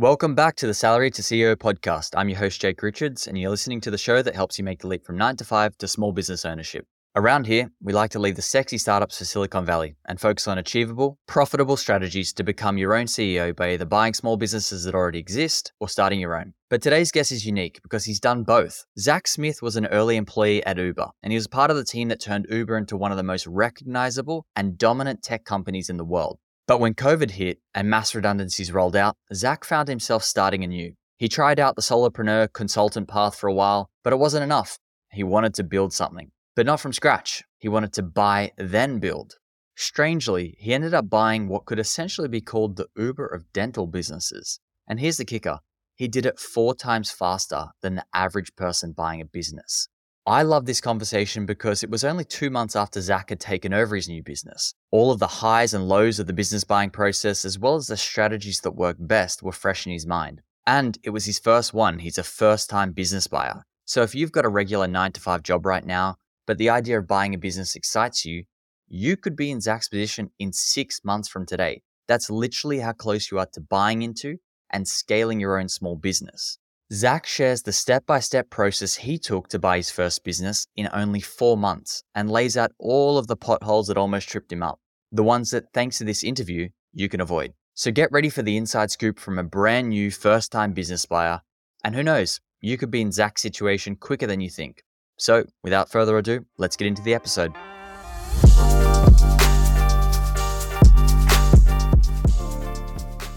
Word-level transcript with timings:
Welcome 0.00 0.34
back 0.34 0.56
to 0.56 0.66
the 0.66 0.72
Salary 0.72 1.10
to 1.10 1.20
CEO 1.20 1.54
podcast. 1.56 2.14
I'm 2.16 2.30
your 2.30 2.38
host, 2.38 2.58
Jake 2.58 2.82
Richards, 2.82 3.26
and 3.26 3.36
you're 3.36 3.50
listening 3.50 3.82
to 3.82 3.90
the 3.90 3.98
show 3.98 4.22
that 4.22 4.34
helps 4.34 4.58
you 4.58 4.64
make 4.64 4.80
the 4.80 4.86
leap 4.86 5.04
from 5.04 5.18
nine 5.18 5.36
to 5.36 5.44
five 5.44 5.76
to 5.76 5.86
small 5.86 6.10
business 6.10 6.46
ownership. 6.46 6.86
Around 7.16 7.46
here, 7.46 7.70
we 7.82 7.92
like 7.92 8.10
to 8.12 8.18
leave 8.18 8.36
the 8.36 8.40
sexy 8.40 8.78
startups 8.78 9.18
for 9.18 9.26
Silicon 9.26 9.66
Valley 9.66 9.96
and 10.06 10.18
focus 10.18 10.48
on 10.48 10.56
achievable, 10.56 11.18
profitable 11.26 11.76
strategies 11.76 12.32
to 12.32 12.42
become 12.42 12.78
your 12.78 12.94
own 12.94 13.04
CEO 13.04 13.54
by 13.54 13.72
either 13.72 13.84
buying 13.84 14.14
small 14.14 14.38
businesses 14.38 14.84
that 14.84 14.94
already 14.94 15.18
exist 15.18 15.74
or 15.80 15.88
starting 15.90 16.18
your 16.18 16.34
own. 16.34 16.54
But 16.70 16.80
today's 16.80 17.12
guest 17.12 17.30
is 17.30 17.44
unique 17.44 17.80
because 17.82 18.06
he's 18.06 18.20
done 18.20 18.42
both. 18.42 18.86
Zach 18.98 19.28
Smith 19.28 19.60
was 19.60 19.76
an 19.76 19.84
early 19.88 20.16
employee 20.16 20.64
at 20.64 20.78
Uber, 20.78 21.08
and 21.22 21.30
he 21.30 21.36
was 21.36 21.46
part 21.46 21.70
of 21.70 21.76
the 21.76 21.84
team 21.84 22.08
that 22.08 22.22
turned 22.22 22.46
Uber 22.48 22.78
into 22.78 22.96
one 22.96 23.10
of 23.10 23.18
the 23.18 23.22
most 23.22 23.46
recognizable 23.46 24.46
and 24.56 24.78
dominant 24.78 25.22
tech 25.22 25.44
companies 25.44 25.90
in 25.90 25.98
the 25.98 26.06
world. 26.06 26.38
But 26.70 26.78
when 26.78 26.94
COVID 26.94 27.32
hit 27.32 27.58
and 27.74 27.90
mass 27.90 28.14
redundancies 28.14 28.70
rolled 28.70 28.94
out, 28.94 29.16
Zach 29.34 29.64
found 29.64 29.88
himself 29.88 30.22
starting 30.22 30.62
anew. 30.62 30.92
He 31.16 31.28
tried 31.28 31.58
out 31.58 31.74
the 31.74 31.82
solopreneur 31.82 32.52
consultant 32.52 33.08
path 33.08 33.34
for 33.34 33.48
a 33.48 33.52
while, 33.52 33.90
but 34.04 34.12
it 34.12 34.20
wasn't 34.20 34.44
enough. 34.44 34.78
He 35.10 35.24
wanted 35.24 35.52
to 35.54 35.64
build 35.64 35.92
something 35.92 36.30
but 36.54 36.66
not 36.66 36.78
from 36.78 36.92
scratch. 36.92 37.42
He 37.58 37.68
wanted 37.68 37.92
to 37.94 38.04
buy, 38.04 38.52
then 38.56 39.00
build. 39.00 39.34
Strangely, 39.74 40.54
he 40.60 40.72
ended 40.72 40.94
up 40.94 41.10
buying 41.10 41.48
what 41.48 41.64
could 41.64 41.80
essentially 41.80 42.28
be 42.28 42.40
called 42.40 42.76
the 42.76 42.86
Uber 42.96 43.26
of 43.26 43.52
dental 43.52 43.88
businesses. 43.88 44.60
And 44.86 45.00
here's 45.00 45.16
the 45.16 45.24
kicker 45.24 45.58
he 45.96 46.06
did 46.06 46.24
it 46.24 46.38
four 46.38 46.76
times 46.76 47.10
faster 47.10 47.70
than 47.82 47.96
the 47.96 48.04
average 48.14 48.54
person 48.54 48.92
buying 48.92 49.20
a 49.20 49.24
business. 49.24 49.88
I 50.26 50.42
love 50.42 50.66
this 50.66 50.82
conversation 50.82 51.46
because 51.46 51.82
it 51.82 51.88
was 51.90 52.04
only 52.04 52.24
two 52.24 52.50
months 52.50 52.76
after 52.76 53.00
Zach 53.00 53.30
had 53.30 53.40
taken 53.40 53.72
over 53.72 53.96
his 53.96 54.08
new 54.08 54.22
business. 54.22 54.74
All 54.90 55.10
of 55.10 55.18
the 55.18 55.26
highs 55.26 55.72
and 55.72 55.88
lows 55.88 56.18
of 56.18 56.26
the 56.26 56.34
business 56.34 56.62
buying 56.62 56.90
process, 56.90 57.46
as 57.46 57.58
well 57.58 57.76
as 57.76 57.86
the 57.86 57.96
strategies 57.96 58.60
that 58.60 58.72
work 58.72 58.96
best, 59.00 59.42
were 59.42 59.50
fresh 59.50 59.86
in 59.86 59.92
his 59.92 60.06
mind. 60.06 60.42
And 60.66 60.98
it 61.02 61.10
was 61.10 61.24
his 61.24 61.38
first 61.38 61.72
one. 61.72 61.98
He's 61.98 62.18
a 62.18 62.22
first 62.22 62.68
time 62.68 62.92
business 62.92 63.26
buyer. 63.26 63.64
So 63.86 64.02
if 64.02 64.14
you've 64.14 64.30
got 64.30 64.44
a 64.44 64.50
regular 64.50 64.86
nine 64.86 65.12
to 65.12 65.20
five 65.20 65.42
job 65.42 65.64
right 65.64 65.84
now, 65.84 66.16
but 66.46 66.58
the 66.58 66.70
idea 66.70 66.98
of 66.98 67.08
buying 67.08 67.34
a 67.34 67.38
business 67.38 67.74
excites 67.74 68.24
you, 68.26 68.44
you 68.88 69.16
could 69.16 69.36
be 69.36 69.50
in 69.50 69.60
Zach's 69.60 69.88
position 69.88 70.30
in 70.38 70.52
six 70.52 71.00
months 71.02 71.28
from 71.28 71.46
today. 71.46 71.82
That's 72.08 72.28
literally 72.28 72.80
how 72.80 72.92
close 72.92 73.30
you 73.30 73.38
are 73.38 73.48
to 73.54 73.60
buying 73.60 74.02
into 74.02 74.36
and 74.70 74.86
scaling 74.86 75.40
your 75.40 75.58
own 75.58 75.68
small 75.68 75.96
business. 75.96 76.58
Zach 76.92 77.24
shares 77.24 77.62
the 77.62 77.72
step 77.72 78.04
by 78.04 78.18
step 78.18 78.50
process 78.50 78.96
he 78.96 79.16
took 79.16 79.48
to 79.48 79.60
buy 79.60 79.76
his 79.76 79.92
first 79.92 80.24
business 80.24 80.66
in 80.74 80.88
only 80.92 81.20
four 81.20 81.56
months 81.56 82.02
and 82.16 82.28
lays 82.28 82.56
out 82.56 82.72
all 82.80 83.16
of 83.16 83.28
the 83.28 83.36
potholes 83.36 83.86
that 83.86 83.96
almost 83.96 84.28
tripped 84.28 84.52
him 84.52 84.62
up, 84.62 84.80
the 85.12 85.22
ones 85.22 85.50
that, 85.50 85.72
thanks 85.72 85.98
to 85.98 86.04
this 86.04 86.24
interview, 86.24 86.68
you 86.92 87.08
can 87.08 87.20
avoid. 87.20 87.52
So 87.74 87.92
get 87.92 88.10
ready 88.10 88.28
for 88.28 88.42
the 88.42 88.56
inside 88.56 88.90
scoop 88.90 89.20
from 89.20 89.38
a 89.38 89.44
brand 89.44 89.90
new 89.90 90.10
first 90.10 90.50
time 90.50 90.72
business 90.72 91.06
buyer. 91.06 91.42
And 91.84 91.94
who 91.94 92.02
knows, 92.02 92.40
you 92.60 92.76
could 92.76 92.90
be 92.90 93.02
in 93.02 93.12
Zach's 93.12 93.42
situation 93.42 93.94
quicker 93.94 94.26
than 94.26 94.40
you 94.40 94.50
think. 94.50 94.82
So, 95.16 95.44
without 95.62 95.92
further 95.92 96.18
ado, 96.18 96.44
let's 96.58 96.76
get 96.76 96.88
into 96.88 97.02
the 97.02 97.14
episode. 97.14 97.52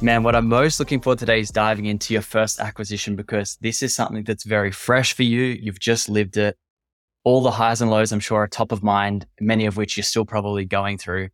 Man, 0.03 0.23
what 0.23 0.35
I'm 0.35 0.49
most 0.49 0.81
looking 0.81 0.99
for 0.99 1.15
today 1.15 1.39
is 1.39 1.49
diving 1.49 1.85
into 1.85 2.11
your 2.11 2.21
first 2.21 2.59
acquisition 2.59 3.15
because 3.15 3.57
this 3.61 3.81
is 3.81 3.95
something 3.95 4.25
that's 4.25 4.43
very 4.43 4.69
fresh 4.69 5.13
for 5.13 5.23
you. 5.23 5.43
You've 5.43 5.79
just 5.79 6.09
lived 6.09 6.35
it. 6.35 6.57
All 7.23 7.41
the 7.41 7.51
highs 7.51 7.81
and 7.81 7.89
lows, 7.89 8.11
I'm 8.11 8.19
sure, 8.19 8.39
are 8.39 8.47
top 8.49 8.73
of 8.73 8.83
mind, 8.83 9.25
many 9.39 9.65
of 9.65 9.77
which 9.77 9.95
you're 9.95 10.03
still 10.03 10.25
probably 10.25 10.65
going 10.65 10.97
through. 10.97 11.29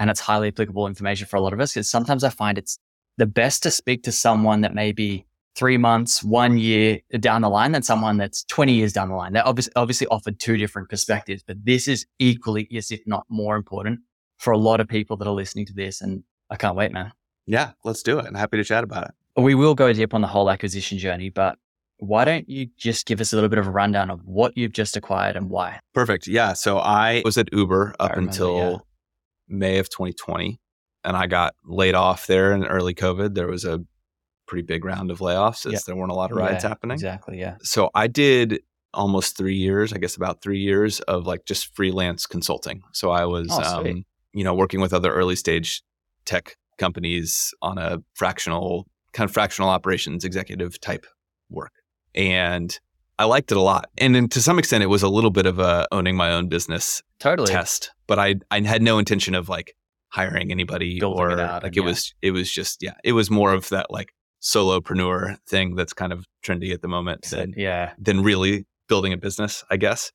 And 0.00 0.08
it's 0.08 0.20
highly 0.20 0.48
applicable 0.48 0.86
information 0.86 1.26
for 1.26 1.36
a 1.36 1.42
lot 1.42 1.52
of 1.52 1.60
us 1.60 1.74
because 1.74 1.90
sometimes 1.90 2.24
I 2.24 2.30
find 2.30 2.56
it's 2.56 2.78
the 3.18 3.26
best 3.26 3.62
to 3.64 3.70
speak 3.70 4.02
to 4.04 4.12
someone 4.12 4.62
that 4.62 4.74
maybe 4.74 5.26
three 5.54 5.76
months, 5.76 6.24
one 6.24 6.56
year 6.56 7.00
down 7.20 7.42
the 7.42 7.50
line 7.50 7.72
than 7.72 7.82
someone 7.82 8.16
that's 8.16 8.44
20 8.44 8.72
years 8.72 8.94
down 8.94 9.10
the 9.10 9.14
line. 9.14 9.34
They 9.34 9.40
obviously, 9.40 9.74
obviously 9.76 10.06
offered 10.06 10.40
two 10.40 10.56
different 10.56 10.88
perspectives, 10.88 11.42
but 11.46 11.62
this 11.62 11.86
is 11.86 12.06
equally, 12.18 12.66
yes, 12.70 12.90
if 12.90 13.06
not 13.06 13.26
more 13.28 13.56
important 13.56 14.00
for 14.38 14.54
a 14.54 14.58
lot 14.58 14.80
of 14.80 14.88
people 14.88 15.18
that 15.18 15.28
are 15.28 15.34
listening 15.34 15.66
to 15.66 15.74
this. 15.74 16.00
And 16.00 16.24
I 16.48 16.56
can't 16.56 16.76
wait, 16.76 16.92
man. 16.92 17.12
Yeah, 17.46 17.72
let's 17.84 18.02
do 18.02 18.18
it. 18.18 18.26
I'm 18.26 18.34
happy 18.34 18.56
to 18.56 18.64
chat 18.64 18.84
about 18.84 19.04
it. 19.04 19.40
We 19.40 19.54
will 19.54 19.74
go 19.74 19.92
deep 19.92 20.14
on 20.14 20.20
the 20.20 20.26
whole 20.26 20.50
acquisition 20.50 20.98
journey, 20.98 21.28
but 21.30 21.58
why 21.98 22.24
don't 22.24 22.48
you 22.48 22.68
just 22.76 23.06
give 23.06 23.20
us 23.20 23.32
a 23.32 23.36
little 23.36 23.48
bit 23.48 23.58
of 23.58 23.66
a 23.66 23.70
rundown 23.70 24.10
of 24.10 24.20
what 24.24 24.56
you've 24.56 24.72
just 24.72 24.96
acquired 24.96 25.36
and 25.36 25.48
why? 25.48 25.80
Perfect. 25.94 26.26
Yeah. 26.26 26.52
So 26.52 26.78
I 26.78 27.22
was 27.24 27.38
at 27.38 27.52
Uber 27.52 27.94
up 28.00 28.10
remember, 28.10 28.30
until 28.30 28.56
yeah. 28.56 28.76
May 29.48 29.78
of 29.78 29.88
2020 29.88 30.58
and 31.04 31.16
I 31.16 31.26
got 31.26 31.54
laid 31.64 31.94
off 31.94 32.26
there 32.26 32.52
in 32.52 32.64
early 32.64 32.94
COVID. 32.94 33.34
There 33.34 33.46
was 33.46 33.64
a 33.64 33.84
pretty 34.46 34.62
big 34.62 34.84
round 34.84 35.10
of 35.10 35.20
layoffs 35.20 35.66
as 35.66 35.72
yeah. 35.72 35.78
there 35.86 35.96
weren't 35.96 36.12
a 36.12 36.14
lot 36.14 36.30
of 36.30 36.36
rides 36.36 36.64
yeah, 36.64 36.68
happening. 36.68 36.94
Exactly. 36.94 37.38
Yeah. 37.38 37.56
So 37.62 37.90
I 37.94 38.08
did 38.08 38.60
almost 38.92 39.36
three 39.36 39.56
years, 39.56 39.92
I 39.92 39.98
guess 39.98 40.16
about 40.16 40.42
three 40.42 40.60
years 40.60 41.00
of 41.00 41.26
like 41.26 41.44
just 41.44 41.74
freelance 41.74 42.26
consulting. 42.26 42.82
So 42.92 43.10
I 43.10 43.24
was, 43.24 43.48
oh, 43.50 43.80
um, 43.80 44.04
you 44.32 44.44
know, 44.44 44.54
working 44.54 44.80
with 44.80 44.92
other 44.92 45.12
early 45.12 45.36
stage 45.36 45.82
tech 46.24 46.56
companies 46.78 47.54
on 47.62 47.78
a 47.78 47.98
fractional 48.14 48.86
kind 49.12 49.28
of 49.28 49.32
fractional 49.32 49.70
operations 49.70 50.24
executive 50.24 50.78
type 50.80 51.06
work. 51.48 51.72
And 52.14 52.78
I 53.18 53.24
liked 53.24 53.50
it 53.50 53.56
a 53.56 53.62
lot. 53.62 53.88
And 53.96 54.14
then 54.14 54.28
to 54.28 54.42
some 54.42 54.58
extent, 54.58 54.82
it 54.84 54.88
was 54.88 55.02
a 55.02 55.08
little 55.08 55.30
bit 55.30 55.46
of 55.46 55.58
a 55.58 55.88
owning 55.90 56.16
my 56.16 56.32
own 56.32 56.48
business 56.48 57.02
totally. 57.18 57.50
test, 57.50 57.92
but 58.06 58.18
I, 58.18 58.36
I 58.50 58.60
had 58.60 58.82
no 58.82 58.98
intention 58.98 59.34
of 59.34 59.48
like 59.48 59.74
hiring 60.08 60.50
anybody 60.50 61.00
Building 61.00 61.18
or 61.18 61.30
it 61.30 61.36
like 61.36 61.64
it 61.64 61.76
yeah. 61.76 61.82
was, 61.82 62.14
it 62.20 62.30
was 62.32 62.50
just, 62.50 62.82
yeah, 62.82 62.94
it 63.04 63.12
was 63.12 63.30
more 63.30 63.54
of 63.54 63.70
that 63.70 63.90
like 63.90 64.12
solopreneur 64.42 65.38
thing 65.48 65.76
that's 65.76 65.94
kind 65.94 66.12
of 66.12 66.26
trendy 66.44 66.72
at 66.72 66.82
the 66.82 66.88
moment 66.88 67.22
than, 67.30 67.54
yeah. 67.56 67.92
than 67.98 68.22
really 68.22 68.66
building 68.86 69.12
a 69.14 69.16
business, 69.16 69.64
I 69.70 69.78
guess. 69.78 70.12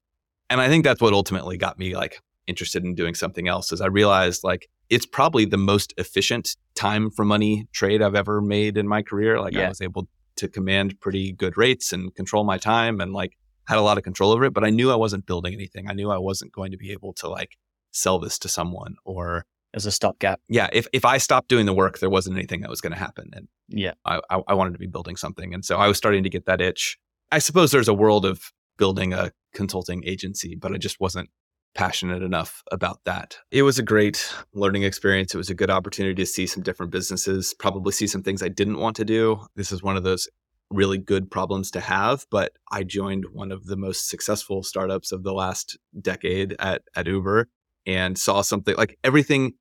And 0.49 0.61
I 0.61 0.67
think 0.67 0.83
that's 0.83 1.01
what 1.01 1.13
ultimately 1.13 1.57
got 1.57 1.79
me 1.79 1.95
like 1.95 2.21
interested 2.45 2.83
in 2.83 2.93
doing 2.93 3.15
something 3.15 3.47
else 3.47 3.71
is 3.71 3.81
I 3.81 3.87
realized 3.87 4.43
like 4.43 4.67
it's 4.91 5.05
probably 5.05 5.45
the 5.45 5.57
most 5.57 5.93
efficient 5.97 6.57
time 6.75 7.09
for 7.09 7.23
money 7.23 7.65
trade 7.71 8.01
I've 8.01 8.13
ever 8.13 8.41
made 8.41 8.77
in 8.77 8.87
my 8.87 9.01
career. 9.01 9.39
Like 9.39 9.53
yeah. 9.53 9.65
I 9.65 9.69
was 9.69 9.81
able 9.81 10.07
to 10.35 10.47
command 10.47 10.99
pretty 10.99 11.31
good 11.31 11.57
rates 11.57 11.93
and 11.93 12.13
control 12.13 12.43
my 12.43 12.57
time 12.57 12.99
and 12.99 13.13
like 13.13 13.37
had 13.67 13.77
a 13.77 13.81
lot 13.81 13.97
of 13.97 14.03
control 14.03 14.31
over 14.31 14.43
it, 14.43 14.53
but 14.53 14.65
I 14.65 14.69
knew 14.69 14.91
I 14.91 14.95
wasn't 14.95 15.25
building 15.25 15.53
anything. 15.53 15.89
I 15.89 15.93
knew 15.93 16.11
I 16.11 16.17
wasn't 16.17 16.51
going 16.51 16.71
to 16.71 16.77
be 16.77 16.91
able 16.91 17.13
to 17.13 17.29
like 17.29 17.57
sell 17.91 18.19
this 18.19 18.37
to 18.39 18.49
someone 18.49 18.95
or 19.05 19.45
as 19.73 19.85
a 19.85 19.91
stopgap. 19.91 20.41
Yeah, 20.49 20.67
if 20.73 20.87
if 20.91 21.05
I 21.05 21.17
stopped 21.17 21.47
doing 21.47 21.65
the 21.65 21.73
work, 21.73 21.99
there 21.99 22.09
wasn't 22.09 22.35
anything 22.35 22.61
that 22.61 22.69
was 22.69 22.81
going 22.81 22.91
to 22.91 22.99
happen, 22.99 23.29
and 23.33 23.47
yeah, 23.69 23.93
I, 24.03 24.19
I, 24.29 24.41
I 24.49 24.53
wanted 24.53 24.73
to 24.73 24.79
be 24.79 24.87
building 24.87 25.15
something, 25.15 25.53
and 25.53 25.63
so 25.63 25.77
I 25.77 25.87
was 25.87 25.97
starting 25.97 26.23
to 26.23 26.29
get 26.29 26.45
that 26.47 26.59
itch. 26.59 26.97
I 27.31 27.39
suppose 27.39 27.71
there's 27.71 27.87
a 27.87 27.93
world 27.93 28.25
of 28.25 28.51
building 28.77 29.13
a 29.13 29.31
consulting 29.53 30.03
agency, 30.05 30.55
but 30.55 30.73
I 30.73 30.77
just 30.77 30.99
wasn't 30.99 31.29
passionate 31.73 32.21
enough 32.21 32.63
about 32.71 32.99
that. 33.05 33.37
It 33.51 33.63
was 33.63 33.79
a 33.79 33.83
great 33.83 34.33
learning 34.53 34.83
experience. 34.83 35.33
It 35.33 35.37
was 35.37 35.49
a 35.49 35.55
good 35.55 35.69
opportunity 35.69 36.15
to 36.15 36.25
see 36.25 36.47
some 36.47 36.63
different 36.63 36.91
businesses, 36.91 37.53
probably 37.57 37.91
see 37.91 38.07
some 38.07 38.23
things 38.23 38.43
I 38.43 38.49
didn't 38.49 38.79
want 38.79 38.95
to 38.97 39.05
do. 39.05 39.45
This 39.55 39.71
is 39.71 39.81
one 39.81 39.97
of 39.97 40.03
those 40.03 40.27
really 40.69 40.97
good 40.97 41.29
problems 41.29 41.71
to 41.71 41.79
have, 41.81 42.25
but 42.31 42.53
I 42.71 42.83
joined 42.83 43.25
one 43.33 43.51
of 43.51 43.65
the 43.65 43.77
most 43.77 44.09
successful 44.09 44.63
startups 44.63 45.11
of 45.11 45.23
the 45.23 45.33
last 45.33 45.77
decade 45.99 46.55
at 46.59 46.83
at 46.95 47.07
Uber 47.07 47.47
and 47.85 48.17
saw 48.17 48.41
something 48.41 48.75
like 48.75 48.97
everything 49.03 49.53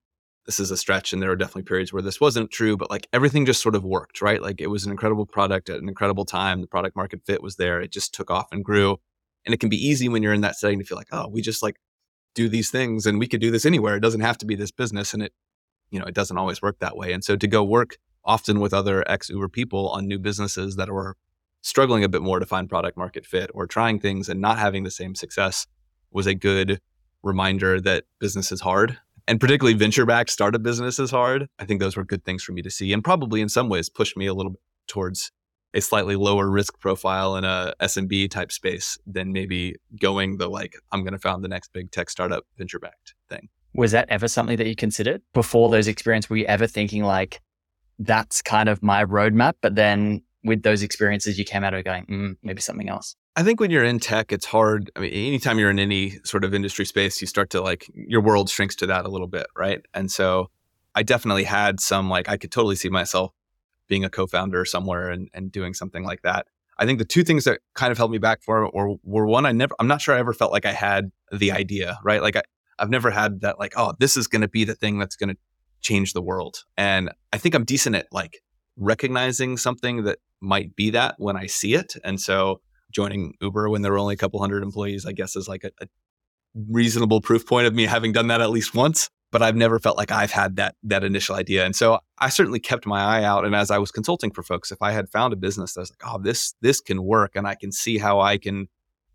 this 0.47 0.61
is 0.61 0.71
a 0.71 0.77
stretch 0.77 1.13
and 1.13 1.23
there 1.23 1.31
are 1.31 1.37
definitely 1.37 1.63
periods 1.63 1.93
where 1.93 2.03
this 2.03 2.21
wasn't 2.21 2.51
true 2.51 2.77
but 2.77 2.91
like 2.91 3.07
everything 3.13 3.47
just 3.47 3.63
sort 3.63 3.75
of 3.75 3.85
worked 3.85 4.21
right 4.21 4.43
like 4.43 4.61
it 4.61 4.67
was 4.67 4.85
an 4.85 4.91
incredible 4.91 5.27
product 5.27 5.71
at 5.71 5.81
an 5.81 5.89
incredible 5.89 6.25
time 6.25 6.61
the 6.61 6.67
product 6.67 6.97
market 6.97 7.21
fit 7.25 7.43
was 7.43 7.57
there 7.57 7.81
it 7.81 7.93
just 7.93 8.15
took 8.15 8.31
off 8.31 8.49
and 8.53 8.65
grew 8.65 8.99
and 9.47 9.55
it 9.55 9.61
can 9.61 9.69
be 9.69 9.77
easy 9.77 10.09
when 10.09 10.23
you're 10.23 10.35
in 10.35 10.41
that 10.41 10.57
setting 10.57 10.79
to 10.79 10.85
feel 10.85 10.99
like 10.99 11.09
oh 11.13 11.29
we 11.29 11.41
just 11.41 11.63
like 11.63 11.77
do 12.35 12.49
these 12.49 12.71
things 12.71 13.07
and 13.07 13.19
we 13.19 13.27
could 13.27 13.41
do 13.41 13.51
this 13.51 13.67
anywhere. 13.67 13.97
It 13.97 14.01
doesn't 14.01 14.21
have 14.21 14.39
to 14.39 14.47
be 14.47 14.55
this 14.55 14.71
business 14.71 15.15
and 15.15 15.23
it 15.23 15.33
you 15.91 15.99
know 15.99 16.07
it 16.07 16.15
doesn't 16.15 16.39
always 16.39 16.63
work 16.63 16.79
that 16.81 16.97
way. 16.97 17.13
And 17.13 17.25
so 17.25 17.37
to 17.37 17.47
go 17.47 17.65
work 17.65 17.99
often 18.25 18.61
with 18.61 18.75
other 18.75 19.09
ex 19.11 19.31
uber 19.31 19.49
people 19.49 19.89
on 19.89 20.07
new 20.07 20.19
businesses 20.19 20.77
that 20.77 20.91
were 20.91 21.17
struggling 21.63 22.05
a 22.05 22.09
bit 22.09 22.23
more 22.23 22.39
to 22.39 22.47
find 22.47 22.69
product 22.69 22.97
market 22.97 23.27
fit 23.27 23.51
or 23.55 23.67
trying 23.67 24.01
things 24.01 24.29
and 24.29 24.41
not 24.41 24.59
having 24.59 24.85
the 24.85 24.91
same 24.91 25.15
success 25.15 25.67
was 26.11 26.27
a 26.27 26.35
good 26.35 26.81
reminder 27.23 27.81
that 27.81 28.05
business 28.19 28.51
is 28.51 28.63
hard. 28.63 28.99
And 29.29 29.39
particularly 29.39 29.77
venture 29.77 30.07
backed 30.07 30.31
startup 30.31 30.63
business 30.63 30.99
is 30.99 31.11
hard. 31.11 31.49
I 31.59 31.65
think 31.65 31.81
those 31.81 31.97
were 31.97 32.05
good 32.05 32.25
things 32.25 32.43
for 32.43 32.53
me 32.53 32.63
to 32.63 32.71
see 32.71 32.93
and 32.93 33.05
probably 33.05 33.41
in 33.41 33.49
some 33.49 33.69
ways 33.69 33.89
pushed 33.89 34.17
me 34.17 34.27
a 34.27 34.35
little 34.35 34.53
bit 34.53 34.61
towards 34.87 35.31
a 35.75 35.81
slightly 35.81 36.17
lower 36.17 36.51
risk 36.51 36.79
profile 36.81 37.37
in 37.37 37.45
a 37.45 37.75
SMB 37.81 38.31
type 38.31 38.53
space 38.53 38.99
than 39.07 39.33
maybe 39.33 39.77
going 40.01 40.39
the 40.39 40.49
like, 40.49 40.75
I'm 40.93 41.03
going 41.03 41.13
to 41.13 41.19
found 41.19 41.45
the 41.45 41.49
next 41.49 41.73
big 41.73 41.91
tech 41.91 42.11
startup 42.11 42.45
venture 42.59 42.79
backed 42.79 43.15
thing. 43.29 43.49
Was 43.75 43.93
that 43.93 44.09
ever 44.09 44.27
something 44.27 44.57
that 44.57 44.67
you 44.67 44.75
considered 44.75 45.23
before 45.33 45.71
those 45.71 45.87
experiences? 45.87 46.29
Were 46.29 46.39
you 46.39 46.47
ever 46.47 46.67
thinking 46.67 47.05
like, 47.05 47.41
that's 47.99 48.43
kind 48.43 48.69
of 48.69 48.83
my 48.83 49.05
roadmap? 49.05 49.55
But 49.61 49.77
then 49.77 50.23
with 50.43 50.63
those 50.63 50.83
experiences, 50.83 51.39
you 51.39 51.45
came 51.45 51.63
out 51.63 51.75
of 51.75 51.85
going, 51.85 52.07
mm, 52.07 52.37
maybe 52.43 52.61
something 52.61 52.89
else. 52.89 53.15
I 53.37 53.45
think 53.45 53.61
when 53.61 53.71
you're 53.71 53.85
in 53.85 54.01
tech, 54.01 54.33
it's 54.33 54.47
hard. 54.47 54.91
I 54.97 55.01
mean, 55.01 55.13
anytime 55.13 55.59
you're 55.59 55.71
in 55.71 55.79
any 55.79 56.19
sort 56.25 56.45
of 56.45 56.53
industry 56.53 56.85
space, 56.85 57.21
you 57.21 57.29
start 57.29 57.51
to 57.51 57.61
like 57.61 57.89
your 57.95 58.21
world 58.21 58.51
shrinks 58.51 58.75
to 58.77 58.87
that 58.87 59.05
a 59.05 59.09
little 59.09 59.29
bit, 59.29 59.47
right? 59.57 59.81
And 59.95 60.11
so 60.11 60.51
I 60.95 61.05
definitely 61.05 61.45
had 61.45 61.79
some 61.79 62.11
like 62.11 62.29
I 62.29 62.37
could 62.37 62.51
totally 62.51 62.75
see 62.75 62.89
myself 62.89 63.33
being 63.91 64.05
a 64.05 64.09
co-founder 64.09 64.65
somewhere 64.65 65.11
and, 65.11 65.29
and 65.35 65.53
doing 65.53 65.75
something 65.75 66.05
like 66.05 66.23
that. 66.23 66.47
I 66.79 66.87
think 66.87 66.99
the 66.99 67.05
two 67.05 67.23
things 67.23 67.45
that 67.45 67.61
kind 67.75 67.93
of 67.93 67.99
held 67.99 68.11
me 68.11 68.17
back 68.17 68.43
for 68.43 68.65
or 68.65 68.97
were 69.03 69.27
one, 69.27 69.45
I 69.45 69.53
never 69.53 69.75
I'm 69.79 69.87
not 69.87 70.01
sure 70.01 70.15
I 70.15 70.19
ever 70.19 70.33
felt 70.33 70.53
like 70.53 70.65
I 70.65 70.73
had 70.73 71.11
the 71.31 71.53
idea, 71.53 71.99
right? 72.03 72.23
Like 72.23 72.37
I, 72.37 72.43
I've 72.79 72.89
never 72.89 73.11
had 73.11 73.43
that 73.43 73.59
like, 73.59 73.75
oh, 73.77 73.93
this 73.99 74.17
is 74.17 74.27
gonna 74.27 74.49
be 74.49 74.65
the 74.65 74.75
thing 74.75 74.99
that's 74.99 75.17
gonna 75.17 75.37
change 75.83 76.15
the 76.15 76.23
world. 76.23 76.65
And 76.79 77.11
I 77.35 77.37
think 77.37 77.55
I'm 77.55 77.65
decent 77.65 77.97
at 77.97 78.07
like 78.11 78.41
recognizing 78.79 79.59
something 79.59 80.05
that 80.05 80.21
might 80.41 80.75
be 80.75 80.89
that 80.91 81.17
when 81.19 81.37
I 81.37 81.47
see 81.47 81.75
it. 81.75 81.97
And 82.03 82.19
so 82.19 82.63
joining 82.91 83.35
Uber 83.43 83.69
when 83.69 83.83
there 83.83 83.93
were 83.93 83.99
only 83.99 84.15
a 84.15 84.17
couple 84.17 84.41
hundred 84.41 84.63
employees, 84.63 85.05
I 85.05 85.13
guess 85.13 85.37
is 85.37 85.49
like 85.49 85.65
a, 85.65 85.71
a 85.83 85.87
reasonable 86.55 87.21
proof 87.21 87.47
point 87.47 87.67
of 87.67 87.75
me 87.75 87.85
having 87.85 88.13
done 88.13 88.29
that 88.29 88.41
at 88.41 88.51
least 88.51 88.75
once. 88.75 89.11
But 89.33 89.43
I've 89.43 89.57
never 89.57 89.79
felt 89.79 89.97
like 89.97 90.11
I've 90.11 90.33
had 90.33 90.57
that 90.57 90.75
that 90.83 91.05
initial 91.05 91.37
idea. 91.37 91.65
And 91.65 91.77
so 91.77 92.01
I 92.19 92.31
certainly 92.31 92.59
kept 92.59 92.87
my 92.87 93.01
eye 93.01 93.25
out. 93.25 93.45
And 93.45 93.55
as 93.55 93.71
I 93.71 93.79
was 93.79 93.93
consulting 93.93 94.33
for 94.33 94.43
folks, 94.43 94.73
if 94.73 94.83
I 94.83 94.91
had 94.91 95.09
found 95.09 95.33
a 95.33 95.37
business 95.37 95.75
that 95.75 95.81
was 95.81 95.91
like, 95.91 96.03
oh, 96.05 96.19
this 96.21 96.55
this 96.61 96.81
can 96.81 97.05
work 97.05 97.37
and 97.37 97.47
I 97.47 97.55
can 97.55 97.71
see 97.71 97.99
how 97.99 98.21
I 98.21 98.39
can 98.39 98.69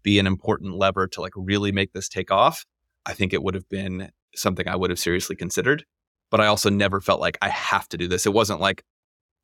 be 0.04 0.20
an 0.20 0.28
important 0.28 0.76
lever 0.76 1.08
to 1.08 1.22
like 1.22 1.34
really 1.36 1.72
make 1.72 1.92
this 1.92 2.08
take 2.08 2.32
off, 2.32 2.66
I 3.06 3.14
think 3.14 3.34
it 3.34 3.44
would 3.44 3.56
have 3.56 3.68
been 3.68 4.12
something 4.36 4.68
I 4.68 4.76
would 4.76 4.90
have 4.90 5.00
seriously 5.00 5.36
considered. 5.36 5.86
But 6.32 6.40
I 6.42 6.48
also 6.48 6.70
never 6.70 7.02
felt 7.02 7.20
like 7.20 7.38
I 7.42 7.50
have 7.50 7.88
to 7.90 7.98
do 7.98 8.08
this. 8.08 8.26
It 8.26 8.34
wasn't 8.34 8.62
like 8.62 8.84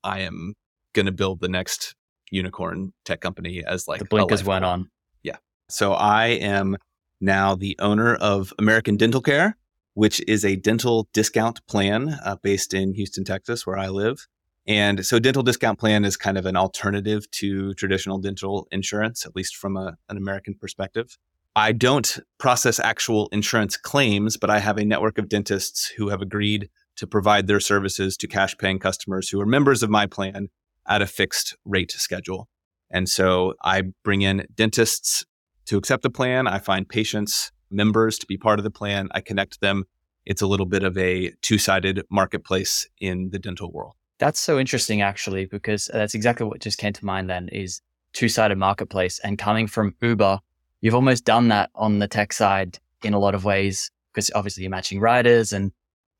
I 0.03 0.19
am 0.21 0.53
going 0.93 1.05
to 1.05 1.11
build 1.11 1.41
the 1.41 1.47
next 1.47 1.95
unicorn 2.31 2.93
tech 3.05 3.21
company 3.21 3.63
as 3.65 3.87
like 3.87 3.99
the 3.99 4.05
blinkers 4.05 4.43
went 4.43 4.65
on. 4.65 4.89
Yeah. 5.23 5.37
So 5.69 5.93
I 5.93 6.27
am 6.27 6.77
now 7.19 7.55
the 7.55 7.75
owner 7.79 8.15
of 8.15 8.53
American 8.57 8.97
Dental 8.97 9.21
Care, 9.21 9.57
which 9.93 10.21
is 10.27 10.45
a 10.45 10.55
dental 10.55 11.07
discount 11.13 11.65
plan 11.67 12.17
uh, 12.23 12.37
based 12.41 12.73
in 12.73 12.93
Houston, 12.93 13.23
Texas, 13.23 13.65
where 13.65 13.77
I 13.77 13.89
live. 13.89 14.27
And 14.67 15.05
so, 15.05 15.19
dental 15.19 15.43
discount 15.43 15.79
plan 15.79 16.05
is 16.05 16.17
kind 16.17 16.37
of 16.37 16.45
an 16.45 16.55
alternative 16.55 17.29
to 17.31 17.73
traditional 17.73 18.19
dental 18.19 18.67
insurance, 18.71 19.25
at 19.25 19.35
least 19.35 19.55
from 19.55 19.75
a, 19.75 19.97
an 20.07 20.17
American 20.17 20.53
perspective. 20.53 21.17
I 21.55 21.73
don't 21.73 22.19
process 22.37 22.79
actual 22.79 23.27
insurance 23.31 23.75
claims, 23.75 24.37
but 24.37 24.49
I 24.49 24.59
have 24.59 24.77
a 24.77 24.85
network 24.85 25.17
of 25.17 25.27
dentists 25.27 25.87
who 25.97 26.09
have 26.09 26.21
agreed 26.21 26.69
to 26.95 27.07
provide 27.07 27.47
their 27.47 27.59
services 27.59 28.15
to 28.17 28.27
cash 28.27 28.57
paying 28.57 28.79
customers 28.79 29.29
who 29.29 29.41
are 29.41 29.45
members 29.45 29.83
of 29.83 29.89
my 29.89 30.05
plan 30.05 30.49
at 30.87 31.01
a 31.01 31.07
fixed 31.07 31.57
rate 31.65 31.91
schedule. 31.91 32.47
And 32.89 33.09
so 33.09 33.53
I 33.63 33.83
bring 34.03 34.21
in 34.21 34.45
dentists 34.53 35.25
to 35.65 35.77
accept 35.77 36.03
the 36.03 36.09
plan. 36.09 36.47
I 36.47 36.59
find 36.59 36.87
patients, 36.87 37.51
members 37.71 38.19
to 38.19 38.25
be 38.25 38.37
part 38.37 38.59
of 38.59 38.63
the 38.63 38.71
plan. 38.71 39.09
I 39.11 39.21
connect 39.21 39.61
them. 39.61 39.85
It's 40.25 40.41
a 40.41 40.47
little 40.47 40.65
bit 40.65 40.83
of 40.83 40.97
a 40.97 41.31
two 41.41 41.57
sided 41.57 42.03
marketplace 42.09 42.87
in 42.99 43.29
the 43.31 43.39
dental 43.39 43.71
world. 43.71 43.95
That's 44.19 44.39
so 44.39 44.59
interesting, 44.59 45.01
actually, 45.01 45.45
because 45.45 45.89
uh, 45.89 45.97
that's 45.97 46.13
exactly 46.13 46.45
what 46.45 46.59
just 46.59 46.77
came 46.77 46.93
to 46.93 47.05
mind 47.05 47.29
then 47.29 47.49
is 47.49 47.81
two 48.13 48.29
sided 48.29 48.57
marketplace. 48.57 49.19
And 49.23 49.39
coming 49.39 49.65
from 49.65 49.95
Uber, 50.01 50.39
you've 50.81 50.93
almost 50.93 51.25
done 51.25 51.47
that 51.47 51.71
on 51.73 51.99
the 51.99 52.07
tech 52.07 52.33
side 52.33 52.77
in 53.03 53.13
a 53.13 53.19
lot 53.19 53.33
of 53.33 53.45
ways, 53.45 53.89
because 54.13 54.29
obviously 54.35 54.61
you're 54.61 54.69
matching 54.69 54.99
riders 54.99 55.53
and 55.53 55.71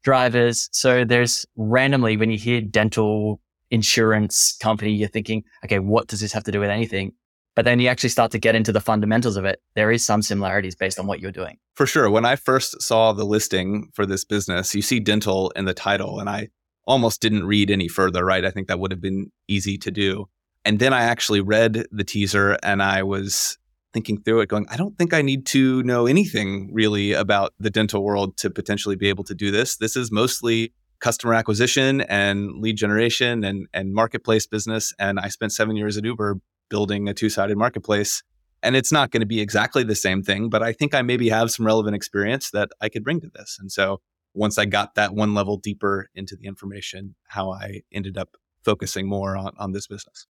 drivers. 0.03 0.68
So 0.71 1.06
there's 1.06 1.45
randomly, 1.56 2.18
when 2.18 2.31
you 2.31 2.39
hear 2.39 2.59
dental 2.59 3.39
insurance 3.69 4.57
company, 4.59 4.94
you're 4.94 5.07
thinking, 5.07 5.44
okay, 5.63 5.77
what 5.77 6.07
does 6.07 6.21
this 6.21 6.33
have 6.33 6.44
to 6.45 6.51
do 6.51 6.59
with 6.59 6.71
anything? 6.71 7.13
But 7.56 7.65
then 7.65 7.80
you 7.80 7.89
actually 7.89 8.09
start 8.09 8.31
to 8.31 8.39
get 8.39 8.56
into 8.56 8.71
the 8.71 8.80
fundamentals 8.80 9.36
of 9.36 9.45
it. 9.45 9.62
There 9.75 9.92
is 9.92 10.06
some 10.06 10.21
similarities 10.21 10.75
based 10.75 11.00
on 11.00 11.07
what 11.07 11.19
you're 11.19 11.31
doing. 11.31 11.57
For 11.75 11.86
sure. 11.86 12.09
When 12.09 12.25
I 12.25 12.36
first 12.36 12.81
saw 12.81 13.12
the 13.12 13.25
listing 13.25 13.89
for 13.94 14.06
this 14.06 14.24
business, 14.24 14.74
you 14.74 14.81
see 14.81 15.00
dental 15.00 15.51
in 15.51 15.65
the 15.65 15.74
title, 15.74 16.19
and 16.19 16.30
I 16.30 16.50
almost 16.86 17.21
didn't 17.21 17.45
read 17.45 17.69
any 17.69 17.88
further, 17.88 18.24
right? 18.25 18.45
I 18.45 18.51
think 18.51 18.68
that 18.68 18.80
would 18.80 18.92
have 18.92 19.01
been 19.01 19.31
easy 19.48 19.77
to 19.80 19.92
do. 19.92 20.27
And 20.63 20.80
then 20.80 20.94
I 20.94 21.03
actually 21.03 21.42
read 21.42 21.86
the 21.92 22.03
teaser 22.03 22.57
and 22.63 22.83
I 22.83 23.03
was 23.03 23.57
thinking 23.94 24.21
through 24.21 24.42
it, 24.42 24.50
going, 24.50 24.65
I 24.69 24.77
don't 24.77 24.98
think 24.98 25.13
I 25.13 25.21
need 25.21 25.45
to 25.48 25.83
know 25.83 26.06
anything 26.06 26.69
really 26.74 27.13
about 27.13 27.53
the 27.59 27.69
dental 27.69 28.03
world 28.03 28.38
to 28.38 28.50
potentially 28.50 28.95
be 28.95 29.09
able 29.09 29.24
to 29.25 29.36
do 29.36 29.51
this. 29.51 29.77
This 29.77 29.95
is 29.95 30.12
mostly 30.12 30.74
customer 31.00 31.33
acquisition 31.33 32.01
and 32.01 32.62
lead 32.62 32.77
generation 32.77 33.44
and, 33.44 33.68
and 33.74 33.94
marketplace 33.94 34.48
business. 34.48 34.94
And 35.00 35.19
I 35.19 35.27
spent 35.30 35.51
seven 35.51 35.75
years 35.75 35.98
at 35.98 36.06
Uber 36.06 36.39
building 36.72 37.08
a 37.08 37.14
two 37.14 37.30
sided 37.30 37.58
marketplace. 37.58 38.24
And 38.64 38.76
it's 38.76 38.92
not 38.92 39.12
going 39.12 39.22
to 39.22 39.28
be 39.28 39.42
exactly 39.42 39.84
the 39.84 39.96
same 39.96 40.24
thing, 40.24 40.50
but 40.50 40.64
I 40.64 40.74
think 40.74 40.96
I 40.96 41.04
maybe 41.04 41.30
have 41.30 41.52
some 41.52 41.66
relevant 41.66 41.96
experience 41.96 42.50
that 42.52 42.70
I 42.82 42.90
could 42.90 43.04
bring 43.04 43.22
to 43.22 43.30
this. 43.36 43.58
And 43.60 43.72
so 43.72 44.02
once 44.34 44.58
I 44.58 44.66
got 44.66 44.96
that 44.96 45.14
one 45.14 45.34
level 45.34 45.58
deeper 45.58 46.10
into 46.16 46.36
the 46.36 46.48
information, 46.48 47.16
how 47.28 47.52
I 47.52 47.82
ended 47.92 48.18
up 48.18 48.30
focusing 48.64 49.08
more 49.08 49.36
on, 49.38 49.52
on 49.58 49.74
this 49.74 49.88
business. 49.88 50.26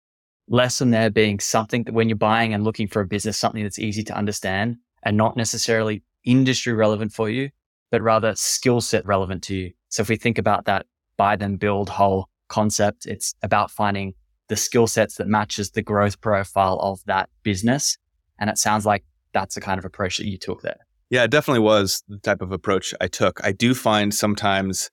Lesson 0.47 0.91
there 0.91 1.09
being 1.11 1.39
something 1.39 1.83
that 1.83 1.93
when 1.93 2.09
you're 2.09 2.15
buying 2.15 2.53
and 2.53 2.63
looking 2.63 2.87
for 2.87 3.01
a 3.01 3.07
business, 3.07 3.37
something 3.37 3.61
that's 3.61 3.79
easy 3.79 4.03
to 4.03 4.15
understand 4.15 4.77
and 5.03 5.17
not 5.17 5.37
necessarily 5.37 6.03
industry 6.23 6.73
relevant 6.73 7.11
for 7.11 7.29
you, 7.29 7.49
but 7.91 8.01
rather 8.01 8.33
skill 8.35 8.81
set 8.81 9.05
relevant 9.05 9.43
to 9.43 9.55
you. 9.55 9.71
So 9.89 10.01
if 10.01 10.09
we 10.09 10.15
think 10.15 10.37
about 10.37 10.65
that 10.65 10.85
buy 11.17 11.35
then 11.35 11.57
build 11.57 11.89
whole 11.89 12.29
concept, 12.47 13.05
it's 13.05 13.35
about 13.43 13.69
finding 13.69 14.13
the 14.49 14.55
skill 14.55 14.87
sets 14.87 15.15
that 15.15 15.27
matches 15.27 15.71
the 15.71 15.81
growth 15.81 16.19
profile 16.19 16.79
of 16.81 16.99
that 17.05 17.29
business. 17.43 17.97
And 18.39 18.49
it 18.49 18.57
sounds 18.57 18.85
like 18.85 19.05
that's 19.33 19.55
the 19.55 19.61
kind 19.61 19.79
of 19.79 19.85
approach 19.85 20.17
that 20.17 20.27
you 20.27 20.37
took 20.37 20.61
there. 20.61 20.85
Yeah, 21.09 21.23
it 21.23 21.31
definitely 21.31 21.61
was 21.61 22.03
the 22.07 22.17
type 22.17 22.41
of 22.41 22.51
approach 22.51 22.93
I 22.99 23.07
took. 23.07 23.39
I 23.43 23.51
do 23.51 23.73
find 23.73 24.13
sometimes 24.13 24.89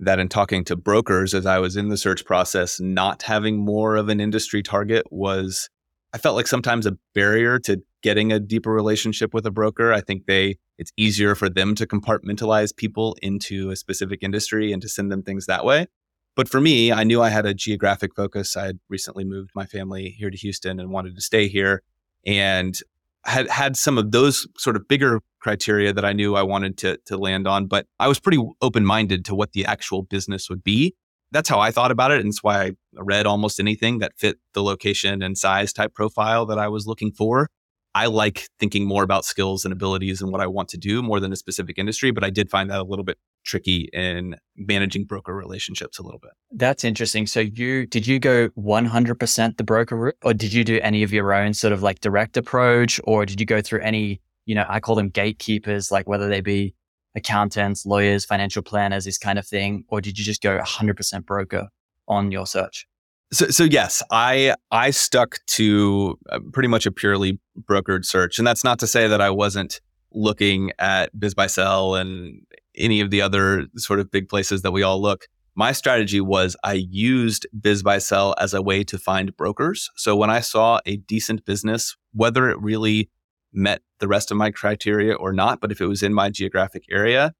that 0.00 0.18
in 0.18 0.28
talking 0.28 0.64
to 0.64 0.76
brokers 0.76 1.34
as 1.34 1.46
I 1.46 1.58
was 1.58 1.76
in 1.76 1.88
the 1.88 1.96
search 1.96 2.24
process, 2.24 2.80
not 2.80 3.22
having 3.22 3.64
more 3.64 3.96
of 3.96 4.08
an 4.08 4.20
industry 4.20 4.62
target 4.62 5.04
was, 5.10 5.68
I 6.12 6.18
felt 6.18 6.34
like 6.34 6.48
sometimes 6.48 6.86
a 6.86 6.96
barrier 7.14 7.58
to 7.60 7.80
getting 8.02 8.32
a 8.32 8.40
deeper 8.40 8.72
relationship 8.72 9.32
with 9.32 9.46
a 9.46 9.52
broker. 9.52 9.92
I 9.92 10.00
think 10.00 10.26
they, 10.26 10.58
it's 10.78 10.90
easier 10.96 11.36
for 11.36 11.48
them 11.48 11.76
to 11.76 11.86
compartmentalize 11.86 12.76
people 12.76 13.16
into 13.22 13.70
a 13.70 13.76
specific 13.76 14.20
industry 14.22 14.72
and 14.72 14.82
to 14.82 14.88
send 14.88 15.12
them 15.12 15.22
things 15.22 15.46
that 15.46 15.64
way. 15.64 15.86
But 16.34 16.48
for 16.48 16.60
me, 16.60 16.92
I 16.92 17.04
knew 17.04 17.20
I 17.20 17.28
had 17.28 17.44
a 17.44 17.54
geographic 17.54 18.14
focus. 18.14 18.56
I 18.56 18.66
had 18.66 18.78
recently 18.88 19.24
moved 19.24 19.50
my 19.54 19.66
family 19.66 20.14
here 20.18 20.30
to 20.30 20.36
Houston 20.36 20.80
and 20.80 20.90
wanted 20.90 21.14
to 21.14 21.20
stay 21.20 21.48
here. 21.48 21.82
And 22.24 22.78
had 23.24 23.48
had 23.48 23.76
some 23.76 23.98
of 23.98 24.10
those 24.10 24.46
sort 24.58 24.76
of 24.76 24.88
bigger 24.88 25.20
criteria 25.40 25.92
that 25.92 26.04
I 26.04 26.12
knew 26.12 26.34
I 26.34 26.42
wanted 26.42 26.76
to 26.78 26.98
to 27.06 27.16
land 27.16 27.46
on, 27.46 27.66
but 27.66 27.86
I 28.00 28.08
was 28.08 28.18
pretty 28.18 28.42
open 28.60 28.84
minded 28.84 29.24
to 29.26 29.34
what 29.34 29.52
the 29.52 29.64
actual 29.64 30.02
business 30.02 30.48
would 30.50 30.64
be. 30.64 30.94
That's 31.30 31.48
how 31.48 31.60
I 31.60 31.70
thought 31.70 31.90
about 31.90 32.10
it, 32.10 32.20
and 32.20 32.28
it's 32.28 32.42
why 32.42 32.62
I 32.64 32.72
read 32.94 33.26
almost 33.26 33.58
anything 33.60 33.98
that 34.00 34.12
fit 34.18 34.38
the 34.54 34.62
location 34.62 35.22
and 35.22 35.38
size 35.38 35.72
type 35.72 35.94
profile 35.94 36.46
that 36.46 36.58
I 36.58 36.68
was 36.68 36.86
looking 36.86 37.12
for. 37.12 37.48
I 37.94 38.06
like 38.06 38.48
thinking 38.58 38.86
more 38.86 39.02
about 39.02 39.24
skills 39.24 39.64
and 39.64 39.72
abilities 39.72 40.20
and 40.20 40.32
what 40.32 40.40
I 40.40 40.46
want 40.46 40.68
to 40.70 40.78
do 40.78 41.02
more 41.02 41.20
than 41.20 41.32
a 41.32 41.36
specific 41.36 41.78
industry, 41.78 42.10
but 42.10 42.24
I 42.24 42.30
did 42.30 42.50
find 42.50 42.70
that 42.70 42.80
a 42.80 42.84
little 42.84 43.04
bit 43.04 43.18
tricky 43.44 43.88
in 43.92 44.36
managing 44.56 45.04
broker 45.04 45.34
relationships 45.34 45.98
a 45.98 46.02
little 46.02 46.20
bit. 46.20 46.32
That's 46.52 46.84
interesting. 46.84 47.26
So 47.26 47.40
you 47.40 47.86
did 47.86 48.06
you 48.06 48.18
go 48.18 48.48
100% 48.50 49.56
the 49.56 49.64
broker 49.64 49.96
route 49.96 50.16
or 50.22 50.34
did 50.34 50.52
you 50.52 50.64
do 50.64 50.78
any 50.82 51.02
of 51.02 51.12
your 51.12 51.32
own 51.32 51.54
sort 51.54 51.72
of 51.72 51.82
like 51.82 52.00
direct 52.00 52.36
approach 52.36 53.00
or 53.04 53.26
did 53.26 53.40
you 53.40 53.46
go 53.46 53.60
through 53.60 53.80
any, 53.80 54.20
you 54.46 54.54
know, 54.54 54.64
I 54.68 54.80
call 54.80 54.94
them 54.94 55.08
gatekeepers 55.08 55.90
like 55.90 56.08
whether 56.08 56.28
they 56.28 56.40
be 56.40 56.74
accountants, 57.14 57.84
lawyers, 57.84 58.24
financial 58.24 58.62
planners, 58.62 59.04
this 59.04 59.18
kind 59.18 59.38
of 59.38 59.46
thing 59.46 59.84
or 59.88 60.00
did 60.00 60.18
you 60.18 60.24
just 60.24 60.42
go 60.42 60.58
100% 60.58 61.26
broker 61.26 61.68
on 62.08 62.30
your 62.32 62.46
search? 62.46 62.86
So, 63.32 63.46
so 63.48 63.64
yes, 63.64 64.02
I 64.10 64.54
I 64.70 64.90
stuck 64.90 65.38
to 65.48 66.18
uh, 66.28 66.38
pretty 66.52 66.68
much 66.68 66.84
a 66.84 66.92
purely 66.92 67.40
brokered 67.62 68.04
search, 68.04 68.38
and 68.38 68.46
that's 68.46 68.62
not 68.62 68.78
to 68.80 68.86
say 68.86 69.08
that 69.08 69.22
I 69.22 69.30
wasn't 69.30 69.80
looking 70.14 70.72
at 70.78 71.14
BizBuySell 71.16 71.98
and 71.98 72.42
any 72.82 73.00
of 73.00 73.10
the 73.10 73.22
other 73.22 73.66
sort 73.76 74.00
of 74.00 74.10
big 74.10 74.28
places 74.28 74.62
that 74.62 74.72
we 74.72 74.82
all 74.82 75.00
look. 75.00 75.28
My 75.54 75.72
strategy 75.72 76.20
was 76.20 76.56
I 76.64 76.74
used 76.74 77.46
BizBuySell 77.58 78.34
as 78.38 78.54
a 78.54 78.62
way 78.62 78.84
to 78.84 78.98
find 78.98 79.36
brokers. 79.36 79.90
So 79.96 80.16
when 80.16 80.30
I 80.30 80.40
saw 80.40 80.80
a 80.86 80.96
decent 80.96 81.44
business, 81.44 81.96
whether 82.12 82.50
it 82.50 82.60
really 82.60 83.10
met 83.52 83.82
the 83.98 84.08
rest 84.08 84.30
of 84.30 84.36
my 84.36 84.50
criteria 84.50 85.14
or 85.14 85.32
not, 85.32 85.60
but 85.60 85.70
if 85.70 85.80
it 85.80 85.86
was 85.86 86.02
in 86.02 86.14
my 86.14 86.30
geographic 86.30 86.84
area, 86.90 87.34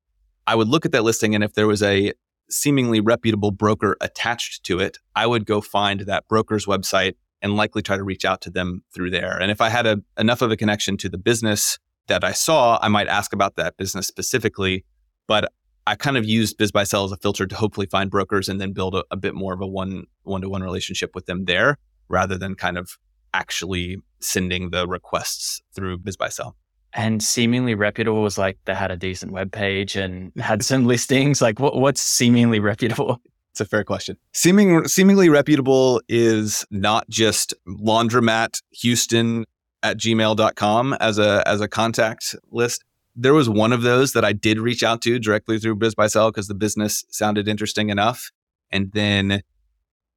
I 0.46 0.54
would 0.54 0.68
look 0.68 0.84
at 0.84 0.92
that 0.92 1.04
listing, 1.04 1.34
and 1.34 1.42
if 1.42 1.54
there 1.54 1.66
was 1.66 1.82
a 1.82 2.12
seemingly 2.50 3.00
reputable 3.00 3.50
broker 3.50 3.96
attached 4.00 4.64
to 4.64 4.78
it, 4.78 4.98
I 5.14 5.26
would 5.26 5.46
go 5.46 5.60
find 5.60 6.00
that 6.00 6.28
broker's 6.28 6.66
website 6.66 7.14
and 7.40 7.56
likely 7.56 7.82
try 7.82 7.96
to 7.96 8.04
reach 8.04 8.24
out 8.24 8.40
to 8.42 8.50
them 8.50 8.82
through 8.94 9.10
there. 9.10 9.40
And 9.40 9.50
if 9.50 9.60
I 9.60 9.68
had 9.68 9.86
a, 9.86 10.02
enough 10.18 10.42
of 10.42 10.50
a 10.50 10.56
connection 10.56 10.96
to 10.98 11.08
the 11.08 11.18
business 11.18 11.78
that 12.08 12.24
I 12.24 12.32
saw, 12.32 12.78
I 12.82 12.88
might 12.88 13.08
ask 13.08 13.32
about 13.32 13.56
that 13.56 13.76
business 13.76 14.06
specifically. 14.06 14.84
But 15.26 15.52
I 15.86 15.94
kind 15.94 16.16
of 16.16 16.24
used 16.24 16.58
BizBuySell 16.58 17.04
as 17.06 17.12
a 17.12 17.16
filter 17.16 17.46
to 17.46 17.54
hopefully 17.54 17.86
find 17.86 18.10
brokers 18.10 18.48
and 18.48 18.60
then 18.60 18.72
build 18.72 18.94
a, 18.94 19.04
a 19.10 19.16
bit 19.16 19.34
more 19.34 19.52
of 19.52 19.60
a 19.60 19.66
one 19.66 20.04
one 20.22 20.42
to 20.42 20.48
one 20.48 20.62
relationship 20.62 21.14
with 21.14 21.26
them 21.26 21.44
there, 21.46 21.78
rather 22.08 22.38
than 22.38 22.54
kind 22.54 22.78
of 22.78 22.98
actually 23.34 23.96
sending 24.20 24.70
the 24.70 24.86
requests 24.86 25.60
through 25.74 25.98
BizBuySell 25.98 26.54
and 26.94 27.22
seemingly 27.22 27.74
reputable 27.74 28.22
was 28.22 28.38
like 28.38 28.58
they 28.64 28.74
had 28.74 28.90
a 28.90 28.96
decent 28.96 29.32
web 29.32 29.52
page 29.52 29.96
and 29.96 30.32
had 30.38 30.62
some 30.64 30.86
listings. 30.86 31.40
Like 31.40 31.58
what, 31.58 31.76
what's 31.76 32.00
seemingly 32.00 32.60
reputable? 32.60 33.20
It's 33.52 33.60
a 33.60 33.66
fair 33.66 33.84
question. 33.84 34.16
Seeming 34.32 34.88
seemingly 34.88 35.28
reputable 35.28 36.00
is 36.08 36.64
not 36.70 37.08
just 37.10 37.52
laundromat 37.68 38.62
Houston 38.80 39.44
at 39.82 39.98
gmail.com 39.98 40.94
as 40.94 41.18
a 41.18 41.42
as 41.46 41.60
a 41.60 41.68
contact 41.68 42.34
list. 42.50 42.82
There 43.14 43.34
was 43.34 43.48
one 43.48 43.72
of 43.72 43.82
those 43.82 44.12
that 44.12 44.24
I 44.24 44.32
did 44.32 44.58
reach 44.58 44.82
out 44.82 45.02
to 45.02 45.18
directly 45.18 45.58
through 45.58 45.76
BizBuySell 45.76 46.30
because 46.30 46.48
the 46.48 46.54
business 46.54 47.04
sounded 47.10 47.46
interesting 47.46 47.90
enough. 47.90 48.30
And 48.70 48.90
then 48.92 49.42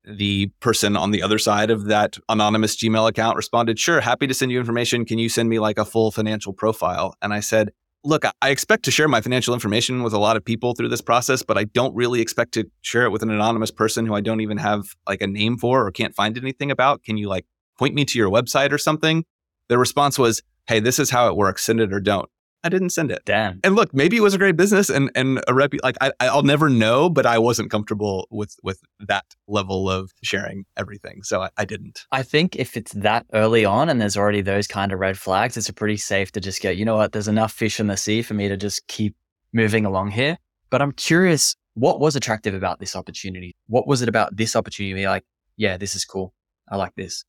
the 0.05 0.47
person 0.59 0.95
on 0.95 1.11
the 1.11 1.21
other 1.21 1.39
side 1.39 1.71
of 1.71 1.85
that 1.85 2.17
anonymous 2.29 2.77
Gmail 2.77 3.09
account 3.09 3.35
responded, 3.35 3.79
Sure, 3.79 3.99
happy 3.99 4.27
to 4.27 4.33
send 4.33 4.51
you 4.51 4.59
information. 4.59 5.03
Can 5.03 5.17
you 5.17 5.29
send 5.29 5.49
me 5.49 5.59
like 5.59 5.77
a 5.77 5.85
full 5.85 6.11
financial 6.11 6.53
profile? 6.53 7.15
And 7.21 7.33
I 7.33 7.39
said, 7.41 7.71
look, 8.05 8.23
I 8.41 8.49
expect 8.49 8.85
to 8.85 8.91
share 8.91 9.07
my 9.07 9.19
financial 9.19 9.53
information 9.53 10.03
with 10.03 10.13
a 10.13 10.19
lot 10.19 10.37
of 10.37 10.45
people 10.45 10.73
through 10.73 10.89
this 10.89 11.01
process, 11.01 11.41
but 11.41 11.57
I 11.57 11.63
don't 11.65 11.95
really 11.95 12.21
expect 12.21 12.53
to 12.53 12.69
share 12.81 13.03
it 13.03 13.09
with 13.09 13.23
an 13.23 13.31
anonymous 13.31 13.71
person 13.71 14.05
who 14.05 14.13
I 14.13 14.21
don't 14.21 14.41
even 14.41 14.57
have 14.57 14.95
like 15.07 15.21
a 15.21 15.27
name 15.27 15.57
for 15.57 15.85
or 15.85 15.91
can't 15.91 16.15
find 16.15 16.37
anything 16.37 16.71
about. 16.71 17.03
Can 17.03 17.17
you 17.17 17.27
like 17.27 17.45
point 17.77 17.95
me 17.95 18.05
to 18.05 18.17
your 18.17 18.29
website 18.29 18.71
or 18.71 18.77
something? 18.77 19.25
The 19.67 19.77
response 19.77 20.19
was, 20.19 20.43
hey, 20.67 20.79
this 20.79 20.99
is 20.99 21.09
how 21.09 21.27
it 21.27 21.35
works. 21.35 21.65
Send 21.65 21.81
it 21.81 21.91
or 21.91 21.99
don't. 21.99 22.29
I 22.65 22.69
didn't 22.69 22.89
send 22.89 23.11
it. 23.11 23.21
Damn. 23.25 23.59
And 23.63 23.75
look, 23.75 23.93
maybe 23.93 24.17
it 24.17 24.21
was 24.21 24.33
a 24.33 24.39
great 24.39 24.57
business 24.57 24.89
and 24.89 25.11
and 25.13 25.41
a 25.47 25.53
rep. 25.53 25.73
Like 25.83 25.97
I, 26.01 26.11
I'll 26.19 26.41
never 26.41 26.67
know, 26.67 27.09
but 27.09 27.27
I 27.27 27.37
wasn't 27.37 27.69
comfortable 27.69 28.27
with 28.31 28.55
with 28.63 28.81
that 28.99 29.25
level 29.47 29.87
of 29.89 30.11
sharing 30.23 30.65
everything, 30.75 31.21
so 31.21 31.43
I, 31.43 31.49
I 31.57 31.65
didn't. 31.65 32.05
I 32.11 32.23
think 32.23 32.55
if 32.55 32.75
it's 32.75 32.91
that 32.93 33.27
early 33.33 33.65
on 33.65 33.87
and 33.87 34.01
there's 34.01 34.17
already 34.17 34.41
those 34.41 34.65
kind 34.65 34.91
of 34.91 34.99
red 34.99 35.17
flags, 35.17 35.57
it's 35.57 35.69
a 35.69 35.73
pretty 35.73 35.97
safe 35.97 36.31
to 36.31 36.41
just 36.41 36.61
go. 36.61 36.71
You 36.71 36.85
know 36.85 36.95
what? 36.95 37.11
There's 37.11 37.27
enough 37.27 37.51
fish 37.51 37.79
in 37.79 37.85
the 37.85 37.97
sea 37.97 38.23
for 38.23 38.33
me 38.33 38.47
to 38.47 38.57
just 38.57 38.87
keep 38.87 39.15
moving 39.53 39.85
along 39.85 40.11
here. 40.11 40.37
But 40.71 40.81
I'm 40.81 40.91
curious, 40.91 41.55
what 41.75 41.99
was 41.99 42.15
attractive 42.15 42.55
about 42.55 42.79
this 42.79 42.95
opportunity? 42.95 43.55
What 43.67 43.87
was 43.87 44.01
it 44.01 44.09
about 44.09 44.35
this 44.35 44.55
opportunity? 44.55 45.05
Like, 45.05 45.23
yeah, 45.55 45.77
this 45.77 45.95
is 45.95 46.03
cool. 46.03 46.33
I 46.69 46.77
like 46.77 46.95
this. 46.95 47.23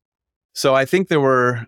So 0.54 0.74
I 0.74 0.86
think 0.86 1.08
there 1.08 1.20
were 1.20 1.66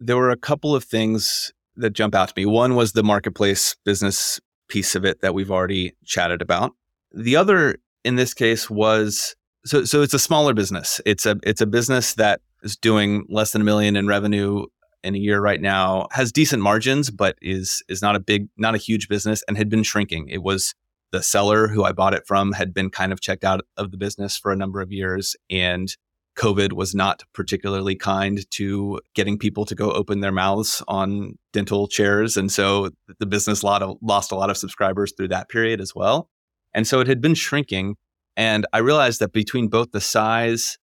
there 0.00 0.16
were 0.16 0.30
a 0.30 0.36
couple 0.36 0.74
of 0.74 0.82
things 0.82 1.52
that 1.76 1.90
jump 1.90 2.14
out 2.14 2.28
to 2.28 2.34
me. 2.36 2.46
One 2.46 2.74
was 2.74 2.92
the 2.92 3.02
marketplace 3.02 3.76
business 3.84 4.40
piece 4.68 4.94
of 4.94 5.04
it 5.04 5.20
that 5.20 5.34
we've 5.34 5.50
already 5.50 5.94
chatted 6.04 6.42
about. 6.42 6.72
The 7.12 7.36
other 7.36 7.76
in 8.04 8.16
this 8.16 8.34
case 8.34 8.70
was 8.70 9.36
so 9.64 9.84
so 9.84 10.02
it's 10.02 10.14
a 10.14 10.18
smaller 10.18 10.54
business. 10.54 11.00
It's 11.06 11.26
a 11.26 11.38
it's 11.42 11.60
a 11.60 11.66
business 11.66 12.14
that 12.14 12.40
is 12.62 12.76
doing 12.76 13.26
less 13.28 13.52
than 13.52 13.62
a 13.62 13.64
million 13.64 13.96
in 13.96 14.06
revenue 14.06 14.66
in 15.04 15.14
a 15.14 15.18
year 15.18 15.40
right 15.40 15.60
now, 15.60 16.06
has 16.12 16.32
decent 16.32 16.62
margins, 16.62 17.10
but 17.10 17.36
is 17.42 17.82
is 17.88 18.02
not 18.02 18.16
a 18.16 18.20
big, 18.20 18.48
not 18.56 18.74
a 18.74 18.78
huge 18.78 19.08
business 19.08 19.42
and 19.48 19.56
had 19.56 19.68
been 19.68 19.82
shrinking. 19.82 20.28
It 20.28 20.42
was 20.42 20.74
the 21.10 21.22
seller 21.22 21.68
who 21.68 21.84
I 21.84 21.92
bought 21.92 22.14
it 22.14 22.26
from 22.26 22.52
had 22.52 22.72
been 22.72 22.90
kind 22.90 23.12
of 23.12 23.20
checked 23.20 23.44
out 23.44 23.60
of 23.76 23.90
the 23.90 23.96
business 23.96 24.36
for 24.36 24.50
a 24.50 24.56
number 24.56 24.80
of 24.80 24.90
years 24.90 25.36
and 25.50 25.94
COVID 26.36 26.72
was 26.72 26.94
not 26.94 27.22
particularly 27.34 27.94
kind 27.94 28.48
to 28.52 29.00
getting 29.14 29.38
people 29.38 29.64
to 29.66 29.74
go 29.74 29.92
open 29.92 30.20
their 30.20 30.32
mouths 30.32 30.82
on 30.88 31.38
dental 31.52 31.86
chairs. 31.86 32.36
And 32.36 32.50
so 32.50 32.90
the 33.18 33.26
business 33.26 33.62
lot 33.62 33.82
of, 33.82 33.98
lost 34.00 34.32
a 34.32 34.36
lot 34.36 34.50
of 34.50 34.56
subscribers 34.56 35.12
through 35.16 35.28
that 35.28 35.48
period 35.48 35.80
as 35.80 35.94
well. 35.94 36.30
And 36.74 36.86
so 36.86 37.00
it 37.00 37.06
had 37.06 37.20
been 37.20 37.34
shrinking. 37.34 37.96
And 38.36 38.66
I 38.72 38.78
realized 38.78 39.20
that 39.20 39.32
between 39.32 39.68
both 39.68 39.92
the 39.92 40.00
size 40.00 40.78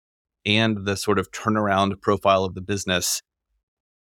and 0.46 0.86
the 0.86 0.96
sort 0.96 1.18
of 1.18 1.32
turnaround 1.32 2.00
profile 2.02 2.44
of 2.44 2.54
the 2.54 2.62
business, 2.62 3.24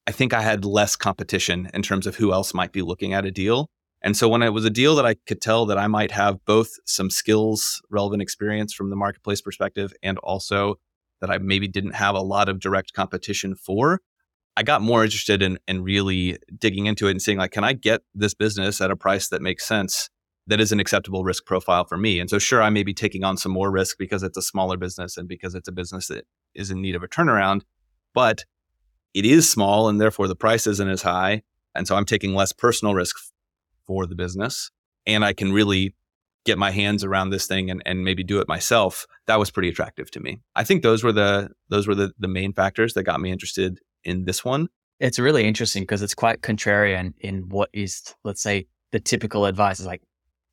I 0.06 0.12
think 0.12 0.32
I 0.32 0.42
had 0.42 0.64
less 0.64 0.96
competition 0.96 1.70
in 1.72 1.82
terms 1.82 2.06
of 2.06 2.16
who 2.16 2.32
else 2.32 2.54
might 2.54 2.72
be 2.72 2.82
looking 2.82 3.12
at 3.12 3.24
a 3.24 3.30
deal. 3.30 3.70
And 4.02 4.16
so 4.16 4.28
when 4.28 4.42
it 4.42 4.52
was 4.52 4.64
a 4.64 4.70
deal 4.70 4.94
that 4.96 5.06
I 5.06 5.14
could 5.26 5.40
tell 5.40 5.66
that 5.66 5.78
I 5.78 5.86
might 5.86 6.10
have 6.10 6.44
both 6.44 6.70
some 6.84 7.10
skills, 7.10 7.80
relevant 7.90 8.22
experience 8.22 8.72
from 8.72 8.90
the 8.90 8.96
marketplace 8.96 9.40
perspective, 9.40 9.92
and 10.02 10.18
also 10.18 10.78
that 11.26 11.34
I 11.34 11.38
maybe 11.38 11.68
didn't 11.68 11.94
have 11.94 12.14
a 12.14 12.20
lot 12.20 12.48
of 12.48 12.60
direct 12.60 12.92
competition 12.92 13.54
for, 13.54 14.00
I 14.56 14.62
got 14.62 14.80
more 14.80 15.04
interested 15.04 15.42
in, 15.42 15.58
in 15.68 15.82
really 15.82 16.38
digging 16.58 16.86
into 16.86 17.08
it 17.08 17.12
and 17.12 17.22
seeing 17.22 17.38
like, 17.38 17.50
can 17.50 17.64
I 17.64 17.72
get 17.74 18.02
this 18.14 18.32
business 18.32 18.80
at 18.80 18.90
a 18.90 18.96
price 18.96 19.28
that 19.28 19.42
makes 19.42 19.66
sense 19.66 20.08
that 20.46 20.60
is 20.60 20.72
an 20.72 20.80
acceptable 20.80 21.24
risk 21.24 21.44
profile 21.44 21.84
for 21.84 21.98
me? 21.98 22.20
And 22.20 22.30
so 22.30 22.38
sure, 22.38 22.62
I 22.62 22.70
may 22.70 22.82
be 22.82 22.94
taking 22.94 23.24
on 23.24 23.36
some 23.36 23.52
more 23.52 23.70
risk 23.70 23.98
because 23.98 24.22
it's 24.22 24.38
a 24.38 24.42
smaller 24.42 24.76
business 24.76 25.16
and 25.16 25.28
because 25.28 25.54
it's 25.54 25.68
a 25.68 25.72
business 25.72 26.08
that 26.08 26.24
is 26.54 26.70
in 26.70 26.80
need 26.80 26.94
of 26.94 27.02
a 27.02 27.08
turnaround, 27.08 27.62
but 28.14 28.44
it 29.12 29.26
is 29.26 29.50
small 29.50 29.88
and 29.88 30.00
therefore 30.00 30.28
the 30.28 30.36
price 30.36 30.66
isn't 30.66 30.88
as 30.88 31.02
high. 31.02 31.42
And 31.74 31.86
so 31.86 31.96
I'm 31.96 32.06
taking 32.06 32.34
less 32.34 32.52
personal 32.52 32.94
risk 32.94 33.16
for 33.86 34.06
the 34.06 34.14
business. 34.14 34.70
And 35.06 35.24
I 35.24 35.34
can 35.34 35.52
really 35.52 35.94
get 36.46 36.58
my 36.58 36.70
hands 36.70 37.04
around 37.04 37.30
this 37.30 37.46
thing 37.46 37.70
and, 37.70 37.82
and 37.84 38.04
maybe 38.04 38.24
do 38.24 38.38
it 38.40 38.48
myself 38.48 39.06
that 39.26 39.38
was 39.38 39.50
pretty 39.50 39.68
attractive 39.68 40.10
to 40.12 40.20
me. 40.20 40.40
I 40.54 40.64
think 40.64 40.82
those 40.82 41.04
were 41.04 41.12
the 41.12 41.50
those 41.68 41.86
were 41.86 41.94
the, 41.94 42.12
the 42.18 42.28
main 42.28 42.52
factors 42.52 42.94
that 42.94 43.02
got 43.02 43.20
me 43.20 43.30
interested 43.30 43.78
in 44.04 44.24
this 44.24 44.44
one. 44.44 44.68
It's 44.98 45.18
really 45.18 45.46
interesting 45.46 45.82
because 45.82 46.00
it's 46.02 46.14
quite 46.14 46.40
contrarian 46.40 47.12
in 47.20 47.48
what 47.48 47.68
is 47.72 48.14
let's 48.24 48.42
say 48.42 48.66
the 48.92 49.00
typical 49.00 49.44
advice. 49.44 49.80
Is 49.80 49.86
like 49.86 50.02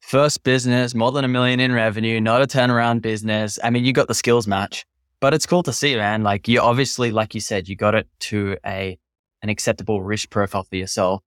first 0.01 0.43
business 0.43 0.93
more 0.93 1.11
than 1.11 1.23
a 1.23 1.29
million 1.29 1.59
in 1.59 1.71
revenue 1.71 2.19
not 2.19 2.41
a 2.41 2.47
turnaround 2.47 3.01
business. 3.01 3.57
I 3.63 3.69
mean 3.69 3.85
you 3.85 3.93
got 3.93 4.07
the 4.07 4.13
skills 4.13 4.47
match 4.47 4.85
but 5.19 5.33
it's 5.33 5.45
cool 5.45 5.63
to 5.63 5.73
see 5.73 5.95
man. 5.95 6.23
Like 6.23 6.47
you 6.47 6.59
obviously 6.59 7.11
like 7.11 7.33
you 7.33 7.41
said 7.41 7.69
you 7.69 7.75
got 7.75 7.95
it 7.95 8.07
to 8.21 8.57
a 8.65 8.97
an 9.41 9.49
acceptable 9.49 10.01
risk 10.01 10.29
profile 10.29 10.63
for 10.63 10.75
yourself. 10.75 11.21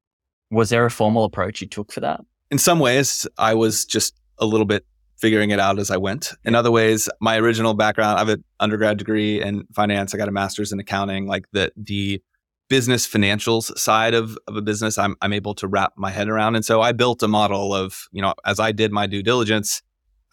Was 0.50 0.70
there 0.70 0.86
a 0.86 0.90
formal 0.90 1.24
approach 1.24 1.60
you 1.60 1.66
took 1.66 1.92
for 1.92 2.00
that? 2.00 2.20
In 2.50 2.58
some 2.58 2.78
ways 2.78 3.26
i 3.38 3.54
was 3.54 3.84
just 3.84 4.14
a 4.38 4.46
little 4.46 4.66
bit 4.66 4.84
figuring 5.16 5.50
it 5.50 5.58
out 5.58 5.78
as 5.78 5.90
I 5.90 5.96
went. 5.96 6.32
In 6.44 6.54
other 6.54 6.70
ways, 6.70 7.08
my 7.20 7.38
original 7.38 7.74
background, 7.74 8.16
I 8.16 8.18
have 8.20 8.28
an 8.28 8.44
undergrad 8.60 8.98
degree 8.98 9.42
in 9.42 9.64
finance. 9.74 10.14
I 10.14 10.18
got 10.18 10.28
a 10.28 10.32
master's 10.32 10.72
in 10.72 10.80
accounting. 10.80 11.26
Like 11.26 11.46
the 11.52 11.72
the 11.76 12.22
business 12.68 13.06
financials 13.06 13.76
side 13.78 14.12
of, 14.12 14.36
of 14.46 14.56
a 14.56 14.62
business, 14.62 14.98
I'm 14.98 15.16
I'm 15.22 15.32
able 15.32 15.54
to 15.54 15.68
wrap 15.68 15.92
my 15.96 16.10
head 16.10 16.28
around. 16.28 16.56
And 16.56 16.64
so 16.64 16.82
I 16.82 16.92
built 16.92 17.22
a 17.22 17.28
model 17.28 17.74
of, 17.74 18.08
you 18.12 18.20
know, 18.20 18.34
as 18.44 18.60
I 18.60 18.72
did 18.72 18.92
my 18.92 19.06
due 19.06 19.22
diligence, 19.22 19.82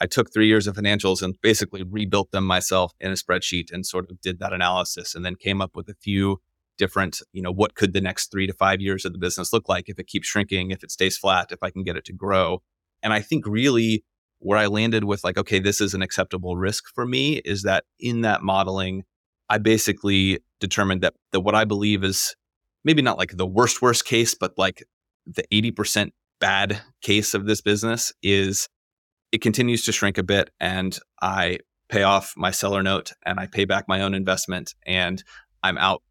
I 0.01 0.05
took 0.05 0.33
three 0.33 0.48
years 0.48 0.67
of 0.67 0.75
financials 0.75 1.22
and 1.22 1.36
basically 1.41 1.83
rebuilt 1.83 2.31
them 2.31 2.45
myself 2.45 2.93
in 3.00 3.12
a 3.12 3.15
spreadsheet 3.15 3.72
and 3.72 3.86
sort 3.86 4.10
of 4.12 4.19
did 4.22 4.39
that 4.39 4.51
analysis 4.51 5.15
and 5.15 5.24
then 5.24 5.36
came 5.36 5.62
up 5.62 5.75
with 5.75 5.88
a 5.88 5.95
few 6.01 6.41
different, 6.77 7.22
you 7.31 7.41
know, 7.41 7.51
what 7.51 7.75
could 7.75 7.93
the 7.93 8.01
next 8.01 8.31
three 8.31 8.48
to 8.48 8.53
five 8.53 8.81
years 8.81 9.05
of 9.05 9.13
the 9.13 9.19
business 9.19 9.53
look 9.53 9.69
like 9.69 9.88
if 9.88 10.00
it 10.00 10.07
keeps 10.07 10.27
shrinking, 10.27 10.72
if 10.72 10.83
it 10.83 10.91
stays 10.91 11.17
flat, 11.17 11.51
if 11.51 11.60
I 11.62 11.69
can 11.69 11.83
get 11.83 11.95
it 11.95 12.05
to 12.05 12.13
grow. 12.13 12.62
And 13.03 13.13
I 13.13 13.22
think 13.22 13.45
really 13.45 14.03
where 14.39 14.57
I 14.57 14.65
landed 14.65 15.03
with 15.03 15.24
like, 15.24 15.38
okay, 15.38 15.60
this 15.60 15.79
is 15.79 15.93
an 15.93 16.01
acceptable 16.01 16.57
risk 16.57 16.86
for 16.93 17.05
me 17.05 17.38
is 17.45 17.63
that 17.63 17.86
in 18.00 18.22
that 18.22 18.41
modeling, 18.41 19.03
I 19.50 19.57
basically 19.57 20.39
determined 20.60 21.01
that 21.01 21.13
that 21.31 21.41
what 21.41 21.55
I 21.55 21.65
believe 21.65 22.03
is 22.03 22.36
maybe 22.83 23.01
not 23.01 23.17
like 23.17 23.38
the 23.38 23.45
worst 23.45 23.81
worst 23.81 24.05
case, 24.05 24.33
but 24.33 24.53
like 24.57 24.83
the 25.25 25.43
80% 25.53 26.12
bad 26.39 26.81
case 27.01 27.33
of 27.33 27.45
this 27.45 27.62
business 27.62 28.12
is 28.22 28.67
it 29.31 29.41
continues 29.41 29.86
to 29.86 29.91
shrink 29.91 30.17
a 30.17 30.24
bit 30.24 30.50
and 30.60 30.98
I 31.22 31.60
pay 31.89 32.03
off 32.03 32.33
my 32.36 32.51
seller 32.51 32.83
note 32.83 33.13
and 33.25 33.39
I 33.39 33.48
pay 33.48 33.65
back 33.65 33.86
my 33.88 34.01
own 34.01 34.13
investment 34.13 34.74
and 34.86 35.24
I'm 35.63 35.77
out 35.77 36.01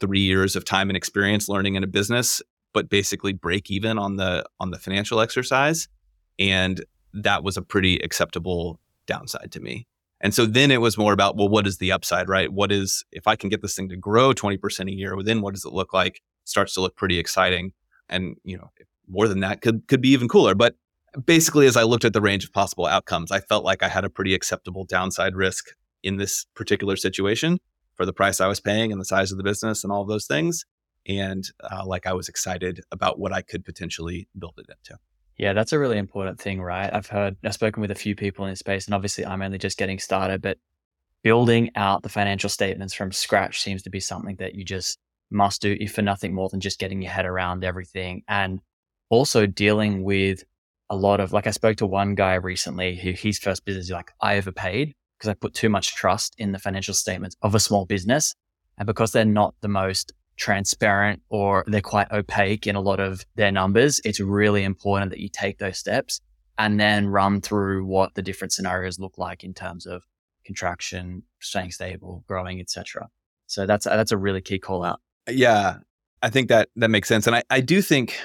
3 0.00 0.20
years 0.20 0.56
of 0.56 0.64
time 0.64 0.88
and 0.88 0.96
experience 0.96 1.48
learning 1.48 1.74
in 1.74 1.84
a 1.84 1.88
business 1.88 2.40
but 2.72 2.88
basically 2.88 3.32
break 3.32 3.70
even 3.70 3.98
on 3.98 4.16
the 4.16 4.44
on 4.58 4.70
the 4.70 4.78
financial 4.78 5.20
exercise 5.20 5.88
and 6.38 6.84
that 7.12 7.44
was 7.44 7.56
a 7.56 7.62
pretty 7.62 7.96
acceptable 7.98 8.80
downside 9.06 9.52
to 9.52 9.60
me. 9.60 9.86
And 10.20 10.34
so 10.34 10.46
then 10.46 10.70
it 10.70 10.80
was 10.80 10.96
more 10.96 11.12
about, 11.12 11.36
well, 11.36 11.48
what 11.48 11.66
is 11.66 11.78
the 11.78 11.92
upside, 11.92 12.28
right? 12.28 12.50
What 12.52 12.72
is, 12.72 13.04
if 13.12 13.26
I 13.26 13.36
can 13.36 13.50
get 13.50 13.62
this 13.62 13.76
thing 13.76 13.88
to 13.90 13.96
grow 13.96 14.32
20% 14.32 14.88
a 14.88 14.92
year, 14.92 15.14
then 15.22 15.42
what 15.42 15.54
does 15.54 15.64
it 15.64 15.72
look 15.72 15.92
like? 15.92 16.20
starts 16.44 16.74
to 16.74 16.80
look 16.80 16.96
pretty 16.96 17.18
exciting. 17.18 17.72
And, 18.08 18.36
you 18.44 18.56
know, 18.56 18.70
more 19.08 19.28
than 19.28 19.40
that 19.40 19.60
could, 19.60 19.86
could 19.88 20.00
be 20.00 20.10
even 20.10 20.28
cooler. 20.28 20.54
But 20.54 20.76
basically, 21.24 21.66
as 21.66 21.76
I 21.76 21.82
looked 21.82 22.04
at 22.04 22.12
the 22.12 22.20
range 22.20 22.44
of 22.44 22.52
possible 22.52 22.86
outcomes, 22.86 23.30
I 23.30 23.40
felt 23.40 23.64
like 23.64 23.82
I 23.82 23.88
had 23.88 24.04
a 24.04 24.10
pretty 24.10 24.34
acceptable 24.34 24.84
downside 24.84 25.34
risk 25.34 25.68
in 26.02 26.16
this 26.16 26.46
particular 26.54 26.96
situation 26.96 27.58
for 27.94 28.04
the 28.04 28.12
price 28.12 28.40
I 28.40 28.46
was 28.46 28.60
paying 28.60 28.92
and 28.92 29.00
the 29.00 29.06
size 29.06 29.32
of 29.32 29.38
the 29.38 29.44
business 29.44 29.84
and 29.84 29.92
all 29.92 30.04
those 30.04 30.26
things. 30.26 30.64
And 31.06 31.44
uh, 31.62 31.84
like 31.86 32.06
I 32.06 32.12
was 32.12 32.28
excited 32.28 32.80
about 32.90 33.18
what 33.18 33.32
I 33.32 33.42
could 33.42 33.64
potentially 33.64 34.28
build 34.38 34.54
it 34.58 34.66
into. 34.68 34.98
Yeah, 35.36 35.52
that's 35.52 35.72
a 35.72 35.78
really 35.78 35.98
important 35.98 36.40
thing, 36.40 36.62
right? 36.62 36.90
I've 36.92 37.08
heard, 37.08 37.36
I've 37.44 37.54
spoken 37.54 37.80
with 37.80 37.90
a 37.90 37.96
few 37.96 38.14
people 38.14 38.44
in 38.44 38.52
this 38.52 38.60
space, 38.60 38.86
and 38.86 38.94
obviously 38.94 39.26
I'm 39.26 39.42
only 39.42 39.58
just 39.58 39.78
getting 39.78 39.98
started, 39.98 40.40
but 40.40 40.58
building 41.22 41.70
out 41.74 42.02
the 42.02 42.08
financial 42.08 42.48
statements 42.48 42.94
from 42.94 43.10
scratch 43.10 43.60
seems 43.60 43.82
to 43.82 43.90
be 43.90 43.98
something 43.98 44.36
that 44.36 44.54
you 44.54 44.64
just 44.64 44.98
must 45.30 45.60
do, 45.60 45.76
if 45.80 45.92
for 45.92 46.02
nothing 46.02 46.34
more 46.34 46.48
than 46.48 46.60
just 46.60 46.78
getting 46.78 47.02
your 47.02 47.10
head 47.10 47.26
around 47.26 47.64
everything. 47.64 48.22
And 48.28 48.60
also 49.10 49.46
dealing 49.46 50.04
with 50.04 50.44
a 50.90 50.96
lot 50.96 51.18
of, 51.18 51.32
like, 51.32 51.46
I 51.48 51.50
spoke 51.50 51.78
to 51.78 51.86
one 51.86 52.14
guy 52.14 52.34
recently 52.34 52.94
who 52.94 53.10
his 53.12 53.38
first 53.38 53.64
business, 53.64 53.90
like, 53.90 54.12
I 54.20 54.36
overpaid 54.36 54.94
because 55.18 55.30
I 55.30 55.34
put 55.34 55.54
too 55.54 55.68
much 55.68 55.96
trust 55.96 56.34
in 56.38 56.52
the 56.52 56.58
financial 56.58 56.94
statements 56.94 57.36
of 57.42 57.54
a 57.54 57.60
small 57.60 57.86
business. 57.86 58.34
And 58.78 58.86
because 58.86 59.12
they're 59.12 59.24
not 59.24 59.54
the 59.62 59.68
most 59.68 60.12
transparent 60.36 61.22
or 61.28 61.64
they're 61.66 61.80
quite 61.80 62.10
opaque 62.10 62.66
in 62.66 62.76
a 62.76 62.80
lot 62.80 63.00
of 63.00 63.24
their 63.36 63.52
numbers, 63.52 64.00
it's 64.04 64.20
really 64.20 64.64
important 64.64 65.10
that 65.10 65.20
you 65.20 65.28
take 65.28 65.58
those 65.58 65.78
steps 65.78 66.20
and 66.58 66.78
then 66.78 67.08
run 67.08 67.40
through 67.40 67.84
what 67.84 68.14
the 68.14 68.22
different 68.22 68.52
scenarios 68.52 68.98
look 68.98 69.18
like 69.18 69.44
in 69.44 69.54
terms 69.54 69.86
of 69.86 70.02
contraction, 70.44 71.22
staying 71.40 71.70
stable, 71.70 72.24
growing, 72.28 72.60
etc. 72.60 73.08
So 73.46 73.66
that's 73.66 73.84
that's 73.84 74.12
a 74.12 74.16
really 74.16 74.40
key 74.40 74.58
call 74.58 74.84
out. 74.84 75.00
Yeah, 75.28 75.78
I 76.22 76.30
think 76.30 76.48
that 76.48 76.68
that 76.76 76.90
makes 76.90 77.08
sense, 77.08 77.26
and 77.26 77.36
I 77.36 77.42
I 77.50 77.60
do 77.60 77.82
think 77.82 78.18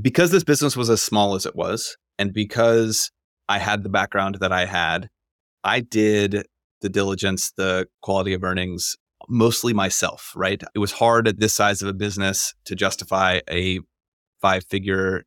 because 0.00 0.30
this 0.30 0.44
business 0.44 0.76
was 0.76 0.90
as 0.90 1.02
small 1.02 1.34
as 1.34 1.46
it 1.46 1.54
was, 1.54 1.96
and 2.18 2.32
because 2.32 3.10
I 3.48 3.58
had 3.58 3.82
the 3.82 3.88
background 3.88 4.38
that 4.40 4.52
I 4.52 4.66
had, 4.66 5.10
I 5.62 5.80
did 5.80 6.46
the 6.80 6.88
diligence, 6.88 7.52
the 7.56 7.86
quality 8.02 8.34
of 8.34 8.44
earnings 8.44 8.96
mostly 9.28 9.72
myself, 9.72 10.32
right? 10.36 10.62
It 10.74 10.78
was 10.78 10.92
hard 10.92 11.28
at 11.28 11.40
this 11.40 11.54
size 11.54 11.82
of 11.82 11.88
a 11.88 11.92
business 11.92 12.54
to 12.64 12.74
justify 12.74 13.40
a 13.50 13.80
five 14.40 14.64
figure 14.64 15.24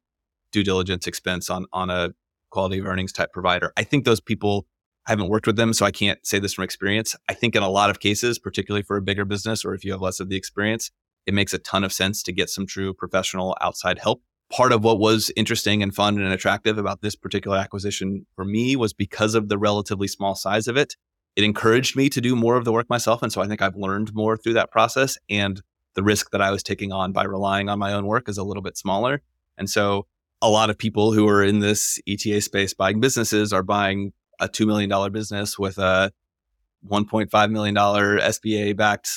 due 0.51 0.63
diligence 0.63 1.07
expense 1.07 1.49
on, 1.49 1.65
on 1.73 1.89
a 1.89 2.11
quality 2.49 2.79
of 2.79 2.85
earnings 2.85 3.11
type 3.11 3.33
provider. 3.33 3.73
I 3.77 3.83
think 3.83 4.05
those 4.05 4.21
people, 4.21 4.67
I 5.05 5.11
haven't 5.11 5.29
worked 5.29 5.47
with 5.47 5.57
them, 5.57 5.73
so 5.73 5.85
I 5.85 5.91
can't 5.91 6.25
say 6.25 6.39
this 6.39 6.53
from 6.53 6.63
experience. 6.63 7.15
I 7.27 7.33
think 7.33 7.55
in 7.55 7.63
a 7.63 7.69
lot 7.69 7.89
of 7.89 7.99
cases, 7.99 8.39
particularly 8.39 8.83
for 8.83 8.97
a 8.97 9.01
bigger 9.01 9.25
business 9.25 9.65
or 9.65 9.73
if 9.73 9.83
you 9.83 9.91
have 9.91 10.01
less 10.01 10.19
of 10.19 10.29
the 10.29 10.37
experience, 10.37 10.91
it 11.25 11.33
makes 11.33 11.53
a 11.53 11.59
ton 11.59 11.83
of 11.83 11.91
sense 11.91 12.23
to 12.23 12.31
get 12.31 12.49
some 12.49 12.65
true 12.65 12.93
professional 12.93 13.57
outside 13.61 13.99
help 13.99 14.21
part 14.49 14.71
of 14.71 14.83
what 14.83 14.99
was 14.99 15.31
interesting 15.35 15.83
and 15.83 15.93
fun 15.93 16.19
and 16.19 16.33
attractive 16.33 16.77
about 16.77 17.01
this 17.01 17.15
particular 17.15 17.57
acquisition 17.57 18.25
for 18.35 18.45
me 18.45 18.75
was 18.75 18.93
because 18.93 19.35
of 19.35 19.49
the 19.49 19.57
relatively 19.57 20.07
small 20.07 20.35
size 20.35 20.67
of 20.67 20.77
it. 20.77 20.95
It 21.37 21.45
encouraged 21.45 21.95
me 21.95 22.09
to 22.09 22.19
do 22.19 22.35
more 22.35 22.57
of 22.57 22.65
the 22.65 22.73
work 22.73 22.89
myself. 22.89 23.23
And 23.23 23.31
so 23.31 23.41
I 23.41 23.47
think 23.47 23.61
I've 23.61 23.77
learned 23.77 24.13
more 24.13 24.35
through 24.35 24.53
that 24.53 24.71
process. 24.71 25.17
And 25.29 25.61
the 25.93 26.03
risk 26.03 26.31
that 26.31 26.41
I 26.41 26.51
was 26.51 26.63
taking 26.63 26.91
on 26.91 27.13
by 27.13 27.23
relying 27.23 27.69
on 27.69 27.79
my 27.79 27.93
own 27.93 28.05
work 28.05 28.27
is 28.27 28.37
a 28.37 28.43
little 28.43 28.63
bit 28.63 28.75
smaller. 28.75 29.21
And 29.57 29.69
so 29.69 30.07
a 30.41 30.49
lot 30.49 30.69
of 30.69 30.77
people 30.77 31.13
who 31.13 31.25
are 31.29 31.43
in 31.43 31.59
this 31.59 31.99
ETA 32.05 32.41
space 32.41 32.73
buying 32.73 32.99
businesses 32.99 33.53
are 33.53 33.63
buying 33.63 34.11
a 34.39 34.49
$2 34.49 34.67
million 34.67 35.11
business 35.13 35.57
with 35.57 35.77
a 35.77 36.11
$1.5 36.89 37.51
million 37.51 37.75
SBA 37.75 38.75
backed 38.75 39.09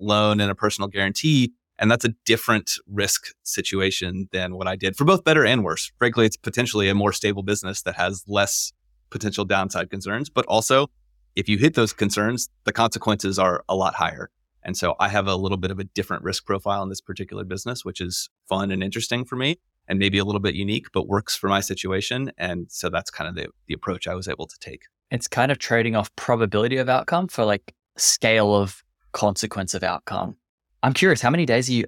loan 0.00 0.40
and 0.40 0.50
a 0.50 0.54
personal 0.54 0.88
guarantee 0.88 1.52
and 1.78 1.90
that's 1.90 2.04
a 2.04 2.14
different 2.24 2.72
risk 2.86 3.34
situation 3.42 4.28
than 4.32 4.56
what 4.56 4.66
I 4.66 4.76
did 4.76 4.96
for 4.96 5.04
both 5.04 5.24
better 5.24 5.44
and 5.44 5.64
worse. 5.64 5.92
Frankly, 5.98 6.26
it's 6.26 6.36
potentially 6.36 6.88
a 6.88 6.94
more 6.94 7.12
stable 7.12 7.42
business 7.42 7.82
that 7.82 7.96
has 7.96 8.24
less 8.26 8.72
potential 9.10 9.44
downside 9.44 9.90
concerns, 9.90 10.30
but 10.30 10.46
also 10.46 10.88
if 11.36 11.48
you 11.48 11.58
hit 11.58 11.74
those 11.74 11.92
concerns, 11.92 12.48
the 12.64 12.72
consequences 12.72 13.38
are 13.38 13.62
a 13.68 13.76
lot 13.76 13.94
higher. 13.94 14.30
And 14.62 14.76
so 14.76 14.96
I 14.98 15.08
have 15.08 15.28
a 15.28 15.36
little 15.36 15.58
bit 15.58 15.70
of 15.70 15.78
a 15.78 15.84
different 15.84 16.24
risk 16.24 16.44
profile 16.44 16.82
in 16.82 16.88
this 16.88 17.00
particular 17.00 17.44
business, 17.44 17.84
which 17.84 18.00
is 18.00 18.28
fun 18.48 18.72
and 18.72 18.82
interesting 18.82 19.24
for 19.24 19.36
me 19.36 19.58
and 19.86 19.98
maybe 19.98 20.18
a 20.18 20.24
little 20.24 20.40
bit 20.40 20.56
unique, 20.56 20.86
but 20.92 21.06
works 21.06 21.36
for 21.36 21.48
my 21.48 21.60
situation. 21.60 22.32
And 22.36 22.66
so 22.68 22.88
that's 22.88 23.10
kind 23.10 23.28
of 23.28 23.36
the, 23.36 23.50
the 23.68 23.74
approach 23.74 24.08
I 24.08 24.14
was 24.14 24.26
able 24.26 24.48
to 24.48 24.58
take. 24.58 24.82
It's 25.12 25.28
kind 25.28 25.52
of 25.52 25.58
trading 25.58 25.94
off 25.94 26.14
probability 26.16 26.78
of 26.78 26.88
outcome 26.88 27.28
for 27.28 27.44
like 27.44 27.74
scale 27.96 28.54
of 28.54 28.82
consequence 29.12 29.74
of 29.74 29.84
outcome. 29.84 30.36
I'm 30.82 30.92
curious, 30.92 31.20
how 31.20 31.30
many 31.30 31.46
days 31.46 31.68
are 31.70 31.74
you 31.74 31.84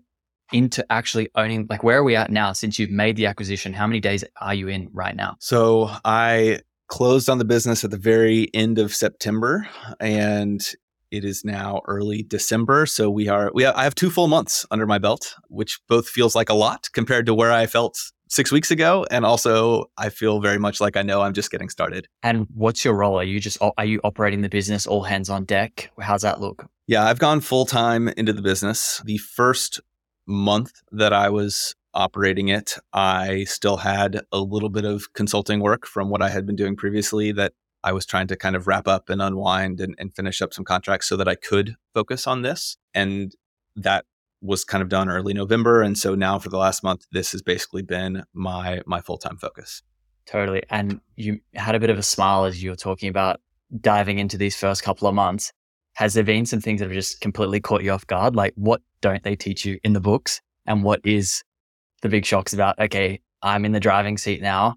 into 0.52 0.86
actually 0.90 1.30
owning? 1.34 1.66
Like, 1.68 1.82
where 1.82 1.98
are 1.98 2.04
we 2.04 2.14
at 2.14 2.30
now 2.30 2.52
since 2.52 2.78
you've 2.78 2.90
made 2.90 3.16
the 3.16 3.26
acquisition? 3.26 3.72
How 3.72 3.86
many 3.86 3.98
days 3.98 4.24
are 4.40 4.54
you 4.54 4.68
in 4.68 4.88
right 4.92 5.16
now? 5.16 5.36
So 5.40 5.90
I 6.04 6.60
closed 6.88 7.28
on 7.28 7.38
the 7.38 7.45
business 7.45 7.85
at 7.85 7.90
the 7.90 7.99
very 7.99 8.49
end 8.54 8.78
of 8.78 8.95
September 8.95 9.68
and 10.00 10.75
it 11.11 11.25
is 11.25 11.45
now 11.45 11.80
early 11.87 12.23
December. 12.23 12.87
So 12.87 13.09
we 13.11 13.28
are, 13.28 13.50
we 13.54 13.62
have, 13.62 13.75
I 13.76 13.85
have 13.85 13.95
two 13.95 14.11
full 14.11 14.28
months 14.28 14.66
under 14.71 14.87
my 14.87 14.99
belt, 14.99 15.35
which 15.49 15.80
both 15.88 16.09
feels 16.09 16.35
like 16.35 16.49
a 16.49 16.54
lot 16.54 16.88
compared 16.92 17.26
to 17.26 17.35
where 17.35 17.52
I 17.52 17.66
felt 17.66 17.99
six 18.28 18.52
weeks 18.52 18.71
ago. 18.71 19.07
And 19.11 19.25
also, 19.25 19.87
I 19.97 20.11
feel 20.11 20.40
very 20.40 20.59
much 20.59 20.80
like 20.80 20.97
I 20.97 21.02
know 21.02 21.23
I'm 21.23 21.33
just 21.33 21.50
getting 21.50 21.71
started. 21.71 22.07
And 22.23 22.47
what's 22.54 22.85
your 22.85 22.95
role? 22.95 23.18
Are 23.18 23.25
you 23.25 23.40
just, 23.40 23.59
are 23.61 23.85
you 23.85 24.00
operating 24.04 24.42
the 24.42 24.49
business 24.50 24.87
all 24.87 25.02
hands 25.02 25.30
on 25.30 25.45
deck? 25.45 25.90
How's 25.99 26.23
that 26.23 26.40
look? 26.40 26.66
Yeah, 26.87 27.04
I've 27.04 27.18
gone 27.18 27.40
full 27.40 27.64
time 27.64 28.09
into 28.09 28.33
the 28.33 28.42
business. 28.42 29.00
The 29.04 29.18
first 29.18 29.80
month 30.26 30.73
that 30.92 31.14
I 31.14 31.30
was 31.30 31.75
operating 31.95 32.48
it, 32.48 32.77
I 32.92 33.44
still 33.44 33.79
had 33.79 34.20
a 34.33 34.40
little 34.40 34.68
bit 34.68 34.85
of 34.85 35.12
consulting 35.14 35.61
work 35.61 35.87
from 35.87 36.11
what 36.11 36.22
I 36.22 36.31
had 36.31 36.46
been 36.46 36.57
doing 36.57 36.77
previously 36.77 37.33
that 37.33 37.53
I 37.85 37.92
was 37.92 38.07
trying 38.07 38.27
to 38.29 38.37
kind 38.37 38.57
of 38.57 38.66
wrap 38.66 38.88
up 38.88 39.09
and 39.09 39.22
unwind 39.22 39.81
and, 39.81 39.94
and 39.98 40.14
finish 40.14 40.42
up 40.42 40.53
some 40.53 40.64
contracts 40.64 41.09
so 41.09 41.16
that 41.16 41.29
I 41.29 41.35
could 41.35 41.77
focus 41.94 42.27
on 42.27 42.42
this. 42.42 42.77
And 42.94 43.33
that 43.77 44.05
was 44.40 44.64
kind 44.64 44.83
of 44.83 44.88
done 44.88 45.09
early 45.09 45.33
November. 45.33 45.83
And 45.83 45.96
so 45.96 46.14
now 46.14 46.38
for 46.38 46.48
the 46.48 46.59
last 46.59 46.83
month, 46.83 47.07
this 47.12 47.33
has 47.33 47.42
basically 47.42 47.83
been 47.83 48.24
my 48.33 48.83
my 48.87 49.01
full 49.01 49.18
time 49.18 49.37
focus. 49.37 49.83
Totally. 50.27 50.62
And 50.70 51.01
you 51.16 51.40
had 51.55 51.74
a 51.74 51.81
bit 51.81 51.90
of 51.90 51.98
a 51.98 52.03
smile 52.03 52.44
as 52.44 52.62
you 52.62 52.70
were 52.70 52.77
talking 52.77 53.09
about 53.09 53.40
diving 53.81 54.18
into 54.18 54.37
these 54.37 54.57
first 54.57 54.83
couple 54.83 55.09
of 55.09 55.14
months 55.14 55.53
has 55.98 56.14
there 56.14 56.22
been 56.22 56.46
some 56.46 56.61
things 56.61 56.79
that 56.79 56.85
have 56.85 56.94
just 56.94 57.20
completely 57.20 57.59
caught 57.59 57.83
you 57.83 57.90
off 57.90 58.07
guard? 58.07 58.37
Like 58.37 58.53
what 58.55 58.81
don't 59.01 59.24
they 59.24 59.35
teach 59.35 59.64
you 59.64 59.81
in 59.83 59.94
the 59.94 60.01
books? 60.01 60.40
And 60.64 60.85
what 60.85 61.01
is 61.03 61.42
the 62.02 62.08
big 62.08 62.24
shocks 62.24 62.52
about, 62.52 62.78
okay, 62.78 63.20
I'm 63.42 63.64
in 63.64 63.72
the 63.72 63.80
driving 63.80 64.18
seat 64.18 64.42
now. 64.42 64.76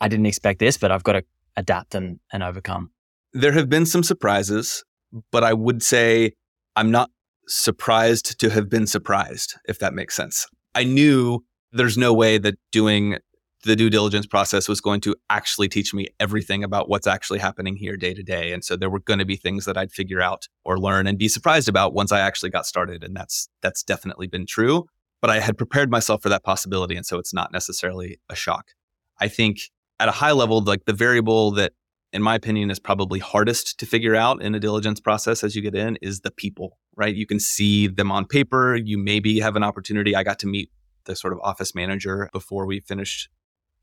I 0.00 0.08
didn't 0.08 0.26
expect 0.26 0.58
this, 0.58 0.78
but 0.78 0.90
I've 0.90 1.02
got 1.02 1.12
to 1.12 1.24
adapt 1.56 1.94
and, 1.94 2.18
and 2.32 2.42
overcome. 2.42 2.90
There 3.32 3.52
have 3.52 3.68
been 3.68 3.86
some 3.86 4.02
surprises, 4.02 4.84
but 5.30 5.44
I 5.44 5.52
would 5.52 5.82
say 5.82 6.32
I'm 6.76 6.90
not 6.90 7.10
surprised 7.46 8.38
to 8.40 8.50
have 8.50 8.68
been 8.68 8.86
surprised, 8.86 9.54
if 9.66 9.78
that 9.80 9.92
makes 9.92 10.16
sense. 10.16 10.46
I 10.74 10.84
knew 10.84 11.44
there's 11.72 11.98
no 11.98 12.12
way 12.12 12.38
that 12.38 12.54
doing 12.72 13.18
the 13.64 13.76
due 13.76 13.90
diligence 13.90 14.26
process 14.26 14.68
was 14.68 14.80
going 14.80 15.00
to 15.02 15.14
actually 15.28 15.68
teach 15.68 15.92
me 15.92 16.06
everything 16.18 16.64
about 16.64 16.88
what's 16.88 17.06
actually 17.06 17.38
happening 17.38 17.76
here 17.76 17.96
day 17.96 18.14
to 18.14 18.22
day. 18.22 18.52
And 18.52 18.64
so 18.64 18.74
there 18.76 18.88
were 18.88 19.00
going 19.00 19.18
to 19.18 19.24
be 19.24 19.36
things 19.36 19.66
that 19.66 19.76
I'd 19.76 19.92
figure 19.92 20.20
out 20.20 20.48
or 20.64 20.78
learn 20.78 21.06
and 21.06 21.18
be 21.18 21.28
surprised 21.28 21.68
about 21.68 21.92
once 21.92 22.10
I 22.10 22.20
actually 22.20 22.50
got 22.50 22.64
started. 22.64 23.04
And 23.04 23.14
that's 23.14 23.48
that's 23.60 23.82
definitely 23.82 24.28
been 24.28 24.46
true. 24.46 24.86
But 25.20 25.30
I 25.30 25.40
had 25.40 25.58
prepared 25.58 25.90
myself 25.90 26.22
for 26.22 26.28
that 26.28 26.44
possibility. 26.44 26.96
And 26.96 27.04
so 27.04 27.18
it's 27.18 27.34
not 27.34 27.52
necessarily 27.52 28.20
a 28.28 28.34
shock. 28.34 28.70
I 29.20 29.28
think 29.28 29.60
at 29.98 30.08
a 30.08 30.12
high 30.12 30.32
level, 30.32 30.62
like 30.62 30.86
the 30.86 30.92
variable 30.92 31.50
that 31.52 31.72
in 32.12 32.22
my 32.22 32.34
opinion 32.34 32.70
is 32.70 32.78
probably 32.78 33.18
hardest 33.18 33.78
to 33.78 33.86
figure 33.86 34.16
out 34.16 34.42
in 34.42 34.54
a 34.54 34.60
diligence 34.60 34.98
process 34.98 35.44
as 35.44 35.54
you 35.54 35.62
get 35.62 35.74
in 35.74 35.96
is 36.02 36.20
the 36.20 36.30
people, 36.30 36.78
right? 36.96 37.14
You 37.14 37.26
can 37.26 37.38
see 37.38 37.86
them 37.86 38.10
on 38.10 38.26
paper. 38.26 38.74
You 38.74 38.98
maybe 38.98 39.38
have 39.40 39.56
an 39.56 39.62
opportunity. 39.62 40.16
I 40.16 40.24
got 40.24 40.38
to 40.40 40.46
meet 40.46 40.70
the 41.04 41.14
sort 41.14 41.32
of 41.32 41.38
office 41.40 41.74
manager 41.74 42.28
before 42.32 42.66
we 42.66 42.80
finished 42.80 43.28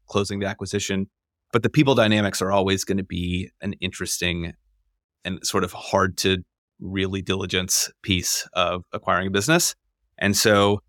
closing 0.08 0.39
the 0.39 0.47
acquisition. 0.47 1.08
But 1.54 1.63
the 1.63 1.69
people 1.69 1.95
dynamics 1.95 2.41
are 2.41 2.52
always 2.52 2.84
going 2.84 2.97
to 2.97 3.04
be 3.04 3.50
an 3.62 3.73
interesting 3.80 4.54
and 5.23 5.39
sort 5.45 5.63
of 5.63 5.71
hard 5.73 6.17
to 6.17 6.43
really 6.80 7.21
diligence 7.21 7.89
piece 8.02 8.47
of 8.54 8.84
acquiring 8.91 9.28
a 9.28 9.32
business. 9.32 9.76
And 10.17 10.36
so 10.36 10.82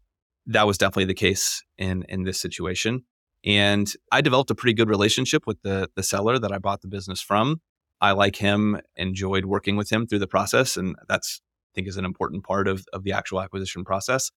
that 0.48 0.66
was 0.66 0.78
definitely 0.78 1.06
the 1.06 1.14
case 1.14 1.62
in 1.78 2.04
in 2.08 2.24
this 2.24 2.40
situation. 2.40 3.04
And 3.44 3.90
I 4.10 4.20
developed 4.20 4.50
a 4.50 4.54
pretty 4.54 4.74
good 4.74 4.88
relationship 4.88 5.46
with 5.46 5.62
the 5.62 5.88
the 5.94 6.02
seller 6.02 6.38
that 6.38 6.52
I 6.52 6.58
bought 6.58 6.82
the 6.82 6.88
business 6.88 7.20
from. 7.20 7.60
I 8.00 8.12
like 8.12 8.36
him, 8.36 8.80
enjoyed 8.96 9.44
working 9.44 9.76
with 9.76 9.90
him 9.90 10.06
through 10.06 10.20
the 10.20 10.26
process, 10.26 10.76
and 10.76 10.96
that's 11.08 11.40
I 11.40 11.70
think 11.74 11.88
is 11.88 11.96
an 11.96 12.04
important 12.04 12.44
part 12.44 12.68
of 12.68 12.84
of 12.92 13.04
the 13.04 13.12
actual 13.12 13.40
acquisition 13.40 13.84
process. 13.84 14.30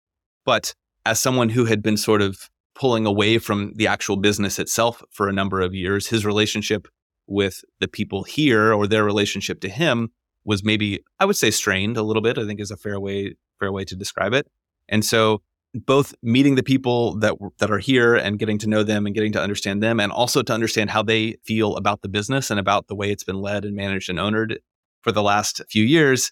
But 0.46 0.74
as 1.06 1.20
someone 1.20 1.50
who 1.50 1.66
had 1.66 1.82
been 1.82 1.98
sort 1.98 2.22
of 2.22 2.50
pulling 2.76 3.06
away 3.06 3.38
from 3.38 3.74
the 3.76 3.88
actual 3.88 4.18
business 4.18 4.60
itself 4.60 5.04
for 5.12 5.28
a 5.28 5.34
number 5.34 5.62
of 5.62 5.74
years. 5.74 6.08
His 6.08 6.26
relationship 6.26 6.88
with 7.28 7.64
the 7.80 7.88
people 7.88 8.24
here 8.24 8.74
or 8.74 8.88
their 8.88 9.04
relationship 9.04 9.62
to 9.62 9.70
him 9.70 10.10
was 10.44 10.64
maybe 10.64 11.04
I 11.20 11.26
would 11.26 11.36
say 11.36 11.52
strained 11.52 11.98
a 11.98 12.04
little 12.04 12.22
bit, 12.22 12.38
I 12.38 12.46
think 12.46 12.60
is 12.60 12.72
a 12.72 12.78
fair 12.78 13.00
way 13.00 13.36
fair 13.60 13.72
way 13.72 13.86
to 13.86 13.96
describe 13.96 14.34
it. 14.34 14.48
And 14.90 15.06
so 15.06 15.42
both 15.74 16.14
meeting 16.22 16.56
the 16.56 16.64
people 16.64 17.18
that 17.20 17.36
that 17.60 17.72
are 17.72 17.80
here 17.80 18.16
and 18.16 18.40
getting 18.40 18.58
to 18.58 18.68
know 18.68 18.84
them 18.84 19.06
and 19.06 19.16
getting 19.16 19.32
to 19.32 19.42
understand 19.42 19.82
them 19.82 20.00
and 20.00 20.12
also 20.12 20.42
to 20.42 20.54
understand 20.54 20.90
how 20.90 21.02
they 21.02 21.36
feel 21.44 21.76
about 21.78 22.02
the 22.02 22.10
business 22.10 22.52
and 22.52 22.60
about 22.60 22.88
the 22.88 22.96
way 22.96 23.10
it's 23.12 23.24
been 23.24 23.40
led 23.40 23.64
and 23.64 23.76
managed 23.76 24.10
and 24.10 24.20
owned 24.20 24.60
for 25.02 25.12
the 25.12 25.24
last 25.24 25.62
few 25.70 25.84
years 25.84 26.32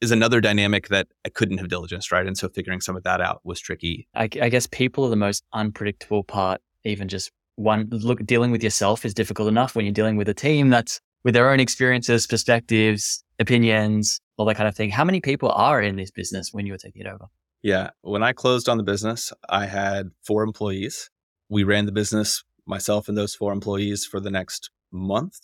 is 0.00 0.10
another 0.10 0.40
dynamic 0.40 0.88
that 0.88 1.08
I 1.26 1.28
couldn't 1.28 1.58
have 1.58 1.68
diligenced, 1.68 2.10
right? 2.10 2.26
And 2.26 2.36
so 2.36 2.48
figuring 2.48 2.80
some 2.80 2.96
of 2.96 3.02
that 3.04 3.20
out 3.20 3.40
was 3.44 3.60
tricky. 3.60 4.08
I, 4.14 4.24
I 4.40 4.48
guess 4.48 4.66
people 4.66 5.04
are 5.04 5.10
the 5.10 5.16
most 5.16 5.44
unpredictable 5.52 6.24
part. 6.24 6.60
Even 6.84 7.08
just 7.08 7.30
one 7.56 7.88
look, 7.90 8.24
dealing 8.24 8.50
with 8.50 8.64
yourself 8.64 9.04
is 9.04 9.12
difficult 9.12 9.48
enough 9.48 9.76
when 9.76 9.84
you're 9.84 9.92
dealing 9.92 10.16
with 10.16 10.28
a 10.28 10.34
team 10.34 10.70
that's 10.70 11.00
with 11.22 11.34
their 11.34 11.50
own 11.50 11.60
experiences, 11.60 12.26
perspectives, 12.26 13.22
opinions, 13.38 14.20
all 14.38 14.46
that 14.46 14.56
kind 14.56 14.68
of 14.68 14.74
thing. 14.74 14.88
How 14.88 15.04
many 15.04 15.20
people 15.20 15.50
are 15.50 15.82
in 15.82 15.96
this 15.96 16.10
business 16.10 16.48
when 16.52 16.64
you 16.64 16.72
were 16.72 16.78
taking 16.78 17.02
it 17.02 17.08
over? 17.08 17.26
Yeah. 17.62 17.90
When 18.02 18.22
I 18.22 18.32
closed 18.32 18.68
on 18.68 18.78
the 18.78 18.82
business, 18.82 19.32
I 19.48 19.66
had 19.66 20.10
four 20.22 20.42
employees. 20.42 21.10
We 21.48 21.64
ran 21.64 21.86
the 21.86 21.92
business, 21.92 22.44
myself 22.66 23.08
and 23.08 23.16
those 23.16 23.34
four 23.34 23.52
employees, 23.52 24.04
for 24.04 24.20
the 24.20 24.30
next 24.30 24.70
month. 24.90 25.38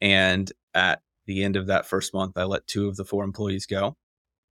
And 0.00 0.50
at 0.74 1.02
the 1.26 1.44
end 1.44 1.56
of 1.56 1.66
that 1.66 1.86
first 1.86 2.12
month, 2.12 2.36
I 2.36 2.44
let 2.44 2.66
two 2.66 2.88
of 2.88 2.96
the 2.96 3.04
four 3.04 3.24
employees 3.24 3.66
go. 3.66 3.96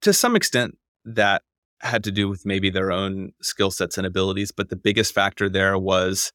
To 0.01 0.13
some 0.13 0.35
extent, 0.35 0.77
that 1.05 1.43
had 1.81 2.03
to 2.05 2.11
do 2.11 2.29
with 2.29 2.45
maybe 2.45 2.69
their 2.69 2.91
own 2.91 3.33
skill 3.41 3.71
sets 3.71 3.97
and 3.97 4.07
abilities. 4.07 4.51
But 4.51 4.69
the 4.69 4.75
biggest 4.75 5.13
factor 5.13 5.49
there 5.49 5.77
was 5.77 6.31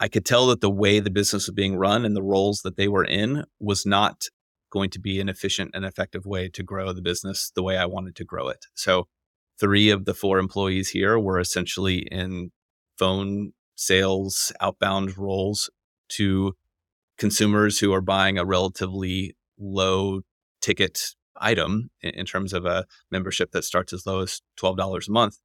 I 0.00 0.08
could 0.08 0.26
tell 0.26 0.48
that 0.48 0.60
the 0.60 0.70
way 0.70 0.98
the 0.98 1.10
business 1.10 1.46
was 1.46 1.54
being 1.54 1.76
run 1.76 2.04
and 2.04 2.16
the 2.16 2.22
roles 2.22 2.62
that 2.62 2.76
they 2.76 2.88
were 2.88 3.04
in 3.04 3.44
was 3.60 3.86
not 3.86 4.24
going 4.70 4.90
to 4.90 4.98
be 4.98 5.20
an 5.20 5.28
efficient 5.28 5.70
and 5.72 5.84
effective 5.84 6.26
way 6.26 6.48
to 6.48 6.62
grow 6.64 6.92
the 6.92 7.02
business 7.02 7.52
the 7.54 7.62
way 7.62 7.78
I 7.78 7.86
wanted 7.86 8.16
to 8.16 8.24
grow 8.24 8.48
it. 8.48 8.66
So, 8.74 9.06
three 9.60 9.90
of 9.90 10.04
the 10.04 10.14
four 10.14 10.38
employees 10.38 10.90
here 10.90 11.18
were 11.18 11.38
essentially 11.38 12.06
in 12.10 12.50
phone 12.98 13.52
sales, 13.76 14.52
outbound 14.60 15.16
roles 15.18 15.70
to 16.10 16.54
consumers 17.18 17.78
who 17.78 17.92
are 17.92 18.00
buying 18.00 18.38
a 18.38 18.44
relatively 18.44 19.36
low 19.58 20.20
ticket 20.60 21.14
item 21.36 21.90
in, 22.00 22.24
terms 22.26 22.52
of 22.52 22.64
a 22.64 22.84
membership 23.10 23.50
that 23.52 23.64
starts 23.64 23.92
as 23.92 24.06
low 24.06 24.20
as 24.20 24.40
$12 24.58 25.08
a 25.08 25.10
month. 25.10 25.38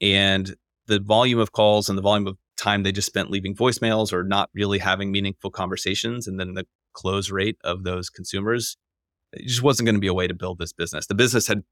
And 0.00 0.54
the 0.86 1.00
volume 1.00 1.38
of 1.38 1.52
calls 1.52 1.88
and 1.88 1.96
the 1.96 2.02
volume 2.02 2.26
of 2.26 2.36
time 2.56 2.82
they 2.82 2.92
just 2.92 3.06
spent 3.06 3.30
leaving 3.30 3.54
voicemails 3.54 4.12
or 4.12 4.24
not 4.24 4.50
really 4.52 4.78
having 4.78 5.12
meaningful 5.12 5.50
conversations 5.50 6.26
and 6.26 6.40
then 6.40 6.54
the 6.54 6.66
close 6.92 7.30
rate 7.30 7.56
of 7.62 7.84
those 7.84 8.10
consumers 8.10 8.76
it 9.32 9.46
just 9.46 9.62
wasn't 9.62 9.86
going 9.86 9.94
to 9.94 10.00
be 10.00 10.08
a 10.08 10.14
way 10.14 10.26
to 10.26 10.34
build 10.34 10.58
this 10.58 10.72
business 10.72 11.06
the 11.06 11.14
business 11.14 11.46
had 11.46 11.62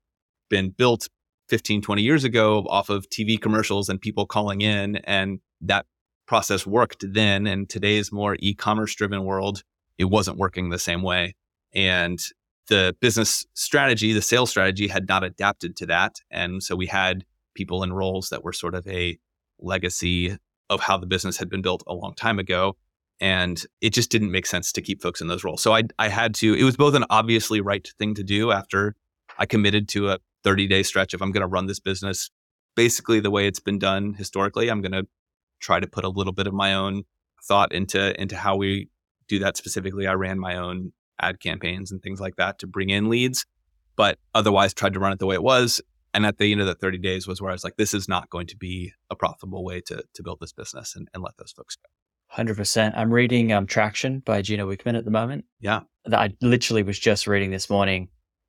been 0.48 0.70
built 0.70 1.08
15 1.48 1.82
20 1.82 2.02
years 2.02 2.24
ago 2.24 2.64
off 2.68 2.88
of 2.88 3.08
tv 3.08 3.40
commercials 3.40 3.88
and 3.88 4.00
people 4.00 4.26
calling 4.26 4.60
in 4.60 4.96
and 5.04 5.40
that 5.60 5.86
process 6.26 6.66
worked 6.66 7.04
then 7.12 7.46
and 7.46 7.68
today's 7.68 8.12
more 8.12 8.36
e-commerce 8.40 8.94
driven 8.94 9.24
world 9.24 9.62
it 9.98 10.06
wasn't 10.06 10.36
working 10.36 10.70
the 10.70 10.78
same 10.78 11.02
way 11.02 11.34
and 11.74 12.18
the 12.68 12.96
business 13.00 13.46
strategy 13.54 14.12
the 14.12 14.22
sales 14.22 14.50
strategy 14.50 14.88
had 14.88 15.08
not 15.08 15.22
adapted 15.22 15.76
to 15.76 15.86
that 15.86 16.16
and 16.30 16.62
so 16.62 16.74
we 16.74 16.86
had 16.86 17.24
people 17.54 17.82
in 17.82 17.92
roles 17.92 18.28
that 18.28 18.44
were 18.44 18.52
sort 18.52 18.74
of 18.74 18.86
a 18.86 19.18
legacy 19.58 20.36
of 20.70 20.80
how 20.80 20.96
the 20.96 21.06
business 21.06 21.36
had 21.36 21.48
been 21.48 21.62
built 21.62 21.82
a 21.86 21.94
long 21.94 22.14
time 22.14 22.38
ago. 22.38 22.76
And 23.18 23.64
it 23.80 23.90
just 23.90 24.10
didn't 24.10 24.30
make 24.30 24.46
sense 24.46 24.72
to 24.72 24.82
keep 24.82 25.00
folks 25.00 25.20
in 25.20 25.28
those 25.28 25.42
roles. 25.42 25.62
So 25.62 25.74
I, 25.74 25.84
I 25.98 26.08
had 26.08 26.34
to, 26.36 26.54
it 26.54 26.64
was 26.64 26.76
both 26.76 26.94
an 26.94 27.04
obviously 27.08 27.60
right 27.60 27.88
thing 27.98 28.14
to 28.14 28.22
do 28.22 28.52
after 28.52 28.94
I 29.38 29.46
committed 29.46 29.88
to 29.90 30.10
a 30.10 30.18
30 30.46 30.68
day 30.68 30.84
stretch 30.84 31.12
if 31.12 31.20
I'm 31.20 31.32
going 31.32 31.40
to 31.40 31.48
run 31.48 31.66
this 31.66 31.80
business 31.80 32.30
basically 32.76 33.18
the 33.18 33.30
way 33.30 33.48
it's 33.48 33.58
been 33.58 33.80
done 33.80 34.14
historically. 34.14 34.68
I'm 34.68 34.82
going 34.82 34.92
to 34.92 35.08
try 35.58 35.80
to 35.80 35.86
put 35.88 36.04
a 36.04 36.08
little 36.08 36.32
bit 36.32 36.46
of 36.46 36.54
my 36.54 36.74
own 36.74 37.02
thought 37.42 37.72
into 37.72 38.20
into 38.20 38.36
how 38.36 38.54
we 38.54 38.88
do 39.26 39.40
that 39.40 39.56
specifically. 39.56 40.06
I 40.06 40.12
ran 40.12 40.38
my 40.38 40.56
own 40.56 40.92
ad 41.20 41.40
campaigns 41.40 41.90
and 41.90 42.00
things 42.00 42.20
like 42.20 42.36
that 42.36 42.60
to 42.60 42.66
bring 42.68 42.90
in 42.90 43.08
leads, 43.08 43.46
but 43.96 44.18
otherwise 44.34 44.72
tried 44.72 44.92
to 44.92 45.00
run 45.00 45.12
it 45.12 45.18
the 45.18 45.26
way 45.26 45.34
it 45.34 45.42
was. 45.42 45.80
And 46.14 46.24
at 46.24 46.38
the 46.38 46.52
end 46.52 46.60
of 46.60 46.66
the 46.66 46.74
30 46.74 46.98
days 46.98 47.26
was 47.26 47.42
where 47.42 47.50
I 47.50 47.54
was 47.54 47.64
like, 47.64 47.76
this 47.76 47.92
is 47.92 48.08
not 48.08 48.30
going 48.30 48.46
to 48.46 48.56
be 48.56 48.92
a 49.10 49.16
profitable 49.16 49.64
way 49.64 49.80
to, 49.82 50.02
to 50.14 50.22
build 50.22 50.38
this 50.40 50.52
business 50.52 50.94
and, 50.96 51.08
and 51.12 51.22
let 51.22 51.36
those 51.36 51.52
folks 51.52 51.76
go. 51.76 52.42
100%. 52.42 52.96
I'm 52.96 53.12
reading 53.12 53.52
um, 53.52 53.66
Traction 53.66 54.20
by 54.20 54.40
Gino 54.40 54.66
Wickman 54.66 54.96
at 54.96 55.04
the 55.04 55.10
moment. 55.10 55.44
Yeah. 55.60 55.80
That 56.06 56.18
I 56.18 56.34
literally 56.40 56.82
was 56.82 56.98
just 56.98 57.26
reading 57.26 57.50
this 57.50 57.68
morning. 57.68 58.08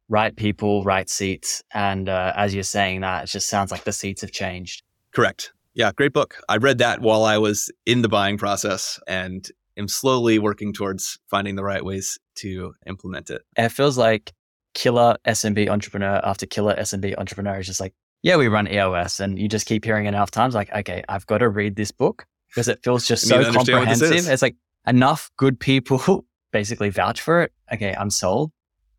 Right 0.10 0.36
people, 0.36 0.84
right 0.84 1.10
seats. 1.10 1.64
And 1.74 2.08
uh, 2.08 2.34
as 2.36 2.54
you're 2.54 2.64
saying 2.64 3.02
that, 3.02 3.26
it 3.26 3.28
just 3.28 3.50
sounds 3.50 3.72
like 3.72 3.84
the 3.84 3.92
seats 3.92 4.22
have 4.22 4.32
changed. 4.32 4.84
Correct. 5.14 5.52
Yeah, 5.74 5.92
great 5.92 6.14
book. 6.14 6.38
I 6.50 6.58
read 6.58 6.80
that 6.80 7.02
while 7.02 7.24
I 7.24 7.38
was 7.38 7.72
in 7.86 8.02
the 8.02 8.10
buying 8.10 8.38
process 8.38 9.00
and 9.08 9.48
am 9.78 9.88
slowly 9.88 10.40
working 10.40 10.74
towards 10.74 11.20
finding 11.30 11.56
the 11.56 11.64
right 11.64 11.84
ways 11.84 12.20
to 12.36 12.74
implement 12.86 13.30
it. 13.30 13.44
It 13.56 13.70
feels 13.70 13.98
like 13.98 14.34
killer 14.74 15.18
SMB 15.26 15.70
entrepreneur 15.70 16.20
after 16.24 16.46
killer 16.46 16.76
SMB 16.76 17.18
entrepreneur 17.18 17.60
is 17.60 17.68
just 17.68 17.80
like, 17.80 17.94
yeah, 18.24 18.36
we 18.36 18.48
run 18.48 18.68
EOS. 18.68 19.20
And 19.20 19.40
you 19.40 19.48
just 19.48 19.66
keep 19.66 19.86
hearing 19.86 20.06
it 20.06 20.10
enough 20.10 20.32
times 20.32 20.56
like, 20.56 20.72
okay, 20.72 21.04
I've 21.08 21.26
got 21.28 21.40
to 21.40 21.50
read 21.50 21.76
this 21.76 21.92
book 21.92 22.26
because 22.50 22.68
it 22.68 22.84
feels 22.84 23.08
just 23.08 23.24
so 23.28 23.52
comprehensive. 23.52 24.28
It's 24.28 24.42
like 24.42 24.56
enough 24.88 25.30
good 25.38 25.60
people 25.60 26.26
basically 26.52 26.90
vouch 26.90 27.22
for 27.22 27.44
it. 27.44 27.54
Okay, 27.72 27.96
I'm 27.98 28.10
sold. 28.10 28.52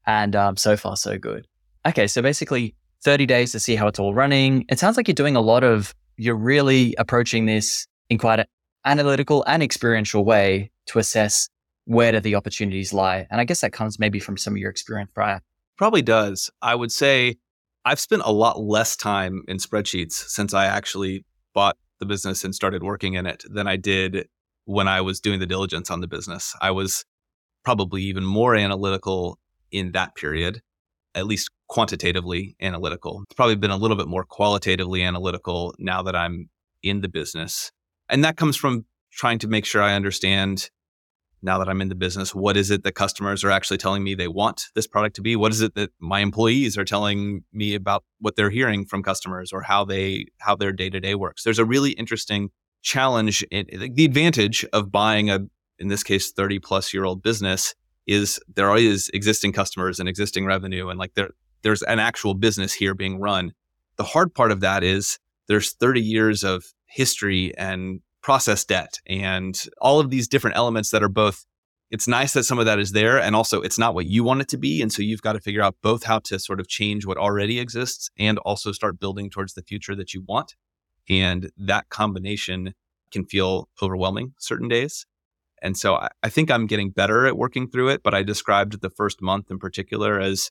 And 0.09 0.35
um, 0.35 0.57
so 0.57 0.75
far, 0.77 0.97
so 0.97 1.18
good. 1.18 1.47
Okay, 1.87 2.07
so 2.07 2.23
basically 2.23 2.75
30 3.05 3.27
days 3.27 3.53
to 3.53 3.61
see 3.61 3.77
how 3.77 3.87
it's 3.87 3.99
all 3.99 4.14
running. 4.14 4.64
It 4.71 4.79
sounds 4.79 4.97
like 4.97 5.07
you're 5.07 5.14
doing 5.14 5.37
a 5.37 5.40
lot 5.42 5.62
of, 5.62 5.94
you're 6.16 6.35
really 6.35 6.94
approaching 6.99 7.44
this 7.44 7.87
in 8.09 8.16
quite 8.16 8.40
an 8.40 8.47
analytical 8.87 9.44
and 9.47 9.62
experiential 9.62 10.25
way 10.25 10.71
to 10.87 10.99
assess 10.99 11.51
where 11.85 12.11
do 12.11 12.21
the 12.21 12.35
opportunities 12.35 12.94
lie. 12.94 13.27
And 13.31 13.38
I 13.38 13.44
guess 13.44 13.61
that 13.61 13.75
comes 13.75 13.99
maybe 13.99 14.18
from 14.18 14.38
some 14.38 14.55
of 14.55 14.57
your 14.57 14.71
experience 14.71 15.11
prior. 15.14 15.42
Probably 15.77 16.03
does. 16.03 16.51
I 16.62 16.75
would 16.75 16.90
say 16.90 17.37
I've 17.85 18.01
spent 18.01 18.23
a 18.25 18.33
lot 18.33 18.59
less 18.59 18.97
time 18.97 19.42
in 19.47 19.59
spreadsheets 19.59 20.12
since 20.12 20.55
I 20.55 20.66
actually 20.66 21.27
bought 21.53 21.77
the 22.01 22.07
business 22.07 22.44
and 22.44 22.55
started 22.55 22.83
working 22.83 23.12
in 23.12 23.27
it 23.27 23.44
than 23.49 23.66
I 23.68 23.77
did 23.77 24.27
when 24.64 24.88
I 24.88 25.03
was 25.03 25.21
doing 25.21 25.38
the 25.38 25.47
diligence 25.47 25.90
on 25.90 26.01
the 26.01 26.09
business. 26.09 26.55
I 26.62 26.71
was 26.71 27.05
probably 27.62 28.03
even 28.05 28.25
more 28.25 28.55
analytical 28.55 29.38
in 29.70 29.92
that 29.92 30.14
period, 30.14 30.62
at 31.14 31.26
least 31.26 31.50
quantitatively 31.68 32.57
analytical. 32.61 33.22
It's 33.24 33.35
probably 33.35 33.57
been 33.57 33.70
a 33.70 33.76
little 33.76 33.96
bit 33.96 34.09
more 34.09 34.24
qualitatively 34.24 35.02
analytical 35.02 35.74
now 35.78 36.02
that 36.02 36.16
I'm 36.16 36.48
in 36.83 37.00
the 37.00 37.09
business. 37.09 37.72
And 38.09 38.24
that 38.24 38.37
comes 38.37 38.57
from 38.57 38.87
trying 39.12 39.38
to 39.40 39.48
make 39.48 39.64
sure 39.64 39.83
I 39.83 39.94
understand 39.94 40.70
now 41.42 41.59
that 41.59 41.68
I'm 41.68 41.81
in 41.81 41.88
the 41.88 41.94
business, 41.94 42.35
what 42.35 42.57
is 42.57 42.70
it 42.70 42.83
that 42.83 42.92
customers 42.92 43.44
are 43.44 43.50
actually 43.50 43.78
telling 43.78 44.02
me 44.02 44.14
they 44.14 44.28
want 44.28 44.64
this 44.74 44.87
product 44.87 45.16
to 45.16 45.22
be? 45.22 45.37
What 45.37 45.52
is 45.52 45.61
it 45.61 45.74
that 45.74 45.90
my 46.00 46.20
employees 46.20 46.76
are 46.76 46.85
telling 46.85 47.44
me 47.52 47.74
about 47.74 48.04
what 48.18 48.37
they're 48.37 48.50
hearing 48.50 48.85
from 48.85 49.02
customers 49.02 49.52
or 49.52 49.62
how 49.62 49.85
they 49.85 50.26
how 50.38 50.57
their 50.57 50.72
day 50.72 50.90
to 50.90 51.00
day 51.00 51.14
works? 51.14 51.44
There's 51.44 51.59
a 51.59 51.64
really 51.64 51.92
interesting 51.92 52.50
challenge. 52.83 53.44
In, 53.50 53.66
the 53.94 54.04
advantage 54.04 54.64
of 54.72 54.90
buying 54.90 55.31
a, 55.31 55.40
in 55.78 55.88
this 55.88 56.02
case, 56.02 56.33
30 56.33 56.59
plus 56.59 56.92
year 56.92 57.04
old 57.04 57.22
business 57.22 57.74
is 58.09 58.40
there 58.57 58.75
is 58.75 59.11
existing 59.14 59.53
customers 59.53 60.01
and 60.01 60.09
existing 60.09 60.47
revenue, 60.47 60.88
and 60.88 60.99
like 60.99 61.14
there 61.14 61.31
there's 61.62 61.83
an 61.83 62.01
actual 62.01 62.35
business 62.35 62.73
here 62.73 62.94
being 62.94 63.21
run. 63.21 63.53
The 63.97 64.05
hard 64.05 64.35
part 64.35 64.51
of 64.51 64.61
that 64.61 64.83
is 64.83 65.18
there's 65.47 65.73
30 65.75 66.01
years 66.01 66.42
of 66.42 66.64
history 66.87 67.57
and 67.57 68.01
process 68.23 68.64
debt 68.64 68.99
and 69.07 69.64
all 69.81 70.01
of 70.01 70.11
these 70.11 70.29
different 70.29 70.57
elements 70.57 70.90
that 70.90 71.03
are 71.03 71.09
both 71.09 71.44
it's 71.90 72.07
nice 72.07 72.35
that 72.35 72.44
some 72.44 72.59
of 72.59 72.66
that 72.66 72.79
is 72.79 72.92
there 72.92 73.18
and 73.18 73.35
also 73.35 73.62
it's 73.62 73.79
not 73.79 73.94
what 73.94 74.07
you 74.07 74.23
want 74.25 74.40
it 74.40 74.49
to 74.49 74.59
be 74.59 74.83
and 74.83 74.92
so 74.92 75.03
you've 75.03 75.23
got 75.23 75.35
to 75.35 75.40
figure 75.40 75.62
out 75.62 75.77
both 75.83 76.05
how 76.05 76.18
to 76.18 76.38
sort 76.38 76.61
of 76.61 76.68
change 76.68 77.07
what 77.07 77.16
already 77.16 77.61
exists 77.61 78.11
and 78.18 78.38
also 78.38 78.73
start 78.73 78.99
building 78.99 79.31
towards 79.31 79.55
the 79.55 79.62
future 79.62 79.94
that 79.94 80.12
you 80.12 80.23
want 80.29 80.57
and 81.09 81.51
that 81.57 81.88
combination 81.88 82.75
can 83.12 83.25
feel 83.25 83.68
overwhelming 83.81 84.35
certain 84.38 84.68
days 84.68 85.07
and 85.62 85.77
so 85.77 85.97
I, 85.97 86.09
I 86.23 86.29
think 86.29 86.51
i'm 86.51 86.66
getting 86.66 86.90
better 86.90 87.27
at 87.27 87.37
working 87.37 87.68
through 87.68 87.88
it 87.88 88.03
but 88.03 88.14
i 88.14 88.23
described 88.23 88.81
the 88.81 88.90
first 88.90 89.21
month 89.23 89.51
in 89.51 89.59
particular 89.59 90.21
as 90.21 90.51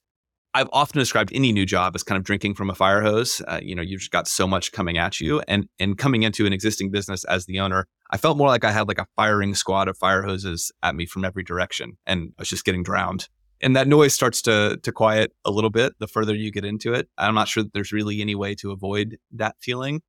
I've 0.57 0.69
often 0.73 0.97
described 0.97 1.31
any 1.33 1.51
new 1.51 1.67
job 1.67 1.95
as 1.95 2.01
kind 2.01 2.17
of 2.17 2.23
drinking 2.23 2.55
from 2.55 2.71
a 2.71 2.73
fire 2.73 3.03
hose. 3.03 3.43
Uh, 3.47 3.59
you 3.61 3.75
know, 3.75 3.83
you've 3.83 3.99
just 3.99 4.11
got 4.11 4.27
so 4.27 4.47
much 4.47 4.71
coming 4.71 4.97
at 4.97 5.19
you, 5.19 5.41
and 5.47 5.67
and 5.77 5.99
coming 5.99 6.23
into 6.23 6.47
an 6.47 6.53
existing 6.53 6.89
business 6.89 7.23
as 7.25 7.45
the 7.45 7.59
owner, 7.59 7.87
I 8.09 8.17
felt 8.17 8.37
more 8.37 8.47
like 8.47 8.63
I 8.63 8.71
had 8.71 8.87
like 8.87 8.97
a 8.97 9.05
firing 9.15 9.53
squad 9.53 9.87
of 9.87 9.97
fire 9.97 10.23
hoses 10.23 10.71
at 10.81 10.95
me 10.95 11.05
from 11.05 11.23
every 11.23 11.43
direction, 11.43 11.97
and 12.07 12.31
I 12.39 12.41
was 12.41 12.49
just 12.49 12.65
getting 12.65 12.81
drowned. 12.81 13.27
And 13.61 13.75
that 13.75 13.87
noise 13.87 14.15
starts 14.15 14.41
to 14.43 14.79
to 14.81 14.91
quiet 14.91 15.31
a 15.45 15.51
little 15.51 15.69
bit 15.69 15.93
the 15.99 16.07
further 16.07 16.33
you 16.33 16.51
get 16.51 16.65
into 16.65 16.91
it. 16.91 17.07
I'm 17.19 17.35
not 17.35 17.49
sure 17.49 17.61
that 17.61 17.73
there's 17.73 17.91
really 17.91 18.21
any 18.21 18.33
way 18.33 18.55
to 18.55 18.71
avoid 18.71 19.17
that 19.33 19.57
feeling, 19.59 20.01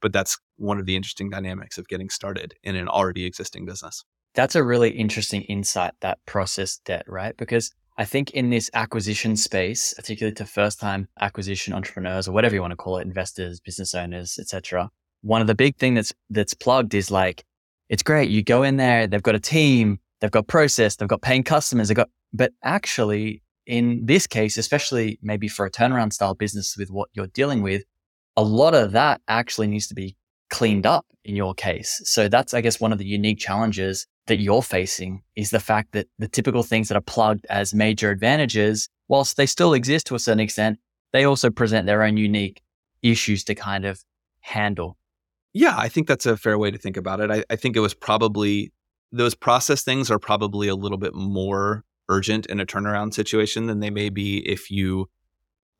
but 0.00 0.14
that's 0.14 0.38
one 0.56 0.78
of 0.78 0.86
the 0.86 0.96
interesting 0.96 1.28
dynamics 1.28 1.78
of 1.78 1.88
getting 1.88 2.08
started 2.08 2.54
in 2.62 2.76
an 2.76 2.88
already 2.88 3.26
existing 3.26 3.66
business. 3.66 4.02
That's 4.34 4.54
a 4.54 4.62
really 4.62 4.90
interesting 4.90 5.42
insight, 5.42 5.94
that 6.00 6.18
process 6.26 6.78
debt, 6.84 7.04
right? 7.06 7.36
Because 7.36 7.72
I 7.96 8.04
think 8.04 8.30
in 8.30 8.50
this 8.50 8.70
acquisition 8.74 9.36
space, 9.36 9.94
particularly 9.94 10.34
to 10.34 10.44
first 10.44 10.80
time 10.80 11.08
acquisition 11.20 11.72
entrepreneurs 11.72 12.26
or 12.26 12.32
whatever 12.32 12.54
you 12.54 12.60
want 12.60 12.72
to 12.72 12.76
call 12.76 12.98
it, 12.98 13.06
investors, 13.06 13.60
business 13.60 13.94
owners, 13.94 14.38
etc. 14.38 14.90
One 15.22 15.40
of 15.40 15.46
the 15.46 15.54
big 15.54 15.76
thing 15.76 15.94
that's 15.94 16.12
that's 16.30 16.54
plugged 16.54 16.94
is 16.94 17.10
like, 17.10 17.44
it's 17.88 18.02
great. 18.02 18.30
You 18.30 18.42
go 18.42 18.64
in 18.64 18.76
there, 18.76 19.06
they've 19.06 19.22
got 19.22 19.36
a 19.36 19.40
team, 19.40 20.00
they've 20.20 20.30
got 20.30 20.48
process, 20.48 20.96
they've 20.96 21.08
got 21.08 21.22
paying 21.22 21.44
customers, 21.44 21.88
they've 21.88 21.96
got, 21.96 22.10
but 22.32 22.52
actually 22.64 23.42
in 23.66 24.04
this 24.04 24.26
case, 24.26 24.58
especially 24.58 25.18
maybe 25.22 25.48
for 25.48 25.64
a 25.64 25.70
turnaround 25.70 26.12
style 26.12 26.34
business 26.34 26.76
with 26.76 26.90
what 26.90 27.08
you're 27.14 27.28
dealing 27.28 27.62
with, 27.62 27.84
a 28.36 28.42
lot 28.42 28.74
of 28.74 28.92
that 28.92 29.20
actually 29.28 29.68
needs 29.68 29.86
to 29.86 29.94
be 29.94 30.16
cleaned 30.54 30.86
up 30.86 31.04
in 31.24 31.34
your 31.34 31.52
case. 31.52 32.00
So 32.04 32.28
that's, 32.28 32.54
I 32.54 32.60
guess, 32.60 32.78
one 32.78 32.92
of 32.92 32.98
the 32.98 33.04
unique 33.04 33.40
challenges 33.40 34.06
that 34.28 34.38
you're 34.38 34.62
facing 34.62 35.24
is 35.34 35.50
the 35.50 35.58
fact 35.58 35.90
that 35.92 36.06
the 36.20 36.28
typical 36.28 36.62
things 36.62 36.86
that 36.86 36.96
are 36.96 37.00
plugged 37.00 37.44
as 37.50 37.74
major 37.74 38.12
advantages, 38.12 38.88
whilst 39.08 39.36
they 39.36 39.46
still 39.46 39.74
exist 39.74 40.06
to 40.06 40.14
a 40.14 40.18
certain 40.20 40.38
extent, 40.38 40.78
they 41.12 41.24
also 41.24 41.50
present 41.50 41.86
their 41.86 42.04
own 42.04 42.16
unique 42.16 42.62
issues 43.02 43.42
to 43.44 43.56
kind 43.56 43.84
of 43.84 44.04
handle. 44.42 44.96
Yeah, 45.52 45.74
I 45.76 45.88
think 45.88 46.06
that's 46.06 46.24
a 46.24 46.36
fair 46.36 46.56
way 46.56 46.70
to 46.70 46.78
think 46.78 46.96
about 46.96 47.18
it. 47.18 47.32
I, 47.32 47.42
I 47.50 47.56
think 47.56 47.74
it 47.74 47.80
was 47.80 47.94
probably 47.94 48.72
those 49.10 49.34
process 49.34 49.82
things 49.82 50.08
are 50.08 50.20
probably 50.20 50.68
a 50.68 50.76
little 50.76 50.98
bit 50.98 51.16
more 51.16 51.84
urgent 52.08 52.46
in 52.46 52.60
a 52.60 52.66
turnaround 52.66 53.12
situation 53.12 53.66
than 53.66 53.80
they 53.80 53.90
may 53.90 54.08
be 54.08 54.38
if 54.48 54.70
you 54.70 55.08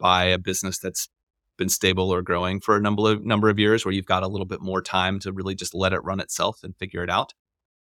buy 0.00 0.24
a 0.24 0.38
business 0.38 0.78
that's 0.78 1.08
been 1.56 1.68
stable 1.68 2.12
or 2.12 2.22
growing 2.22 2.60
for 2.60 2.76
a 2.76 2.80
number 2.80 3.12
of 3.12 3.24
number 3.24 3.48
of 3.48 3.58
years 3.58 3.84
where 3.84 3.92
you've 3.92 4.06
got 4.06 4.22
a 4.22 4.28
little 4.28 4.46
bit 4.46 4.60
more 4.60 4.82
time 4.82 5.18
to 5.20 5.32
really 5.32 5.54
just 5.54 5.74
let 5.74 5.92
it 5.92 6.04
run 6.04 6.20
itself 6.20 6.60
and 6.62 6.76
figure 6.76 7.02
it 7.02 7.10
out. 7.10 7.32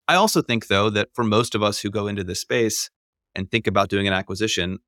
I 0.07 0.15
also 0.15 0.41
think, 0.41 0.69
though, 0.69 0.89
that 0.91 1.09
for 1.15 1.25
most 1.25 1.55
of 1.55 1.63
us 1.63 1.81
who 1.81 1.91
go 1.91 2.07
into 2.07 2.25
this 2.25 2.41
space, 2.41 2.91
and 3.39 3.51
think 3.51 3.67
about 3.67 3.89
doing 3.89 4.07
an 4.07 4.13
acquisition, 4.13 4.79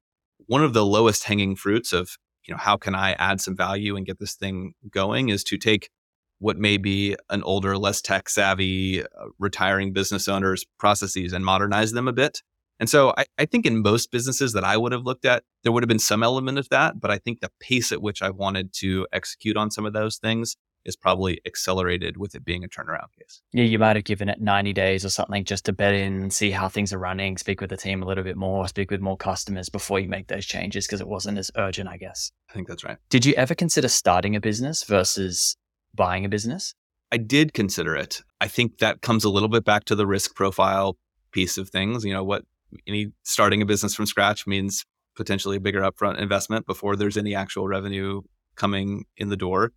one 0.46 0.64
of 0.64 0.74
the 0.74 0.85
lowest 0.85 1.24
hanging 1.24 1.56
fruits 1.56 1.92
of, 1.92 2.16
you 2.46 2.52
know, 2.52 2.59
how 2.59 2.76
can 2.76 2.94
I 2.94 3.12
add 3.12 3.40
some 3.40 3.56
value 3.56 3.96
and 3.96 4.04
get 4.04 4.18
this 4.18 4.35
thing 4.35 4.74
going 4.90 5.28
is 5.28 5.44
to 5.44 5.56
take 5.56 5.90
what 6.38 6.56
may 6.56 6.76
be 6.76 7.16
an 7.28 7.42
older, 7.42 7.76
less 7.76 8.00
tech 8.00 8.28
savvy, 8.28 9.02
uh, 9.02 9.06
retiring 9.38 9.92
business 9.92 10.26
owners' 10.26 10.64
processes 10.78 11.33
and 11.33 11.44
modernize 11.44 11.92
them 11.92 12.09
a 12.09 12.12
bit. 12.12 12.42
And 12.80 12.88
so 12.88 13.12
I, 13.16 13.26
I, 13.38 13.44
think 13.44 13.66
in 13.66 13.82
most 13.82 14.10
businesses 14.10 14.54
that 14.54 14.64
I 14.64 14.78
would 14.78 14.92
have 14.92 15.04
looked 15.04 15.26
at, 15.26 15.44
there 15.62 15.70
would 15.70 15.82
have 15.82 15.88
been 15.88 15.98
some 15.98 16.22
element 16.22 16.58
of 16.58 16.68
that. 16.70 16.98
But 16.98 17.10
I 17.10 17.18
think 17.18 17.40
the 17.40 17.52
pace 17.60 17.92
at 17.92 18.00
which 18.00 18.22
I 18.22 18.30
wanted 18.30 18.72
to 18.78 19.06
execute 19.12 19.56
on 19.56 19.70
some 19.70 19.84
of 19.84 19.92
those 19.92 20.16
things 20.16 20.56
is 20.86 20.96
probably 20.96 21.40
accelerated 21.46 22.16
with 22.16 22.34
it 22.34 22.42
being 22.42 22.64
a 22.64 22.68
turnaround 22.68 23.12
case. 23.18 23.42
Yeah, 23.52 23.64
you 23.64 23.78
might 23.78 23.96
have 23.96 24.04
given 24.06 24.30
it 24.30 24.40
90 24.40 24.72
days 24.72 25.04
or 25.04 25.10
something 25.10 25.44
just 25.44 25.66
to 25.66 25.74
bet 25.74 25.92
in, 25.92 26.30
see 26.30 26.50
how 26.50 26.68
things 26.68 26.90
are 26.92 26.98
running, 26.98 27.36
speak 27.36 27.60
with 27.60 27.68
the 27.68 27.76
team 27.76 28.02
a 28.02 28.06
little 28.06 28.24
bit 28.24 28.36
more, 28.36 28.66
speak 28.66 28.90
with 28.90 29.00
more 29.02 29.16
customers 29.16 29.68
before 29.68 30.00
you 30.00 30.08
make 30.08 30.28
those 30.28 30.46
changes 30.46 30.86
because 30.86 31.02
it 31.02 31.06
wasn't 31.06 31.36
as 31.36 31.50
urgent, 31.56 31.88
I 31.88 31.98
guess. 31.98 32.32
I 32.48 32.54
think 32.54 32.66
that's 32.66 32.82
right. 32.82 32.96
Did 33.10 33.26
you 33.26 33.34
ever 33.34 33.54
consider 33.54 33.88
starting 33.88 34.34
a 34.34 34.40
business 34.40 34.84
versus 34.84 35.56
buying 35.94 36.24
a 36.24 36.28
business? 36.28 36.74
I 37.12 37.18
did 37.18 37.52
consider 37.52 37.94
it. 37.96 38.22
I 38.40 38.48
think 38.48 38.78
that 38.78 39.02
comes 39.02 39.24
a 39.24 39.30
little 39.30 39.48
bit 39.48 39.64
back 39.64 39.84
to 39.86 39.94
the 39.94 40.06
risk 40.06 40.34
profile 40.34 40.96
piece 41.32 41.58
of 41.58 41.68
things. 41.68 42.04
You 42.04 42.14
know, 42.14 42.24
what 42.24 42.44
any 42.87 43.12
starting 43.22 43.62
a 43.62 43.66
business 43.66 43.94
from 43.94 44.06
scratch 44.06 44.46
means 44.46 44.85
potentially 45.16 45.56
a 45.56 45.61
bigger 45.61 45.80
upfront 45.80 46.18
investment 46.18 46.66
before 46.66 46.96
there's 46.96 47.16
any 47.16 47.35
actual 47.35 47.66
revenue 47.66 48.22
coming 48.54 49.04
in 49.16 49.28
the 49.28 49.37
door. 49.37 49.72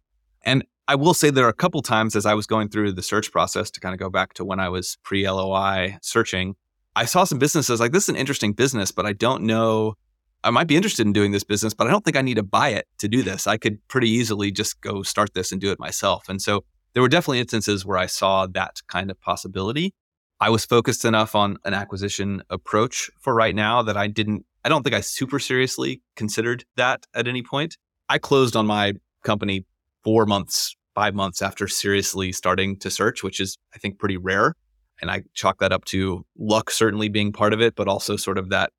And 0.45 0.63
I 0.88 0.95
will 0.95 1.13
say 1.13 1.29
there 1.29 1.45
are 1.45 1.49
a 1.49 1.53
couple 1.53 1.82
times 1.82 2.15
as 2.15 2.25
I 2.25 2.34
was 2.34 2.45
going 2.45 2.69
through 2.69 2.93
the 2.93 3.01
search 3.01 3.32
process 3.32 3.71
to 3.71 3.79
kind 3.79 3.93
of 3.93 3.99
go 3.99 4.10
back 4.10 4.34
to 4.36 4.45
when 4.45 4.60
I 4.60 4.69
was 4.69 4.97
pre 5.03 5.29
LOI 5.29 5.97
searching, 6.01 6.56
I 6.95 7.06
saw 7.06 7.23
some 7.23 7.39
businesses 7.39 7.79
like 7.79 7.91
this 7.91 8.03
is 8.03 8.10
an 8.10 8.15
interesting 8.15 8.53
business, 8.53 8.91
but 8.91 9.06
I 9.06 9.13
don't 9.13 9.43
know 9.43 9.95
I 10.43 10.49
might 10.49 10.67
be 10.67 10.75
interested 10.75 11.08
in 11.08 11.13
doing 11.13 11.32
this 11.32 11.43
business, 11.43 11.73
but 11.73 11.88
I 11.88 11.91
don't 11.91 12.03
think 12.03 12.17
I 12.17 12.21
need 12.21 12.36
to 12.36 12.43
buy 12.43 12.69
it 12.69 12.86
to 12.97 13.08
do 13.08 13.23
this. 13.23 13.47
I 13.47 13.58
could 13.58 13.86
pretty 13.88 14.10
easily 14.10 14.51
just 14.51 14.82
go 14.82 15.01
start 15.01 15.34
this 15.34 15.51
and 15.51 15.62
do 15.62 15.71
it 15.71 15.79
myself. 15.79 16.27
And 16.27 16.41
so 16.41 16.65
there 16.93 17.01
were 17.01 17.10
definitely 17.10 17.39
instances 17.39 17.86
where 17.86 17.97
I 17.97 18.08
saw 18.08 18.45
that 18.47 18.82
kind 18.88 19.10
of 19.10 19.19
possibility. 19.21 19.93
I 20.39 20.49
was 20.49 20.65
focused 20.65 21.05
enough 21.05 21.35
on 21.35 21.57
an 21.63 21.73
acquisition 21.73 22.43
approach 22.49 23.09
for 23.19 23.33
right 23.33 23.55
now 23.55 23.81
that 23.81 23.95
I 23.95 24.07
didn't, 24.07 24.45
I 24.65 24.69
don't 24.69 24.83
think 24.83 24.95
I 24.95 25.01
super 25.01 25.39
seriously 25.39 26.01
considered 26.15 26.65
that 26.75 27.05
at 27.15 27.27
any 27.27 27.43
point. 27.43 27.77
I 28.09 28.17
closed 28.17 28.55
on 28.55 28.65
my 28.65 28.93
company 29.23 29.65
four 30.03 30.25
months, 30.25 30.75
five 30.95 31.15
months 31.15 31.41
after 31.41 31.67
seriously 31.67 32.31
starting 32.31 32.77
to 32.79 32.89
search, 32.89 33.23
which 33.23 33.39
is, 33.39 33.57
I 33.73 33.79
think, 33.79 33.99
pretty 33.99 34.17
rare. 34.17 34.55
And 35.01 35.09
I 35.09 35.23
chalk 35.33 35.59
that 35.59 35.71
up 35.71 35.85
to 35.85 36.25
luck 36.37 36.69
certainly 36.69 37.09
being 37.09 37.31
part 37.31 37.53
of 37.53 37.61
it, 37.61 37.75
but 37.75 37.87
also 37.87 38.15
sort 38.15 38.37
of 38.37 38.49
that 38.49 38.71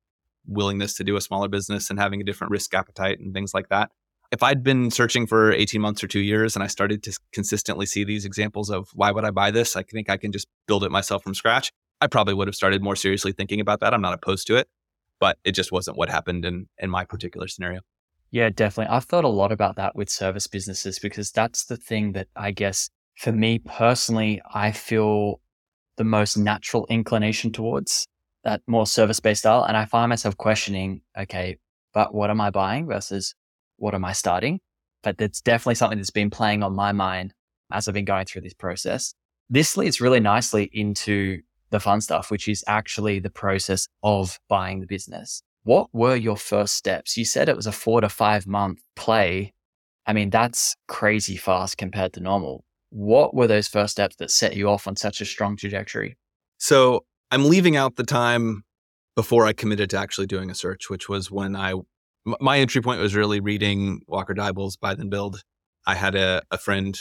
willingness 0.47 0.93
to 0.95 1.03
do 1.03 1.15
a 1.15 1.21
smaller 1.21 1.47
business 1.47 1.89
and 1.89 1.99
having 1.99 2.21
a 2.21 2.23
different 2.23 2.51
risk 2.51 2.73
appetite 2.73 3.19
and 3.19 3.33
things 3.33 3.53
like 3.53 3.69
that. 3.69 3.91
If 4.31 4.43
I'd 4.43 4.63
been 4.63 4.91
searching 4.91 5.27
for 5.27 5.51
18 5.51 5.79
months 5.79 6.03
or 6.03 6.07
two 6.07 6.19
years 6.19 6.55
and 6.55 6.63
I 6.63 6.67
started 6.67 7.03
to 7.03 7.17
consistently 7.31 7.85
see 7.85 8.03
these 8.03 8.25
examples 8.25 8.69
of 8.69 8.89
why 8.93 9.11
would 9.11 9.23
I 9.23 9.31
buy 9.31 9.51
this? 9.51 9.75
I 9.75 9.83
think 9.83 10.09
I 10.09 10.17
can 10.17 10.31
just 10.31 10.47
build 10.67 10.83
it 10.83 10.91
myself 10.91 11.23
from 11.23 11.35
scratch. 11.35 11.71
I 12.01 12.07
probably 12.07 12.33
would 12.33 12.47
have 12.47 12.55
started 12.55 12.81
more 12.81 12.95
seriously 12.95 13.31
thinking 13.31 13.59
about 13.59 13.79
that. 13.79 13.93
I'm 13.93 14.01
not 14.01 14.13
opposed 14.13 14.47
to 14.47 14.55
it, 14.55 14.67
but 15.19 15.37
it 15.43 15.53
just 15.53 15.71
wasn't 15.71 15.97
what 15.97 16.09
happened 16.09 16.43
in, 16.43 16.67
in 16.77 16.89
my 16.89 17.05
particular 17.05 17.47
scenario. 17.47 17.81
Yeah, 18.31 18.49
definitely. 18.49 18.93
I've 18.93 19.05
thought 19.05 19.23
a 19.23 19.29
lot 19.29 19.51
about 19.51 19.77
that 19.77 19.95
with 19.95 20.09
service 20.09 20.47
businesses 20.47 20.99
because 20.99 21.31
that's 21.31 21.65
the 21.65 21.77
thing 21.77 22.13
that 22.13 22.27
I 22.35 22.51
guess 22.51 22.89
for 23.15 23.31
me 23.31 23.59
personally, 23.59 24.41
I 24.53 24.71
feel 24.71 25.39
the 25.97 26.03
most 26.03 26.37
natural 26.37 26.85
inclination 26.89 27.51
towards 27.51 28.07
that 28.43 28.61
more 28.67 28.85
service 28.85 29.19
based 29.19 29.41
style. 29.41 29.63
And 29.63 29.77
I 29.77 29.85
find 29.85 30.09
myself 30.09 30.35
questioning, 30.35 31.01
okay, 31.17 31.57
but 31.93 32.13
what 32.13 32.29
am 32.29 32.41
I 32.41 32.49
buying 32.49 32.87
versus 32.87 33.33
what 33.77 33.93
am 33.93 34.05
I 34.05 34.13
starting? 34.13 34.59
But 35.03 35.15
it's 35.19 35.41
definitely 35.41 35.75
something 35.75 35.99
that's 35.99 36.09
been 36.09 36.29
playing 36.29 36.63
on 36.63 36.75
my 36.75 36.91
mind 36.91 37.33
as 37.71 37.87
I've 37.87 37.93
been 37.93 38.05
going 38.05 38.25
through 38.25 38.41
this 38.41 38.53
process. 38.53 39.13
This 39.49 39.77
leads 39.77 40.01
really 40.01 40.19
nicely 40.19 40.69
into 40.73 41.41
the 41.69 41.79
fun 41.79 42.01
stuff, 42.01 42.31
which 42.31 42.47
is 42.47 42.63
actually 42.67 43.19
the 43.19 43.29
process 43.29 43.87
of 44.03 44.39
buying 44.47 44.79
the 44.79 44.87
business. 44.87 45.41
What 45.63 45.89
were 45.93 46.15
your 46.15 46.37
first 46.37 46.75
steps? 46.75 47.17
You 47.17 47.25
said 47.25 47.49
it 47.49 47.55
was 47.55 47.67
a 47.67 47.71
four 47.71 48.01
to 48.01 48.09
five 48.09 48.47
month 48.47 48.79
play. 48.95 49.53
I 50.05 50.13
mean, 50.13 50.29
that's 50.29 50.75
crazy 50.87 51.37
fast 51.37 51.77
compared 51.77 52.13
to 52.13 52.19
normal. 52.19 52.63
What 52.91 53.33
were 53.35 53.47
those 53.47 53.67
first 53.67 53.93
steps 53.93 54.15
that 54.17 54.31
set 54.31 54.55
you 54.55 54.69
off 54.69 54.87
on 54.87 54.95
such 54.95 55.21
a 55.21 55.25
strong 55.25 55.57
trajectory? 55.57 56.17
So 56.57 57.05
I'm 57.31 57.49
leaving 57.49 57.75
out 57.75 57.95
the 57.95 58.03
time 58.03 58.63
before 59.15 59.45
I 59.45 59.53
committed 59.53 59.89
to 59.91 59.97
actually 59.97 60.27
doing 60.27 60.49
a 60.49 60.55
search, 60.55 60.89
which 60.89 61.09
was 61.09 61.31
when 61.31 61.55
I 61.55 61.73
my 62.25 62.57
entry 62.57 62.81
point 62.81 63.01
was 63.01 63.15
really 63.15 63.39
reading 63.39 64.01
Walker 64.07 64.33
Deibel's 64.33 64.77
Buy 64.77 64.95
Then 64.95 65.09
Build. 65.09 65.43
I 65.85 65.95
had 65.95 66.15
a, 66.15 66.41
a 66.49 66.57
friend 66.57 66.99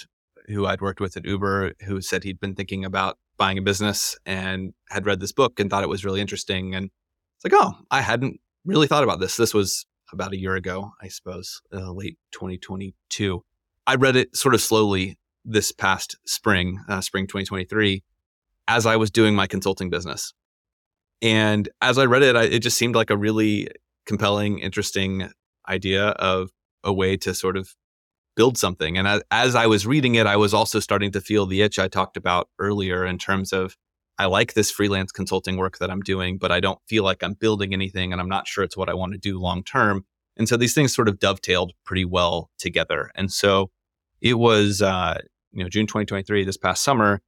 who 0.48 0.66
I'd 0.66 0.82
worked 0.82 1.00
with 1.00 1.16
at 1.16 1.24
Uber 1.24 1.72
who 1.86 2.00
said 2.00 2.24
he'd 2.24 2.40
been 2.40 2.54
thinking 2.54 2.84
about 2.84 3.18
buying 3.36 3.58
a 3.58 3.62
business 3.62 4.16
and 4.26 4.74
had 4.90 5.06
read 5.06 5.20
this 5.20 5.32
book 5.32 5.58
and 5.58 5.70
thought 5.70 5.82
it 5.82 5.88
was 5.88 6.04
really 6.04 6.20
interesting. 6.20 6.74
And 6.74 6.90
it's 7.36 7.44
like, 7.44 7.54
oh, 7.54 7.72
I 7.90 8.02
hadn't 8.02 8.40
really 8.64 8.86
thought 8.86 9.04
about 9.04 9.20
this. 9.20 9.36
This 9.36 9.54
was 9.54 9.86
about 10.12 10.32
a 10.32 10.38
year 10.38 10.54
ago, 10.54 10.92
I 11.00 11.08
suppose, 11.08 11.62
uh, 11.72 11.90
late 11.92 12.18
2022. 12.32 13.42
I 13.86 13.94
read 13.94 14.16
it 14.16 14.36
sort 14.36 14.54
of 14.54 14.60
slowly 14.60 15.18
this 15.44 15.72
past 15.72 16.16
spring, 16.26 16.80
uh, 16.88 17.00
spring 17.00 17.26
2023 17.26 18.02
as 18.68 18.86
I 18.86 18.96
was 18.96 19.10
doing 19.10 19.34
my 19.34 19.46
consulting 19.46 19.90
business. 19.90 20.32
And 21.20 21.68
as 21.80 21.98
I 21.98 22.04
read 22.04 22.22
it, 22.22 22.36
I, 22.36 22.44
it 22.44 22.60
just 22.60 22.78
seemed 22.78 22.94
like 22.94 23.10
a 23.10 23.16
really 23.16 23.68
compelling, 24.06 24.58
interesting 24.58 25.30
idea 25.68 26.08
of 26.08 26.50
a 26.82 26.92
way 26.92 27.16
to 27.16 27.34
sort 27.34 27.56
of 27.56 27.74
build 28.36 28.58
something. 28.58 28.98
And 28.98 29.22
as, 29.30 29.54
I 29.54 29.66
was 29.66 29.86
reading 29.86 30.16
it, 30.16 30.26
I 30.26 30.36
was 30.36 30.52
also 30.52 30.80
starting 30.80 31.12
to 31.12 31.20
feel 31.20 31.46
the 31.46 31.62
itch 31.62 31.78
I 31.78 31.88
talked 31.88 32.16
about 32.16 32.48
earlier 32.58 33.06
in 33.06 33.18
terms 33.18 33.52
of 33.52 33.76
I 34.18 34.26
like 34.26 34.54
this 34.54 34.70
freelance 34.70 35.10
consulting 35.10 35.56
work 35.56 35.78
that 35.78 35.90
I'm 35.90 36.00
doing, 36.00 36.38
but 36.38 36.52
I 36.52 36.60
don't 36.60 36.78
feel 36.86 37.02
like 37.02 37.22
I'm 37.22 37.34
building 37.34 37.72
anything 37.72 38.12
and 38.12 38.20
I'm 38.20 38.28
not 38.28 38.46
sure 38.46 38.62
it's 38.62 38.76
what 38.76 38.88
I 38.88 38.94
want 38.94 39.12
to 39.12 39.18
do 39.18 39.40
long 39.40 39.64
term. 39.64 40.04
And 40.36 40.48
so 40.48 40.56
these 40.56 40.74
things 40.74 40.94
sort 40.94 41.08
of 41.08 41.18
dovetailed 41.18 41.72
pretty 41.84 42.04
well 42.04 42.50
together. 42.58 43.10
And 43.14 43.32
so 43.32 43.70
it 44.20 44.34
was, 44.34 44.82
uh, 44.82 45.18
you 45.52 45.62
know, 45.62 45.68
June 45.68 45.86
2023, 45.86 46.44
this 46.44 46.56
past 46.56 46.82
summer, 46.82 47.22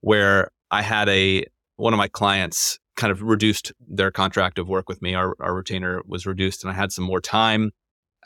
where 0.00 0.50
I 0.70 0.82
had 0.82 1.08
a 1.08 1.44
one 1.76 1.92
of 1.92 1.98
my 1.98 2.08
clients 2.08 2.78
kind 2.96 3.10
of 3.10 3.22
reduced 3.22 3.72
their 3.88 4.10
contract 4.10 4.58
of 4.58 4.68
work 4.68 4.88
with 4.88 5.02
me. 5.02 5.14
Our, 5.14 5.34
our 5.40 5.54
retainer 5.54 6.02
was 6.06 6.26
reduced, 6.26 6.62
and 6.62 6.70
I 6.70 6.74
had 6.74 6.92
some 6.92 7.04
more 7.04 7.20
time, 7.20 7.72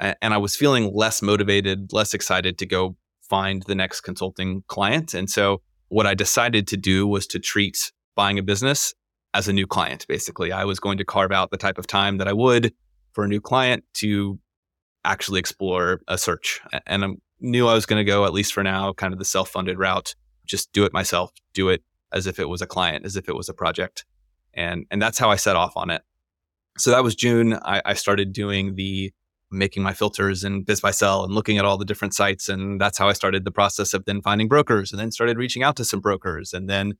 and 0.00 0.34
I 0.34 0.38
was 0.38 0.56
feeling 0.56 0.92
less 0.94 1.22
motivated, 1.22 1.92
less 1.92 2.14
excited 2.14 2.58
to 2.58 2.66
go 2.66 2.96
find 3.22 3.62
the 3.64 3.74
next 3.74 4.02
consulting 4.02 4.62
client. 4.68 5.14
And 5.14 5.30
so, 5.30 5.62
what 5.88 6.06
I 6.06 6.14
decided 6.14 6.66
to 6.68 6.76
do 6.76 7.06
was 7.06 7.26
to 7.28 7.38
treat 7.38 7.92
buying 8.16 8.38
a 8.38 8.42
business 8.42 8.92
as 9.34 9.46
a 9.46 9.52
new 9.52 9.66
client. 9.66 10.06
Basically, 10.08 10.50
I 10.50 10.64
was 10.64 10.80
going 10.80 10.98
to 10.98 11.04
carve 11.04 11.32
out 11.32 11.50
the 11.50 11.56
type 11.56 11.78
of 11.78 11.86
time 11.86 12.18
that 12.18 12.28
I 12.28 12.32
would 12.32 12.72
for 13.12 13.24
a 13.24 13.28
new 13.28 13.40
client 13.40 13.84
to 13.94 14.38
actually 15.04 15.38
explore 15.38 16.00
a 16.08 16.18
search, 16.18 16.60
and 16.86 17.04
I 17.04 17.08
knew 17.40 17.68
I 17.68 17.74
was 17.74 17.86
going 17.86 18.04
to 18.04 18.10
go 18.10 18.24
at 18.24 18.32
least 18.32 18.52
for 18.52 18.62
now, 18.62 18.92
kind 18.92 19.12
of 19.12 19.18
the 19.18 19.24
self-funded 19.24 19.78
route. 19.78 20.14
Just 20.44 20.72
do 20.72 20.84
it 20.84 20.92
myself, 20.92 21.32
do 21.54 21.68
it 21.68 21.82
as 22.12 22.26
if 22.26 22.38
it 22.38 22.48
was 22.48 22.62
a 22.62 22.66
client, 22.66 23.04
as 23.04 23.16
if 23.16 23.28
it 23.28 23.36
was 23.36 23.48
a 23.48 23.54
project. 23.54 24.04
And, 24.56 24.86
and 24.90 25.00
that's 25.00 25.18
how 25.18 25.30
I 25.30 25.36
set 25.36 25.54
off 25.54 25.76
on 25.76 25.90
it. 25.90 26.02
So 26.78 26.90
that 26.90 27.04
was 27.04 27.14
June. 27.14 27.54
I, 27.54 27.82
I 27.84 27.94
started 27.94 28.32
doing 28.32 28.74
the 28.74 29.12
making 29.50 29.82
my 29.82 29.92
filters 29.92 30.42
and 30.42 30.66
biz 30.66 30.80
by 30.80 30.90
BizBuySell 30.90 31.24
and 31.24 31.34
looking 31.34 31.58
at 31.58 31.64
all 31.64 31.78
the 31.78 31.84
different 31.84 32.14
sites. 32.14 32.48
And 32.48 32.80
that's 32.80 32.98
how 32.98 33.08
I 33.08 33.12
started 33.12 33.44
the 33.44 33.52
process 33.52 33.94
of 33.94 34.04
then 34.04 34.20
finding 34.20 34.48
brokers 34.48 34.92
and 34.92 35.00
then 35.00 35.12
started 35.12 35.38
reaching 35.38 35.62
out 35.62 35.76
to 35.76 35.84
some 35.84 36.00
brokers 36.00 36.52
and 36.52 36.68
then 36.68 36.94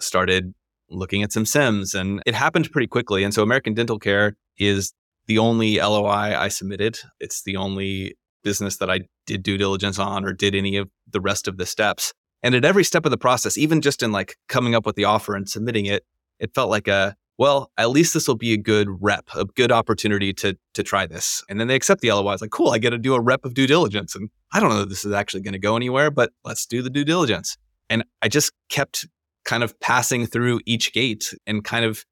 started 0.00 0.52
looking 0.90 1.22
at 1.22 1.32
some 1.32 1.44
CIMs, 1.44 1.94
And 1.94 2.22
it 2.26 2.34
happened 2.34 2.70
pretty 2.70 2.86
quickly. 2.86 3.24
And 3.24 3.32
so 3.32 3.42
American 3.42 3.74
Dental 3.74 3.98
Care 3.98 4.36
is 4.58 4.92
the 5.26 5.38
only 5.38 5.78
LOI 5.78 6.36
I 6.36 6.48
submitted. 6.48 6.98
It's 7.20 7.42
the 7.42 7.56
only 7.56 8.16
business 8.42 8.78
that 8.78 8.90
I 8.90 9.02
did 9.26 9.42
due 9.42 9.56
diligence 9.56 9.98
on 9.98 10.24
or 10.24 10.32
did 10.32 10.54
any 10.54 10.76
of 10.76 10.90
the 11.10 11.20
rest 11.20 11.48
of 11.48 11.56
the 11.56 11.66
steps. 11.66 12.12
And 12.42 12.54
at 12.54 12.64
every 12.64 12.84
step 12.84 13.04
of 13.04 13.10
the 13.10 13.18
process, 13.18 13.56
even 13.56 13.80
just 13.80 14.02
in 14.02 14.10
like 14.12 14.36
coming 14.48 14.74
up 14.74 14.84
with 14.84 14.96
the 14.96 15.04
offer 15.04 15.36
and 15.36 15.48
submitting 15.48 15.86
it, 15.86 16.04
it 16.38 16.54
felt 16.54 16.70
like 16.70 16.88
a, 16.88 17.16
well, 17.38 17.70
at 17.78 17.90
least 17.90 18.14
this 18.14 18.28
will 18.28 18.36
be 18.36 18.52
a 18.52 18.56
good 18.56 18.88
rep, 19.00 19.28
a 19.34 19.44
good 19.44 19.72
opportunity 19.72 20.32
to 20.34 20.56
to 20.74 20.82
try 20.82 21.06
this. 21.06 21.42
And 21.48 21.58
then 21.58 21.68
they 21.68 21.74
accept 21.74 22.00
the 22.00 22.12
LOI. 22.12 22.32
It's 22.32 22.42
like, 22.42 22.50
cool, 22.50 22.70
I 22.70 22.78
get 22.78 22.90
to 22.90 22.98
do 22.98 23.14
a 23.14 23.20
rep 23.20 23.44
of 23.44 23.54
due 23.54 23.66
diligence. 23.66 24.14
And 24.14 24.30
I 24.52 24.60
don't 24.60 24.70
know 24.70 24.80
that 24.80 24.88
this 24.88 25.04
is 25.04 25.12
actually 25.12 25.42
going 25.42 25.52
to 25.52 25.58
go 25.58 25.76
anywhere, 25.76 26.10
but 26.10 26.32
let's 26.44 26.66
do 26.66 26.82
the 26.82 26.90
due 26.90 27.04
diligence. 27.04 27.56
And 27.88 28.04
I 28.20 28.28
just 28.28 28.52
kept 28.68 29.06
kind 29.44 29.62
of 29.62 29.78
passing 29.80 30.26
through 30.26 30.60
each 30.66 30.92
gate 30.92 31.34
and 31.46 31.64
kind 31.64 31.84
of 31.84 32.04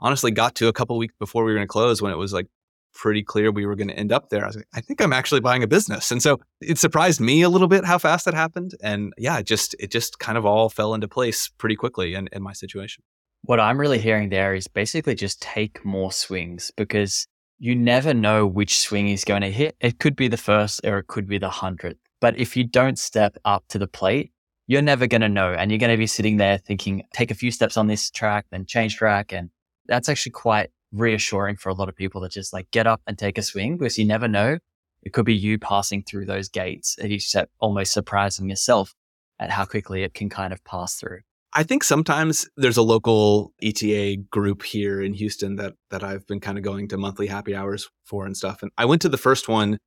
honestly 0.00 0.30
got 0.30 0.54
to 0.56 0.68
a 0.68 0.72
couple 0.72 0.96
weeks 0.96 1.14
before 1.18 1.44
we 1.44 1.52
were 1.52 1.58
going 1.58 1.66
to 1.66 1.70
close 1.70 2.00
when 2.00 2.12
it 2.12 2.16
was 2.16 2.32
like 2.32 2.46
pretty 2.94 3.22
clear 3.22 3.50
we 3.50 3.66
were 3.66 3.76
going 3.76 3.88
to 3.88 3.94
end 3.94 4.12
up 4.12 4.30
there. 4.30 4.42
I 4.42 4.46
was 4.46 4.56
like, 4.56 4.66
I 4.74 4.80
think 4.80 5.00
I'm 5.00 5.12
actually 5.12 5.40
buying 5.40 5.62
a 5.62 5.68
business. 5.68 6.10
And 6.10 6.22
so 6.22 6.40
it 6.60 6.78
surprised 6.78 7.20
me 7.20 7.42
a 7.42 7.48
little 7.48 7.68
bit 7.68 7.84
how 7.84 7.98
fast 7.98 8.24
that 8.24 8.34
happened. 8.34 8.72
And 8.82 9.12
yeah, 9.18 9.38
it 9.38 9.46
just, 9.46 9.74
it 9.78 9.90
just 9.90 10.18
kind 10.18 10.38
of 10.38 10.44
all 10.44 10.68
fell 10.68 10.94
into 10.94 11.08
place 11.08 11.48
pretty 11.58 11.76
quickly 11.76 12.14
in, 12.14 12.28
in 12.32 12.42
my 12.42 12.52
situation. 12.52 13.04
What 13.42 13.60
I'm 13.60 13.78
really 13.78 13.98
hearing 13.98 14.28
there 14.28 14.54
is 14.54 14.68
basically 14.68 15.14
just 15.14 15.40
take 15.40 15.84
more 15.84 16.12
swings 16.12 16.70
because 16.76 17.26
you 17.58 17.74
never 17.74 18.14
know 18.14 18.46
which 18.46 18.78
swing 18.78 19.08
is 19.08 19.24
going 19.24 19.42
to 19.42 19.50
hit. 19.50 19.76
It 19.80 19.98
could 19.98 20.16
be 20.16 20.28
the 20.28 20.36
first 20.36 20.80
or 20.84 20.98
it 20.98 21.06
could 21.06 21.26
be 21.26 21.38
the 21.38 21.50
hundredth. 21.50 21.98
But 22.20 22.38
if 22.38 22.56
you 22.56 22.64
don't 22.64 22.98
step 22.98 23.36
up 23.44 23.64
to 23.68 23.78
the 23.78 23.86
plate, 23.86 24.32
you're 24.66 24.82
never 24.82 25.06
going 25.06 25.22
to 25.22 25.28
know. 25.28 25.52
And 25.52 25.70
you're 25.70 25.78
going 25.78 25.92
to 25.92 25.96
be 25.96 26.06
sitting 26.06 26.36
there 26.36 26.58
thinking, 26.58 27.04
take 27.12 27.30
a 27.30 27.34
few 27.34 27.50
steps 27.50 27.76
on 27.76 27.86
this 27.86 28.10
track, 28.10 28.46
then 28.50 28.66
change 28.66 28.96
track. 28.96 29.32
And 29.32 29.50
that's 29.86 30.08
actually 30.08 30.32
quite 30.32 30.70
reassuring 30.92 31.56
for 31.56 31.68
a 31.68 31.74
lot 31.74 31.88
of 31.88 31.96
people 31.96 32.20
to 32.22 32.28
just 32.28 32.52
like 32.52 32.70
get 32.70 32.86
up 32.86 33.00
and 33.06 33.18
take 33.18 33.38
a 33.38 33.42
swing 33.42 33.76
because 33.76 33.98
you 33.98 34.04
never 34.04 34.28
know. 34.28 34.58
It 35.02 35.12
could 35.12 35.24
be 35.24 35.34
you 35.34 35.58
passing 35.58 36.02
through 36.02 36.26
those 36.26 36.48
gates 36.48 36.96
at 37.00 37.10
each 37.10 37.28
step, 37.28 37.50
almost 37.60 37.92
surprising 37.92 38.50
yourself 38.50 38.94
at 39.38 39.50
how 39.50 39.64
quickly 39.64 40.02
it 40.02 40.12
can 40.12 40.28
kind 40.28 40.52
of 40.52 40.62
pass 40.64 40.96
through. 40.96 41.20
I 41.54 41.62
think 41.62 41.82
sometimes 41.82 42.48
there's 42.56 42.76
a 42.76 42.82
local 42.82 43.52
ETA 43.62 44.16
group 44.30 44.62
here 44.62 45.00
in 45.00 45.14
Houston 45.14 45.56
that 45.56 45.74
that 45.90 46.04
I've 46.04 46.26
been 46.26 46.40
kind 46.40 46.58
of 46.58 46.64
going 46.64 46.88
to 46.88 46.98
monthly 46.98 47.26
happy 47.26 47.54
hours 47.54 47.88
for 48.04 48.26
and 48.26 48.36
stuff. 48.36 48.62
And 48.62 48.70
I 48.76 48.84
went 48.84 49.02
to 49.02 49.08
the 49.08 49.16
first 49.16 49.48
one, 49.48 49.78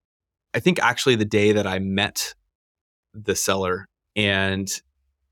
I 0.54 0.60
think 0.60 0.80
actually 0.80 1.16
the 1.16 1.26
day 1.26 1.52
that 1.52 1.68
I 1.68 1.80
met 1.80 2.34
the 3.14 3.36
seller. 3.36 3.88
And 4.16 4.70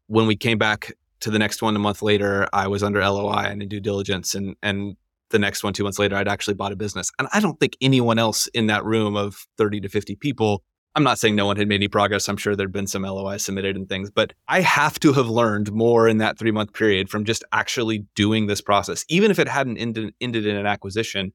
when 0.08 0.28
we 0.28 0.36
came 0.36 0.58
back 0.58 0.94
to 1.22 1.32
the 1.32 1.39
next 1.39 1.62
one 1.62 1.76
a 1.76 1.80
month 1.80 2.02
later, 2.02 2.48
I 2.54 2.68
was 2.68 2.84
under 2.84 3.00
LOI 3.00 3.48
and 3.50 3.62
in 3.62 3.70
due 3.70 3.80
diligence. 3.80 4.36
And 4.36 4.56
and 4.62 4.96
the 5.32 5.39
next 5.39 5.63
one 5.63 5.74
two 5.74 5.84
months 5.84 6.00
later, 6.00 6.15
I'd 6.15 6.28
actually 6.28 6.56
bought 6.56 6.72
a 6.72 6.76
business. 6.76 7.12
And 7.18 7.28
I 7.34 7.39
don't 7.39 7.60
think 7.60 7.76
anyone 7.82 8.20
else 8.20 8.48
in 8.48 8.68
that 8.68 8.86
room 8.86 9.15
of 9.15 9.48
30 9.58 9.82
to 9.82 9.89
50 9.89 10.15
people 10.15 10.63
I'm 11.00 11.06
not 11.06 11.18
saying 11.18 11.38
no 11.38 11.46
one 11.46 11.56
had 11.56 11.70
made 11.70 11.76
any 11.76 11.88
progress. 11.88 12.28
I'm 12.28 12.36
sure 12.36 12.58
there'd 12.58 12.74
been 12.74 12.86
some 12.86 13.04
LOI 13.04 13.38
submitted 13.38 13.78
and 13.78 13.88
things, 13.88 14.12
but 14.12 14.34
I 14.50 14.60
have 14.60 15.00
to 15.00 15.14
have 15.14 15.30
learned 15.30 15.72
more 15.72 16.10
in 16.10 16.18
that 16.18 16.38
three 16.38 16.52
month 16.52 16.74
period 16.74 17.10
from 17.10 17.24
just 17.24 17.42
actually 17.54 18.00
doing 18.16 18.48
this 18.48 18.60
process. 18.60 19.06
Even 19.08 19.32
if 19.32 19.40
it 19.40 19.48
hadn't 19.48 19.78
ended, 19.78 20.14
ended 20.20 20.46
in 20.46 20.58
an 20.58 20.66
acquisition, 20.66 21.32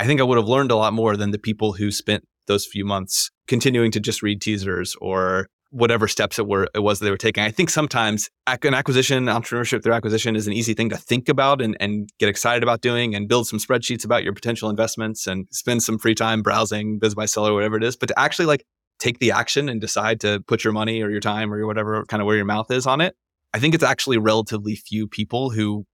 I 0.00 0.06
think 0.06 0.20
I 0.20 0.24
would 0.24 0.36
have 0.36 0.48
learned 0.48 0.72
a 0.72 0.76
lot 0.76 0.94
more 0.94 1.16
than 1.16 1.30
the 1.30 1.38
people 1.38 1.74
who 1.74 1.92
spent 1.92 2.26
those 2.48 2.66
few 2.66 2.84
months 2.84 3.30
continuing 3.46 3.92
to 3.92 4.00
just 4.00 4.20
read 4.20 4.40
teasers 4.40 4.96
or 5.00 5.46
whatever 5.70 6.08
steps 6.08 6.40
it 6.40 6.48
were 6.48 6.66
it 6.74 6.80
was 6.80 6.98
they 6.98 7.10
were 7.10 7.16
taking. 7.16 7.44
I 7.44 7.52
think 7.52 7.70
sometimes 7.70 8.30
an 8.48 8.74
acquisition, 8.74 9.26
entrepreneurship 9.26 9.84
through 9.84 9.92
acquisition 9.92 10.34
is 10.34 10.48
an 10.48 10.54
easy 10.54 10.74
thing 10.74 10.88
to 10.88 10.96
think 10.96 11.28
about 11.28 11.62
and, 11.62 11.76
and 11.78 12.08
get 12.18 12.28
excited 12.28 12.64
about 12.64 12.80
doing 12.80 13.14
and 13.14 13.28
build 13.28 13.46
some 13.46 13.60
spreadsheets 13.60 14.04
about 14.04 14.24
your 14.24 14.32
potential 14.32 14.70
investments 14.70 15.28
and 15.28 15.46
spend 15.52 15.84
some 15.84 15.98
free 15.98 16.16
time 16.16 16.42
browsing 16.42 16.98
BizBuySeller, 16.98 17.54
whatever 17.54 17.76
it 17.76 17.84
is. 17.84 17.96
But 17.96 18.08
to 18.08 18.18
actually 18.18 18.46
like 18.46 18.64
take 18.98 19.18
the 19.18 19.30
action 19.30 19.68
and 19.68 19.80
decide 19.80 20.20
to 20.20 20.40
put 20.46 20.64
your 20.64 20.72
money 20.72 21.02
or 21.02 21.10
your 21.10 21.20
time 21.20 21.52
or 21.52 21.58
your 21.58 21.66
whatever 21.66 22.04
kind 22.06 22.20
of 22.20 22.26
where 22.26 22.36
your 22.36 22.44
mouth 22.44 22.70
is 22.70 22.86
on 22.86 23.00
it, 23.00 23.16
I 23.54 23.58
think 23.58 23.74
it's 23.74 23.84
actually 23.84 24.18
relatively 24.18 24.74
few 24.76 25.06
people 25.06 25.50
who 25.50 25.86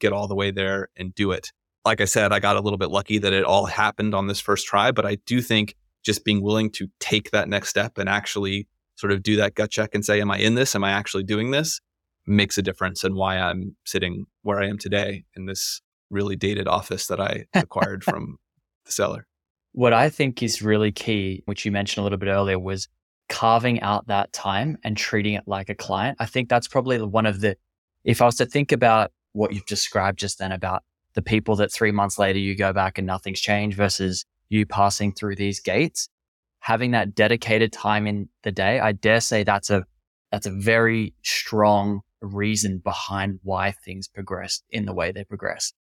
get 0.00 0.12
all 0.12 0.28
the 0.28 0.34
way 0.34 0.50
there 0.50 0.88
and 0.96 1.14
do 1.14 1.32
it. 1.32 1.52
Like 1.84 2.00
I 2.00 2.04
said, 2.04 2.32
I 2.32 2.40
got 2.40 2.56
a 2.56 2.60
little 2.60 2.78
bit 2.78 2.90
lucky 2.90 3.18
that 3.18 3.32
it 3.32 3.44
all 3.44 3.66
happened 3.66 4.14
on 4.14 4.26
this 4.26 4.40
first 4.40 4.66
try, 4.66 4.90
but 4.90 5.06
I 5.06 5.16
do 5.26 5.40
think 5.40 5.74
just 6.04 6.24
being 6.24 6.42
willing 6.42 6.70
to 6.72 6.88
take 7.00 7.30
that 7.30 7.48
next 7.48 7.68
step 7.68 7.98
and 7.98 8.08
actually 8.08 8.68
sort 8.96 9.12
of 9.12 9.22
do 9.22 9.36
that 9.36 9.54
gut 9.54 9.70
check 9.70 9.94
and 9.94 10.04
say, 10.04 10.20
Am 10.20 10.30
I 10.30 10.38
in 10.38 10.54
this? 10.54 10.74
Am 10.74 10.84
I 10.84 10.90
actually 10.90 11.24
doing 11.24 11.50
this? 11.50 11.80
makes 12.28 12.58
a 12.58 12.62
difference 12.62 13.04
in 13.04 13.14
why 13.14 13.38
I'm 13.38 13.76
sitting 13.84 14.26
where 14.42 14.60
I 14.60 14.68
am 14.68 14.78
today 14.78 15.24
in 15.34 15.46
this 15.46 15.80
really 16.10 16.36
dated 16.36 16.68
office 16.68 17.06
that 17.06 17.20
I 17.20 17.46
acquired 17.54 18.04
from 18.04 18.36
the 18.84 18.92
seller. 18.92 19.27
What 19.72 19.92
I 19.92 20.08
think 20.08 20.42
is 20.42 20.62
really 20.62 20.92
key, 20.92 21.42
which 21.46 21.64
you 21.64 21.72
mentioned 21.72 22.02
a 22.02 22.04
little 22.04 22.18
bit 22.18 22.28
earlier, 22.28 22.58
was 22.58 22.88
carving 23.28 23.80
out 23.82 24.06
that 24.06 24.32
time 24.32 24.78
and 24.82 24.96
treating 24.96 25.34
it 25.34 25.44
like 25.46 25.68
a 25.68 25.74
client. 25.74 26.16
I 26.20 26.26
think 26.26 26.48
that's 26.48 26.68
probably 26.68 27.00
one 27.00 27.26
of 27.26 27.40
the, 27.40 27.56
if 28.04 28.22
I 28.22 28.26
was 28.26 28.36
to 28.36 28.46
think 28.46 28.72
about 28.72 29.12
what 29.32 29.52
you've 29.52 29.66
described 29.66 30.18
just 30.18 30.38
then 30.38 30.52
about 30.52 30.82
the 31.14 31.22
people 31.22 31.56
that 31.56 31.72
three 31.72 31.92
months 31.92 32.18
later 32.18 32.38
you 32.38 32.54
go 32.54 32.72
back 32.72 32.98
and 32.98 33.06
nothing's 33.06 33.40
changed 33.40 33.76
versus 33.76 34.24
you 34.48 34.64
passing 34.64 35.12
through 35.12 35.36
these 35.36 35.60
gates, 35.60 36.08
having 36.60 36.92
that 36.92 37.14
dedicated 37.14 37.72
time 37.72 38.06
in 38.06 38.28
the 38.42 38.52
day, 38.52 38.80
I 38.80 38.92
dare 38.92 39.20
say 39.20 39.44
that's 39.44 39.70
a, 39.70 39.84
that's 40.32 40.46
a 40.46 40.50
very 40.50 41.14
strong 41.22 42.00
reason 42.20 42.78
behind 42.78 43.40
why 43.42 43.72
things 43.72 44.08
progressed 44.08 44.64
in 44.70 44.86
the 44.86 44.92
way 44.92 45.12
they 45.12 45.24
progressed 45.24 45.74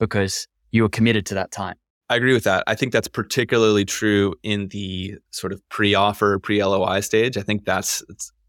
because 0.00 0.48
you 0.70 0.82
were 0.82 0.88
committed 0.88 1.26
to 1.26 1.34
that 1.34 1.50
time. 1.50 1.76
I 2.10 2.16
agree 2.16 2.34
with 2.34 2.44
that. 2.44 2.64
I 2.66 2.74
think 2.74 2.92
that's 2.92 3.08
particularly 3.08 3.84
true 3.84 4.34
in 4.42 4.68
the 4.68 5.14
sort 5.30 5.52
of 5.52 5.66
pre-offer, 5.70 6.38
pre-LOI 6.38 7.00
stage. 7.00 7.38
I 7.38 7.42
think 7.42 7.64
that's 7.64 8.02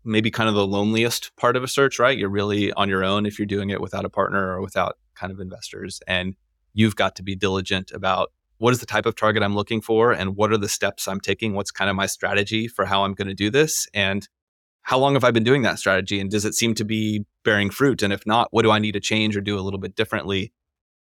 maybe 0.03 0.29
kind 0.29 0.49
of 0.49 0.55
the 0.55 0.67
loneliest 0.67 1.35
part 1.37 1.55
of 1.55 1.63
a 1.63 1.67
search, 1.67 1.97
right? 1.97 2.17
You're 2.17 2.29
really 2.29 2.71
on 2.73 2.89
your 2.89 3.03
own 3.03 3.25
if 3.25 3.39
you're 3.39 3.45
doing 3.45 3.69
it 3.69 3.81
without 3.81 4.05
a 4.05 4.09
partner 4.09 4.53
or 4.53 4.61
without 4.61 4.97
kind 5.15 5.31
of 5.31 5.39
investors. 5.39 6.01
And 6.05 6.35
you've 6.73 6.95
got 6.95 7.15
to 7.15 7.23
be 7.23 7.35
diligent 7.35 7.91
about 7.91 8.31
what 8.57 8.71
is 8.71 8.79
the 8.79 8.85
type 8.85 9.05
of 9.05 9.15
target 9.15 9.41
I'm 9.41 9.55
looking 9.55 9.81
for 9.81 10.11
and 10.11 10.35
what 10.35 10.51
are 10.51 10.57
the 10.57 10.69
steps 10.69 11.07
I'm 11.07 11.19
taking? 11.19 11.53
What's 11.53 11.71
kind 11.71 11.89
of 11.89 11.95
my 11.95 12.05
strategy 12.05 12.67
for 12.67 12.85
how 12.85 13.03
I'm 13.03 13.13
going 13.13 13.27
to 13.27 13.33
do 13.33 13.49
this? 13.49 13.87
And 13.93 14.27
how 14.83 14.99
long 14.99 15.13
have 15.13 15.23
I 15.23 15.31
been 15.31 15.43
doing 15.43 15.63
that 15.63 15.79
strategy? 15.79 16.19
And 16.19 16.29
does 16.29 16.45
it 16.45 16.53
seem 16.53 16.75
to 16.75 16.85
be 16.85 17.25
bearing 17.43 17.69
fruit? 17.69 18.03
And 18.03 18.13
if 18.13 18.25
not, 18.27 18.49
what 18.51 18.61
do 18.61 18.71
I 18.71 18.79
need 18.79 18.91
to 18.91 18.99
change 18.99 19.35
or 19.35 19.41
do 19.41 19.57
a 19.57 19.61
little 19.61 19.79
bit 19.79 19.95
differently? 19.95 20.53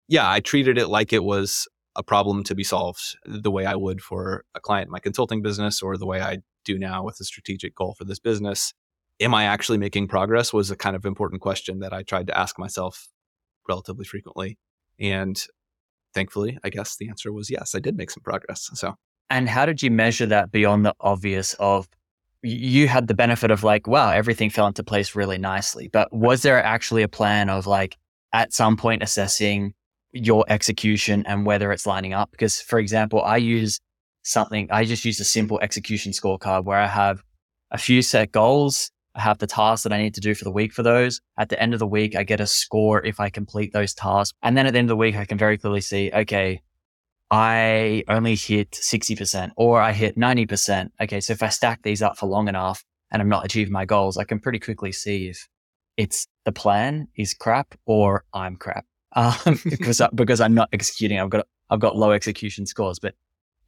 Yeah, 0.09 0.31
I 0.31 0.41
treated 0.41 0.79
it 0.79 0.89
like 0.89 1.13
it 1.13 1.25
was 1.25 1.69
a 1.97 2.03
problem 2.03 2.45
to 2.45 2.55
be 2.55 2.63
solved 2.65 3.17
the 3.25 3.51
way 3.51 3.67
I 3.67 3.75
would 3.75 4.01
for 4.01 4.45
a 4.55 4.61
client 4.61 4.89
in 4.89 4.93
my 4.93 5.01
consulting 5.01 5.43
business 5.43 5.83
or 5.83 5.97
the 5.97 6.07
way 6.07 6.21
I 6.21 6.39
do 6.65 6.79
now 6.79 7.05
with 7.05 7.19
a 7.21 7.25
strategic 7.25 7.75
goal 7.75 7.95
for 7.97 8.05
this 8.05 8.19
business. 8.19 8.73
Am 9.21 9.35
I 9.35 9.45
actually 9.45 9.79
making 9.79 10.09
progress 10.09 10.53
was 10.53 10.71
a 10.71 10.77
kind 10.77 10.95
of 10.95 11.07
important 11.07 11.41
question 11.41 11.81
that 11.81 11.93
I 11.93 12.03
tried 12.03 12.27
to 12.27 12.39
ask 12.39 12.59
myself 12.59 13.09
relatively 13.69 14.05
frequently. 14.05 14.59
And 14.99 15.41
thankfully, 16.15 16.59
I 16.65 16.71
guess 16.71 16.97
the 16.97 17.09
answer 17.09 17.33
was 17.33 17.51
yes, 17.51 17.75
I 17.75 17.81
did 17.81 17.97
make 17.97 18.11
some 18.11 18.23
progress. 18.23 18.71
So, 18.75 18.95
and 19.31 19.49
how 19.49 19.67
did 19.67 19.83
you 19.83 19.91
measure 19.91 20.27
that 20.27 20.53
beyond 20.53 20.87
the 20.87 20.95
obvious 21.01 21.55
of 21.55 21.89
you 22.43 22.87
had 22.87 23.09
the 23.09 23.15
benefit 23.15 23.51
of 23.51 23.65
like, 23.65 23.87
wow, 23.87 24.11
everything 24.11 24.51
fell 24.51 24.67
into 24.67 24.85
place 24.85 25.17
really 25.17 25.39
nicely. 25.39 25.89
But 25.89 26.13
was 26.13 26.43
there 26.43 26.63
actually 26.63 27.03
a 27.03 27.09
plan 27.09 27.51
of 27.51 27.67
like 27.67 27.97
at 28.33 28.53
some 28.53 28.77
point 28.77 29.03
assessing 29.03 29.75
your 30.25 30.45
execution 30.49 31.25
and 31.27 31.47
whether 31.47 31.73
it's 31.73 31.87
lining 31.87 32.13
up. 32.13 32.31
Because, 32.31 32.61
for 32.61 32.79
example, 32.79 33.23
I 33.23 33.37
use 33.37 33.81
something, 34.23 34.69
I 34.71 34.85
just 34.85 35.05
use 35.05 35.21
a 35.21 35.25
simple 35.25 35.61
execution 35.61 36.13
scorecard 36.13 36.65
where 36.65 36.79
I 36.79 36.87
have 36.87 37.23
a 37.71 37.79
few 37.79 38.03
set 38.03 38.33
goals. 38.33 38.91
I 39.15 39.21
have 39.21 39.39
the 39.39 39.47
tasks 39.47 39.85
that 39.85 39.93
I 39.93 39.99
need 39.99 40.15
to 40.15 40.21
do 40.21 40.35
for 40.35 40.45
the 40.45 40.51
week 40.51 40.73
for 40.73 40.83
those. 40.83 41.21
At 41.39 41.49
the 41.49 41.61
end 41.61 41.73
of 41.73 41.79
the 41.79 41.87
week, 41.87 42.15
I 42.15 42.23
get 42.23 42.41
a 42.41 42.47
score 42.47 43.05
if 43.05 43.19
I 43.19 43.31
complete 43.31 43.73
those 43.73 43.95
tasks. 43.95 44.37
And 44.43 44.57
then 44.57 44.67
at 44.67 44.73
the 44.73 44.79
end 44.79 44.87
of 44.87 44.91
the 44.91 44.97
week, 44.97 45.17
I 45.17 45.25
can 45.25 45.39
very 45.39 45.57
clearly 45.57 45.81
see, 45.81 46.11
okay, 46.13 46.61
I 47.31 48.05
only 48.09 48.37
hit 48.37 48.73
60% 48.73 49.51
or 49.57 49.81
I 49.81 49.93
hit 49.93 50.17
90%. 50.17 50.91
Okay. 51.01 51.21
So 51.21 51.33
if 51.33 51.43
I 51.43 51.49
stack 51.49 51.83
these 51.83 52.03
up 52.03 52.19
for 52.19 52.27
long 52.27 52.49
enough 52.49 52.85
and 53.11 53.23
I'm 53.23 53.29
not 53.29 53.45
achieving 53.45 53.73
my 53.73 53.85
goals, 53.85 54.17
I 54.17 54.25
can 54.25 54.39
pretty 54.39 54.59
quickly 54.59 54.93
see 54.93 55.29
if 55.29 55.49
it's 55.97 56.27
the 56.45 56.53
plan 56.53 57.09
is 57.17 57.33
crap 57.33 57.75
or 57.87 58.25
I'm 58.33 58.57
crap 58.57 58.85
um, 59.17 59.59
because 59.65 60.01
because 60.15 60.41
I'm 60.41 60.55
not 60.55 60.69
executing. 60.73 61.19
I've 61.19 61.31
got 61.31 61.47
I've 61.71 61.81
got 61.81 61.97
low 61.97 62.13
execution 62.13 62.67
scores. 62.67 62.99
But 63.01 63.15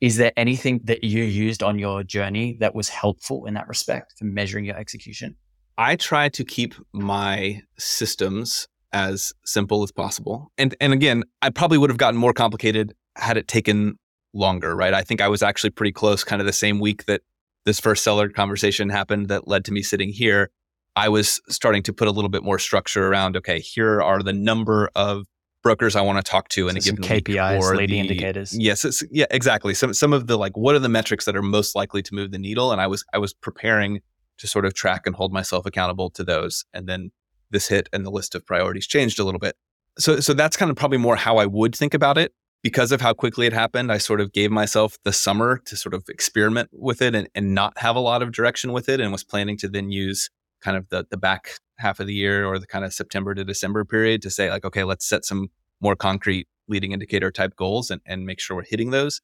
is 0.00 0.16
there 0.16 0.32
anything 0.36 0.80
that 0.84 1.02
you 1.02 1.24
used 1.24 1.62
on 1.62 1.78
your 1.78 2.04
journey 2.04 2.56
that 2.60 2.74
was 2.74 2.88
helpful 2.88 3.46
in 3.46 3.54
that 3.54 3.66
respect 3.66 4.14
for 4.18 4.26
measuring 4.26 4.64
your 4.64 4.76
execution? 4.76 5.36
I 5.76 5.96
try 5.96 6.28
to 6.28 6.44
keep 6.44 6.74
my 6.92 7.62
systems 7.78 8.68
as 8.92 9.32
simple 9.44 9.82
as 9.82 9.90
possible. 9.90 10.52
And 10.56 10.74
and 10.80 10.92
again, 10.92 11.24
I 11.42 11.50
probably 11.50 11.78
would 11.78 11.90
have 11.90 11.98
gotten 11.98 12.18
more 12.18 12.32
complicated 12.32 12.94
had 13.16 13.36
it 13.36 13.48
taken 13.48 13.98
longer, 14.32 14.76
right? 14.76 14.94
I 14.94 15.02
think 15.02 15.20
I 15.20 15.28
was 15.28 15.42
actually 15.42 15.70
pretty 15.70 15.92
close 15.92 16.22
kind 16.22 16.40
of 16.40 16.46
the 16.46 16.52
same 16.52 16.78
week 16.78 17.06
that 17.06 17.22
this 17.64 17.80
first 17.80 18.04
seller 18.04 18.28
conversation 18.28 18.88
happened 18.88 19.28
that 19.28 19.48
led 19.48 19.64
to 19.66 19.72
me 19.72 19.82
sitting 19.82 20.10
here. 20.10 20.50
I 20.94 21.08
was 21.08 21.40
starting 21.48 21.82
to 21.84 21.92
put 21.92 22.08
a 22.08 22.10
little 22.10 22.28
bit 22.28 22.42
more 22.42 22.58
structure 22.58 23.08
around 23.08 23.36
okay, 23.36 23.60
here 23.60 24.00
are 24.00 24.22
the 24.22 24.32
number 24.32 24.90
of 24.94 25.26
brokers 25.62 25.96
I 25.96 26.00
want 26.00 26.24
to 26.24 26.28
talk 26.28 26.48
to 26.50 26.68
in 26.68 26.80
so 26.80 26.90
a 26.90 26.94
given 26.94 27.04
KPIs, 27.04 27.60
or 27.60 27.76
leading 27.76 28.02
the, 28.02 28.10
indicators. 28.10 28.56
Yes, 28.56 29.02
yeah, 29.10 29.26
exactly. 29.30 29.74
Some 29.74 29.92
some 29.94 30.12
of 30.12 30.26
the 30.26 30.36
like 30.36 30.56
what 30.56 30.74
are 30.74 30.80
the 30.80 30.88
metrics 30.88 31.24
that 31.24 31.36
are 31.36 31.42
most 31.42 31.74
likely 31.74 32.02
to 32.02 32.14
move 32.14 32.30
the 32.30 32.38
needle, 32.38 32.72
and 32.72 32.80
I 32.80 32.86
was 32.86 33.04
I 33.12 33.18
was 33.18 33.32
preparing 33.32 34.00
to 34.38 34.46
sort 34.46 34.64
of 34.64 34.74
track 34.74 35.02
and 35.06 35.16
hold 35.16 35.32
myself 35.32 35.66
accountable 35.66 36.10
to 36.10 36.24
those, 36.24 36.64
and 36.72 36.88
then 36.88 37.10
this 37.50 37.68
hit 37.68 37.88
and 37.92 38.04
the 38.04 38.10
list 38.10 38.34
of 38.34 38.44
priorities 38.46 38.86
changed 38.86 39.18
a 39.18 39.24
little 39.24 39.40
bit. 39.40 39.56
So 39.98 40.20
so 40.20 40.34
that's 40.34 40.56
kind 40.56 40.70
of 40.70 40.76
probably 40.76 40.98
more 40.98 41.16
how 41.16 41.38
I 41.38 41.46
would 41.46 41.74
think 41.74 41.94
about 41.94 42.18
it. 42.18 42.32
Because 42.60 42.90
of 42.90 43.00
how 43.00 43.12
quickly 43.12 43.46
it 43.46 43.52
happened, 43.52 43.92
I 43.92 43.98
sort 43.98 44.20
of 44.20 44.32
gave 44.32 44.50
myself 44.50 44.98
the 45.04 45.12
summer 45.12 45.58
to 45.64 45.76
sort 45.76 45.94
of 45.94 46.02
experiment 46.08 46.70
with 46.72 47.00
it 47.00 47.14
and, 47.14 47.28
and 47.32 47.54
not 47.54 47.78
have 47.78 47.94
a 47.94 48.00
lot 48.00 48.20
of 48.20 48.32
direction 48.32 48.72
with 48.72 48.88
it 48.88 48.98
and 49.00 49.12
was 49.12 49.22
planning 49.22 49.56
to 49.58 49.68
then 49.68 49.92
use 49.92 50.28
kind 50.60 50.76
of 50.76 50.88
the 50.88 51.06
the 51.10 51.16
back 51.16 51.50
half 51.78 52.00
of 52.00 52.06
the 52.06 52.14
year 52.14 52.44
or 52.44 52.58
the 52.58 52.66
kind 52.66 52.84
of 52.84 52.92
September 52.92 53.34
to 53.34 53.44
December 53.44 53.84
period 53.84 54.22
to 54.22 54.30
say 54.30 54.50
like, 54.50 54.64
okay, 54.64 54.84
let's 54.84 55.08
set 55.08 55.24
some 55.24 55.48
more 55.80 55.96
concrete 55.96 56.48
leading 56.68 56.92
indicator 56.92 57.30
type 57.30 57.56
goals 57.56 57.90
and, 57.90 58.00
and 58.06 58.26
make 58.26 58.40
sure 58.40 58.56
we're 58.56 58.64
hitting 58.64 58.90
those. 58.90 59.20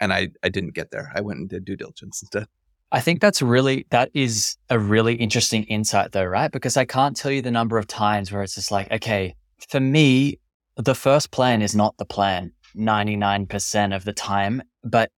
And 0.00 0.12
I, 0.12 0.30
I 0.42 0.48
didn't 0.48 0.74
get 0.74 0.90
there. 0.90 1.12
I 1.14 1.20
went 1.20 1.38
and 1.40 1.48
did 1.48 1.64
due 1.64 1.76
diligence 1.76 2.22
instead. 2.22 2.46
I 2.90 3.00
think 3.00 3.20
that's 3.20 3.42
really, 3.42 3.86
that 3.90 4.10
is 4.14 4.56
a 4.70 4.78
really 4.78 5.14
interesting 5.14 5.64
insight 5.64 6.12
though, 6.12 6.24
right? 6.24 6.50
Because 6.50 6.76
I 6.76 6.84
can't 6.84 7.16
tell 7.16 7.30
you 7.30 7.42
the 7.42 7.50
number 7.50 7.78
of 7.78 7.86
times 7.86 8.32
where 8.32 8.42
it's 8.42 8.54
just 8.54 8.70
like, 8.70 8.90
okay, 8.90 9.34
for 9.68 9.80
me, 9.80 10.38
the 10.76 10.94
first 10.94 11.30
plan 11.30 11.62
is 11.62 11.74
not 11.74 11.96
the 11.98 12.04
plan 12.04 12.52
99% 12.76 13.94
of 13.94 14.04
the 14.04 14.12
time, 14.12 14.62
but 14.82 15.10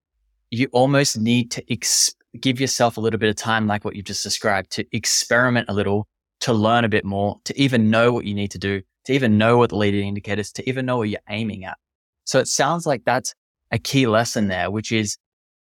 you 0.50 0.68
almost 0.72 1.18
need 1.18 1.50
to 1.52 1.72
ex- 1.72 2.14
give 2.40 2.60
yourself 2.60 2.96
a 2.96 3.00
little 3.00 3.18
bit 3.18 3.30
of 3.30 3.36
time, 3.36 3.66
like 3.66 3.84
what 3.84 3.96
you've 3.96 4.06
just 4.06 4.22
described, 4.22 4.70
to 4.72 4.84
experiment 4.92 5.68
a 5.68 5.74
little, 5.74 6.06
to 6.40 6.52
learn 6.52 6.84
a 6.84 6.88
bit 6.88 7.04
more, 7.04 7.40
to 7.44 7.58
even 7.60 7.90
know 7.90 8.12
what 8.12 8.24
you 8.24 8.34
need 8.34 8.50
to 8.52 8.58
do, 8.58 8.82
to 9.04 9.12
even 9.12 9.38
know 9.38 9.58
what 9.58 9.70
the 9.70 9.76
leading 9.76 10.08
indicators, 10.08 10.52
to 10.52 10.68
even 10.68 10.86
know 10.86 10.98
what 10.98 11.08
you're 11.08 11.20
aiming 11.28 11.64
at. 11.64 11.76
So 12.24 12.38
it 12.38 12.48
sounds 12.48 12.86
like 12.86 13.04
that's 13.04 13.34
a 13.70 13.78
key 13.78 14.06
lesson 14.06 14.48
there, 14.48 14.70
which 14.70 14.92
is 14.92 15.16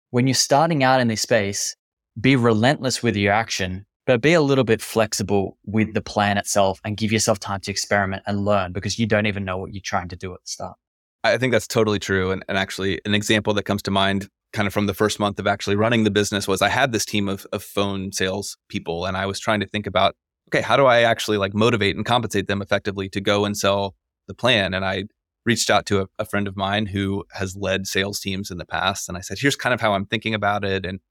when 0.10 0.28
you're 0.28 0.34
starting 0.34 0.84
out 0.84 1.02
in 1.02 1.08
this 1.08 1.22
space, 1.22 1.76
be 2.20 2.36
relentless 2.36 3.04
with 3.04 3.16
your 3.16 3.34
action, 3.34 3.86
but 4.06 4.22
be 4.22 4.34
a 4.34 4.42
little 4.42 4.64
bit 4.64 4.82
flexible 4.82 5.58
with 5.66 5.94
the 5.94 6.02
plan 6.02 6.38
itself 6.38 6.80
and 6.84 6.98
give 6.98 7.12
yourself 7.12 7.40
time 7.40 7.60
to 7.62 7.72
experiment 7.72 8.24
and 8.26 8.46
learn 8.46 8.72
because 8.72 8.98
you 8.98 9.06
don't 9.06 9.26
even 9.26 9.46
know 9.46 9.58
what 9.58 9.74
you're 9.74 9.82
trying 9.84 10.08
to 10.08 10.16
do 10.16 10.34
at 10.34 10.40
the 10.42 10.48
start. 10.48 10.78
I 11.24 11.38
think 11.38 11.52
that's 11.52 11.68
totally 11.68 12.00
true. 12.00 12.32
And, 12.32 12.44
and 12.48 12.58
actually, 12.58 13.02
an 13.06 13.14
example 13.14 13.54
that 13.56 13.64
comes 13.64 13.82
to 13.84 13.92
mind 13.92 14.30
kind 14.58 14.66
of 14.66 14.74
from 14.74 14.88
the 14.88 14.94
first 14.96 15.20
month 15.20 15.38
of 15.38 15.46
actually 15.46 15.76
running 15.76 16.04
the 16.04 16.10
business 16.10 16.48
was 16.48 16.64
I 16.64 16.70
had 16.70 16.92
this 16.92 17.06
team 17.06 17.30
of, 17.30 17.46
of 17.54 17.62
phone 17.62 18.12
sales 18.12 18.58
people 18.70 19.06
and 19.06 19.16
I 19.16 19.28
was 19.28 19.40
trying 19.40 19.60
to 19.60 19.68
think 19.68 19.86
about, 19.86 20.16
okay, 20.50 20.62
how 20.62 20.76
do 20.76 20.88
I 20.88 21.02
actually 21.02 21.38
like 21.38 21.54
motivate 21.54 21.96
and 21.96 22.04
compensate 22.04 22.48
them 22.48 22.60
effectively 22.60 23.08
to 23.10 23.22
go 23.22 23.46
and 23.46 23.56
sell 23.56 23.94
the 24.28 24.34
plan? 24.34 24.74
And 24.74 24.84
I 24.84 25.04
reached 25.46 25.70
out 25.70 25.86
to 25.86 26.02
a, 26.02 26.08
a 26.18 26.26
friend 26.26 26.48
of 26.48 26.58
mine 26.58 26.88
who 26.88 27.24
has 27.34 27.56
led 27.56 27.86
sales 27.86 28.20
teams 28.20 28.50
in 28.50 28.58
the 28.58 28.66
past. 28.66 29.08
And 29.08 29.16
I 29.16 29.22
said, 29.22 29.38
here's 29.40 29.56
kind 29.56 29.76
of 29.76 29.80
how 29.80 29.94
I'm 29.94 30.08
thinking 30.08 30.34
about 30.34 30.66
it. 30.66 30.88
And 30.88 31.02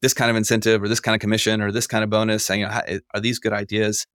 this 0.00 0.14
kind 0.14 0.30
of 0.30 0.36
incentive 0.36 0.82
or 0.82 0.88
this 0.88 0.98
kind 0.98 1.14
of 1.14 1.20
commission 1.20 1.60
or 1.60 1.70
this 1.70 1.86
kind 1.86 2.02
of 2.02 2.08
bonus 2.08 2.46
saying, 2.46 2.62
you 2.62 2.66
know, 2.66 2.80
eh, 2.86 3.00
are 3.12 3.20
these 3.20 3.38
good 3.38 3.52
ideas? 3.52 4.06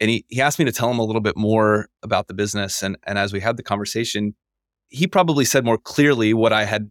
And 0.00 0.10
he, 0.10 0.24
he 0.28 0.40
asked 0.40 0.58
me 0.58 0.64
to 0.64 0.72
tell 0.72 0.90
him 0.90 0.98
a 0.98 1.04
little 1.04 1.22
bit 1.22 1.36
more 1.36 1.86
about 2.02 2.26
the 2.26 2.34
business. 2.34 2.82
And, 2.82 2.96
and 3.04 3.18
as 3.18 3.32
we 3.32 3.38
had 3.38 3.56
the 3.56 3.62
conversation, 3.62 4.34
he 4.88 5.06
probably 5.06 5.44
said 5.44 5.64
more 5.64 5.78
clearly 5.78 6.34
what 6.34 6.52
I 6.52 6.64
had 6.64 6.90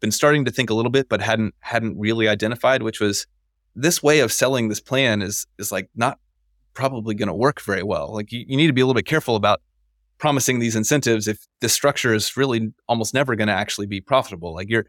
been 0.00 0.10
starting 0.10 0.44
to 0.44 0.50
think 0.50 0.70
a 0.70 0.74
little 0.74 0.90
bit, 0.90 1.08
but 1.08 1.20
hadn't 1.20 1.54
hadn't 1.60 1.98
really 1.98 2.28
identified, 2.28 2.82
which 2.82 3.00
was 3.00 3.26
this 3.74 4.02
way 4.02 4.20
of 4.20 4.32
selling 4.32 4.68
this 4.68 4.80
plan 4.80 5.22
is 5.22 5.46
is 5.58 5.70
like 5.70 5.88
not 5.94 6.18
probably 6.74 7.14
going 7.14 7.28
to 7.28 7.34
work 7.34 7.60
very 7.60 7.82
well. 7.82 8.12
Like 8.12 8.32
you, 8.32 8.44
you 8.46 8.56
need 8.56 8.68
to 8.68 8.72
be 8.72 8.80
a 8.80 8.86
little 8.86 8.98
bit 8.98 9.06
careful 9.06 9.36
about 9.36 9.60
promising 10.18 10.58
these 10.58 10.76
incentives 10.76 11.26
if 11.26 11.46
this 11.60 11.72
structure 11.72 12.14
is 12.14 12.36
really 12.36 12.72
almost 12.88 13.14
never 13.14 13.34
going 13.36 13.48
to 13.48 13.54
actually 13.54 13.86
be 13.86 14.00
profitable. 14.00 14.54
Like 14.54 14.68
you're 14.68 14.86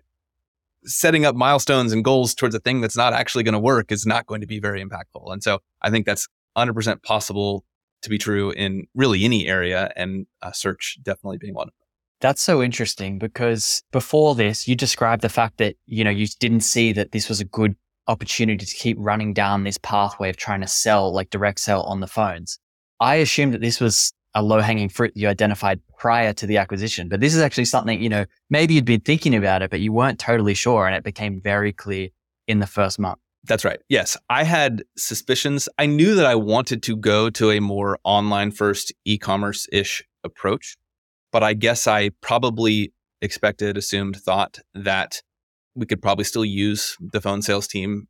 setting 0.84 1.26
up 1.26 1.36
milestones 1.36 1.94
and 1.94 2.04
goals 2.04 2.34
towards 2.34 2.56
a 2.56 2.60
thing 2.60 2.82
that's 2.82 2.98
not 2.98 3.14
actually 3.14 3.44
going 3.44 3.54
to 3.54 3.60
work 3.60 3.92
is 3.92 4.06
not 4.06 4.26
going 4.26 4.42
to 4.42 4.48
be 4.48 4.60
very 4.60 4.84
impactful. 4.84 5.32
And 5.32 5.44
so 5.44 5.60
I 5.82 5.90
think 5.90 6.06
that's 6.06 6.28
100% 6.58 7.04
possible 7.04 7.64
to 8.02 8.10
be 8.10 8.18
true 8.18 8.52
in 8.52 8.88
really 8.96 9.24
any 9.24 9.48
area, 9.48 9.92
and 9.96 10.26
uh, 10.42 10.52
search 10.52 10.98
definitely 11.04 11.38
being 11.38 11.54
one. 11.54 11.70
That's 12.22 12.42
so 12.42 12.62
interesting 12.62 13.18
because 13.18 13.84
before 13.92 14.36
this, 14.36 14.68
you 14.68 14.76
described 14.76 15.24
the 15.24 15.30
fact 15.30 15.58
that, 15.58 15.76
you 15.88 16.04
know, 16.04 16.12
you 16.12 16.28
didn't 16.40 16.62
see 16.62 16.94
that 16.94 17.12
this 17.12 17.28
was 17.28 17.40
a 17.40 17.46
good 17.46 17.76
opportunity 18.08 18.66
to 18.66 18.76
keep 18.76 18.98
running 19.00 19.34
down 19.34 19.64
this 19.64 19.80
pathway 19.80 20.30
of 20.30 20.38
trying 20.38 20.62
to 20.62 20.68
sell, 20.68 21.12
like 21.12 21.32
direct 21.32 21.60
sell 21.60 21.82
on 21.84 22.00
the 22.00 22.08
phones. 22.08 22.60
I 23.00 23.16
assumed 23.16 23.54
that 23.56 23.62
this 23.62 23.80
was 23.80 24.14
a 24.36 24.44
low 24.44 24.62
hanging 24.62 24.90
fruit 24.90 25.12
you 25.16 25.28
identified 25.28 25.82
prior 25.98 26.32
to 26.34 26.46
the 26.46 26.58
acquisition. 26.58 27.10
But 27.10 27.20
this 27.20 27.36
is 27.36 27.42
actually 27.42 27.66
something, 27.66 28.02
you 28.02 28.10
know, 28.10 28.26
maybe 28.50 28.76
you'd 28.76 28.86
been 28.86 29.02
thinking 29.02 29.36
about 29.36 29.62
it, 29.62 29.70
but 29.72 29.80
you 29.80 29.92
weren't 29.92 30.20
totally 30.20 30.54
sure. 30.54 30.86
And 30.88 30.96
it 30.96 31.04
became 31.04 31.42
very 31.42 31.74
clear 31.74 32.10
in 32.48 32.60
the 32.60 32.68
first 32.68 33.00
month. 33.00 33.20
That's 33.44 33.66
right. 33.66 33.80
Yes. 33.90 34.16
I 34.30 34.44
had 34.44 34.84
suspicions. 34.98 35.68
I 35.80 35.88
knew 35.88 36.16
that 36.16 36.26
I 36.26 36.36
wanted 36.36 36.84
to 36.84 36.96
go 36.96 37.30
to 37.32 37.52
a 37.52 37.60
more 37.60 37.98
online 38.04 38.52
first 38.52 38.94
e 39.06 39.18
commerce 39.18 39.68
ish 39.72 40.04
approach, 40.24 40.78
but 41.32 41.44
I 41.44 41.54
guess 41.54 41.88
I 41.88 42.10
probably 42.22 42.94
expected, 43.22 43.78
assumed, 43.78 44.18
thought 44.18 44.60
that 44.74 45.22
we 45.76 45.86
could 45.86 46.02
probably 46.02 46.26
still 46.26 46.46
use 46.46 46.98
the 47.00 47.22
phone 47.22 47.42
sales 47.42 47.68
team 47.68 48.08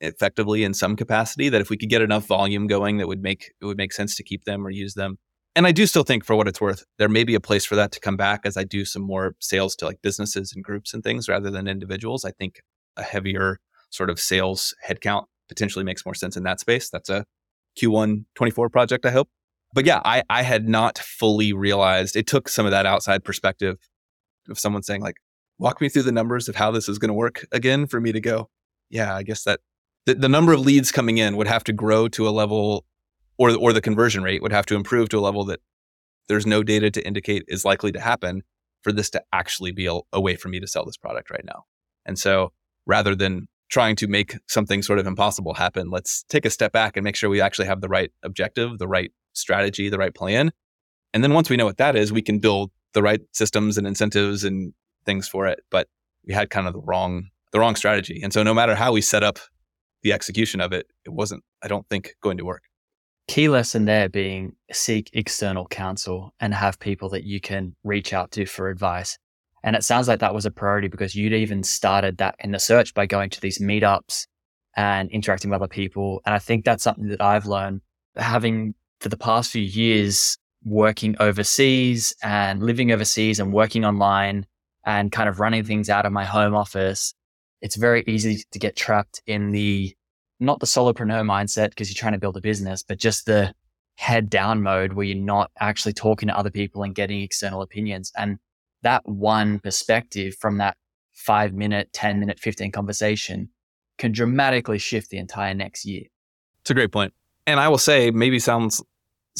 effectively 0.00 0.64
in 0.64 0.72
some 0.72 0.96
capacity 0.96 1.48
that 1.48 1.60
if 1.60 1.68
we 1.68 1.76
could 1.76 1.90
get 1.90 2.00
enough 2.00 2.26
volume 2.26 2.66
going 2.66 2.96
that 2.96 3.06
would 3.06 3.22
make 3.22 3.52
it 3.60 3.66
would 3.66 3.76
make 3.76 3.92
sense 3.92 4.16
to 4.16 4.22
keep 4.22 4.44
them 4.44 4.66
or 4.66 4.70
use 4.70 4.94
them 4.94 5.18
and 5.56 5.66
I 5.66 5.72
do 5.72 5.86
still 5.86 6.04
think, 6.04 6.24
for 6.24 6.36
what 6.36 6.46
it's 6.46 6.60
worth, 6.60 6.84
there 6.98 7.08
may 7.08 7.24
be 7.24 7.34
a 7.34 7.40
place 7.40 7.64
for 7.64 7.74
that 7.74 7.90
to 7.92 8.00
come 8.00 8.16
back 8.16 8.42
as 8.44 8.56
I 8.56 8.64
do 8.64 8.84
some 8.84 9.02
more 9.02 9.34
sales 9.40 9.74
to 9.76 9.86
like 9.86 10.00
businesses 10.00 10.52
and 10.54 10.62
groups 10.62 10.94
and 10.94 11.02
things 11.02 11.28
rather 11.28 11.50
than 11.50 11.66
individuals. 11.66 12.24
I 12.24 12.30
think 12.30 12.62
a 12.96 13.02
heavier 13.02 13.58
sort 13.90 14.10
of 14.10 14.20
sales 14.20 14.74
headcount 14.88 15.24
potentially 15.48 15.84
makes 15.84 16.06
more 16.06 16.14
sense 16.14 16.36
in 16.36 16.44
that 16.44 16.60
space. 16.60 16.88
That's 16.88 17.08
a 17.08 17.24
Q1 17.80 18.26
24 18.36 18.68
project, 18.68 19.04
I 19.04 19.10
hope. 19.10 19.28
But 19.72 19.86
yeah, 19.86 20.00
I, 20.04 20.22
I 20.28 20.42
had 20.42 20.68
not 20.68 20.98
fully 20.98 21.52
realized 21.52 22.16
it 22.16 22.26
took 22.26 22.48
some 22.48 22.66
of 22.66 22.72
that 22.72 22.86
outside 22.86 23.24
perspective 23.24 23.76
of 24.48 24.58
someone 24.58 24.82
saying, 24.82 25.00
like, 25.00 25.16
walk 25.58 25.80
me 25.80 25.88
through 25.88 26.02
the 26.02 26.12
numbers 26.12 26.48
of 26.48 26.56
how 26.56 26.70
this 26.70 26.88
is 26.88 26.98
going 26.98 27.08
to 27.08 27.14
work 27.14 27.46
again 27.52 27.86
for 27.86 28.00
me 28.00 28.12
to 28.12 28.20
go, 28.20 28.48
yeah, 28.88 29.14
I 29.14 29.22
guess 29.22 29.44
that 29.44 29.60
the, 30.06 30.14
the 30.14 30.28
number 30.28 30.52
of 30.52 30.60
leads 30.60 30.90
coming 30.90 31.18
in 31.18 31.36
would 31.36 31.46
have 31.46 31.64
to 31.64 31.72
grow 31.72 32.08
to 32.08 32.28
a 32.28 32.30
level 32.30 32.84
or 33.38 33.56
or 33.56 33.72
the 33.72 33.80
conversion 33.80 34.22
rate 34.22 34.42
would 34.42 34.52
have 34.52 34.66
to 34.66 34.74
improve 34.74 35.08
to 35.10 35.18
a 35.18 35.20
level 35.20 35.44
that 35.44 35.60
there's 36.28 36.46
no 36.46 36.62
data 36.62 36.90
to 36.90 37.06
indicate 37.06 37.44
is 37.48 37.64
likely 37.64 37.92
to 37.92 38.00
happen 38.00 38.42
for 38.82 38.92
this 38.92 39.10
to 39.10 39.22
actually 39.32 39.72
be 39.72 39.86
a, 39.86 39.98
a 40.12 40.20
way 40.20 40.36
for 40.36 40.48
me 40.48 40.60
to 40.60 40.66
sell 40.66 40.84
this 40.84 40.96
product 40.96 41.30
right 41.30 41.44
now. 41.44 41.64
And 42.06 42.18
so 42.18 42.52
rather 42.86 43.14
than 43.14 43.48
trying 43.68 43.96
to 43.96 44.06
make 44.06 44.36
something 44.48 44.82
sort 44.82 44.98
of 44.98 45.06
impossible 45.06 45.54
happen, 45.54 45.90
let's 45.90 46.24
take 46.28 46.44
a 46.44 46.50
step 46.50 46.72
back 46.72 46.96
and 46.96 47.04
make 47.04 47.16
sure 47.16 47.30
we 47.30 47.40
actually 47.40 47.66
have 47.66 47.80
the 47.80 47.88
right 47.88 48.10
objective, 48.22 48.78
the 48.78 48.88
right 48.88 49.12
strategy, 49.32 49.88
the 49.88 49.98
right 49.98 50.14
plan. 50.14 50.50
And 51.12 51.24
then 51.24 51.32
once 51.32 51.50
we 51.50 51.56
know 51.56 51.66
what 51.66 51.78
that 51.78 51.96
is, 51.96 52.12
we 52.12 52.22
can 52.22 52.38
build 52.38 52.70
the 52.92 53.02
right 53.02 53.20
systems 53.32 53.78
and 53.78 53.86
incentives 53.86 54.44
and 54.44 54.72
things 55.04 55.28
for 55.28 55.46
it. 55.46 55.60
But 55.70 55.88
we 56.26 56.34
had 56.34 56.50
kind 56.50 56.66
of 56.66 56.72
the 56.72 56.80
wrong 56.80 57.28
the 57.52 57.58
wrong 57.58 57.74
strategy. 57.74 58.20
And 58.22 58.32
so 58.32 58.44
no 58.44 58.54
matter 58.54 58.76
how 58.76 58.92
we 58.92 59.00
set 59.00 59.24
up 59.24 59.40
the 60.02 60.12
execution 60.12 60.60
of 60.60 60.72
it, 60.72 60.86
it 61.04 61.12
wasn't, 61.12 61.42
I 61.62 61.68
don't 61.68 61.84
think, 61.88 62.14
going 62.22 62.38
to 62.38 62.44
work 62.44 62.62
key 63.30 63.48
lesson 63.48 63.84
there 63.84 64.08
being 64.08 64.56
seek 64.72 65.08
external 65.12 65.64
counsel 65.68 66.34
and 66.40 66.52
have 66.52 66.80
people 66.80 67.08
that 67.08 67.22
you 67.22 67.40
can 67.40 67.76
reach 67.84 68.12
out 68.12 68.32
to 68.32 68.44
for 68.44 68.68
advice. 68.68 69.18
And 69.62 69.76
it 69.76 69.84
sounds 69.84 70.08
like 70.08 70.18
that 70.18 70.34
was 70.34 70.46
a 70.46 70.50
priority 70.50 70.88
because 70.88 71.14
you'd 71.14 71.32
even 71.32 71.62
started 71.62 72.18
that 72.18 72.34
in 72.40 72.50
the 72.50 72.58
search 72.58 72.92
by 72.92 73.06
going 73.06 73.30
to 73.30 73.40
these 73.40 73.60
meetups 73.60 74.26
and 74.74 75.08
interacting 75.12 75.48
with 75.48 75.62
other 75.62 75.68
people. 75.68 76.20
And 76.26 76.34
I 76.34 76.40
think 76.40 76.64
that's 76.64 76.82
something 76.82 77.06
that 77.06 77.20
I've 77.20 77.46
learned 77.46 77.82
having 78.16 78.74
for 79.00 79.08
the 79.08 79.16
past 79.16 79.50
few 79.50 79.62
years 79.62 80.36
working 80.64 81.16
overseas 81.20 82.14
and 82.22 82.62
living 82.62 82.92
overseas 82.92 83.40
and 83.40 83.52
working 83.52 83.84
online 83.84 84.46
and 84.84 85.10
kind 85.10 85.28
of 85.28 85.40
running 85.40 85.64
things 85.64 85.88
out 85.88 86.06
of 86.06 86.12
my 86.12 86.24
home 86.24 86.54
office. 86.54 87.14
It's 87.60 87.76
very 87.76 88.04
easy 88.06 88.44
to 88.50 88.58
get 88.58 88.76
trapped 88.76 89.22
in 89.26 89.50
the 89.50 89.94
not 90.38 90.60
the 90.60 90.66
solopreneur 90.66 91.22
mindset 91.22 91.70
because 91.70 91.90
you're 91.90 92.00
trying 92.00 92.14
to 92.14 92.18
build 92.18 92.36
a 92.36 92.40
business, 92.40 92.82
but 92.82 92.98
just 92.98 93.26
the 93.26 93.54
head 93.96 94.30
down 94.30 94.62
mode 94.62 94.94
where 94.94 95.04
you're 95.04 95.16
not 95.16 95.50
actually 95.60 95.92
talking 95.92 96.28
to 96.28 96.36
other 96.36 96.50
people 96.50 96.82
and 96.82 96.94
getting 96.94 97.20
external 97.20 97.60
opinions. 97.60 98.10
And 98.16 98.38
that 98.82 99.06
one 99.06 99.58
perspective 99.58 100.34
from 100.40 100.56
that 100.58 100.78
five 101.12 101.52
minute, 101.52 101.92
10 101.92 102.18
minute, 102.18 102.40
15 102.40 102.72
conversation 102.72 103.50
can 103.98 104.12
dramatically 104.12 104.78
shift 104.78 105.10
the 105.10 105.18
entire 105.18 105.52
next 105.52 105.84
year. 105.84 106.04
It's 106.62 106.70
a 106.70 106.74
great 106.74 106.90
point. 106.90 107.12
And 107.46 107.60
I 107.60 107.68
will 107.68 107.78
say, 107.78 108.10
maybe 108.10 108.38
sounds 108.38 108.82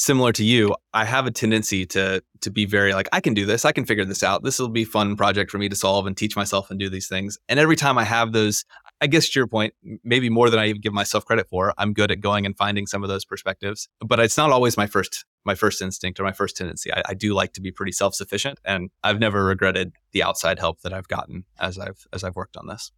similar 0.00 0.32
to 0.32 0.44
you, 0.44 0.74
I 0.94 1.04
have 1.04 1.26
a 1.26 1.30
tendency 1.30 1.84
to 1.86 2.22
to 2.40 2.50
be 2.50 2.64
very 2.64 2.94
like 2.94 3.08
I 3.12 3.20
can 3.20 3.34
do 3.34 3.44
this, 3.44 3.64
I 3.64 3.72
can 3.72 3.84
figure 3.84 4.04
this 4.04 4.22
out. 4.22 4.42
This 4.42 4.58
will 4.58 4.68
be 4.68 4.84
fun 4.84 5.16
project 5.16 5.50
for 5.50 5.58
me 5.58 5.68
to 5.68 5.76
solve 5.76 6.06
and 6.06 6.16
teach 6.16 6.36
myself 6.36 6.70
and 6.70 6.80
do 6.80 6.88
these 6.88 7.06
things. 7.06 7.38
And 7.48 7.60
every 7.60 7.76
time 7.76 7.98
I 7.98 8.04
have 8.04 8.32
those, 8.32 8.64
I 9.00 9.06
guess 9.06 9.28
to 9.28 9.38
your 9.38 9.46
point, 9.46 9.74
maybe 10.02 10.30
more 10.30 10.48
than 10.48 10.58
I 10.58 10.66
even 10.68 10.80
give 10.80 10.94
myself 10.94 11.24
credit 11.24 11.48
for, 11.48 11.74
I'm 11.76 11.92
good 11.92 12.10
at 12.10 12.20
going 12.20 12.46
and 12.46 12.56
finding 12.56 12.86
some 12.86 13.02
of 13.02 13.08
those 13.08 13.24
perspectives. 13.24 13.88
But 14.00 14.20
it's 14.20 14.38
not 14.38 14.50
always 14.50 14.76
my 14.76 14.86
first 14.86 15.24
my 15.44 15.54
first 15.54 15.82
instinct 15.82 16.18
or 16.18 16.24
my 16.24 16.32
first 16.32 16.56
tendency. 16.56 16.92
I, 16.92 17.02
I 17.10 17.14
do 17.14 17.34
like 17.34 17.52
to 17.54 17.60
be 17.60 17.70
pretty 17.70 17.92
self 17.92 18.14
sufficient, 18.14 18.58
and 18.64 18.90
I've 19.04 19.20
never 19.20 19.44
regretted 19.44 19.92
the 20.12 20.22
outside 20.22 20.58
help 20.58 20.80
that 20.80 20.94
I've 20.94 21.08
gotten 21.08 21.44
as 21.58 21.78
I've 21.78 22.06
as 22.12 22.24
I've 22.24 22.36
worked 22.36 22.56
on 22.56 22.66
this. 22.66 22.90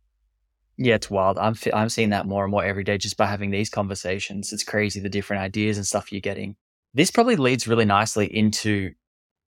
Yeah, 0.78 0.94
it's 0.94 1.11
wild. 1.11 1.36
I'm 1.38 1.57
I'm 1.74 1.88
seeing 1.88 2.11
that 2.11 2.26
more 2.26 2.44
and 2.44 2.50
more 2.50 2.64
every 2.64 2.84
day 2.84 2.96
just 2.96 3.16
by 3.16 3.26
having 3.26 3.50
these 3.50 3.70
conversations. 3.70 4.53
It's 4.53 4.64
crazy 4.64 5.00
the 5.00 5.09
different 5.09 5.42
ideas 5.42 5.76
and 5.76 5.86
stuff 5.86 6.12
you're 6.12 6.20
getting. 6.20 6.57
This 6.95 7.11
probably 7.11 7.36
leads 7.36 7.66
really 7.66 7.84
nicely 7.84 8.26
into 8.26 8.93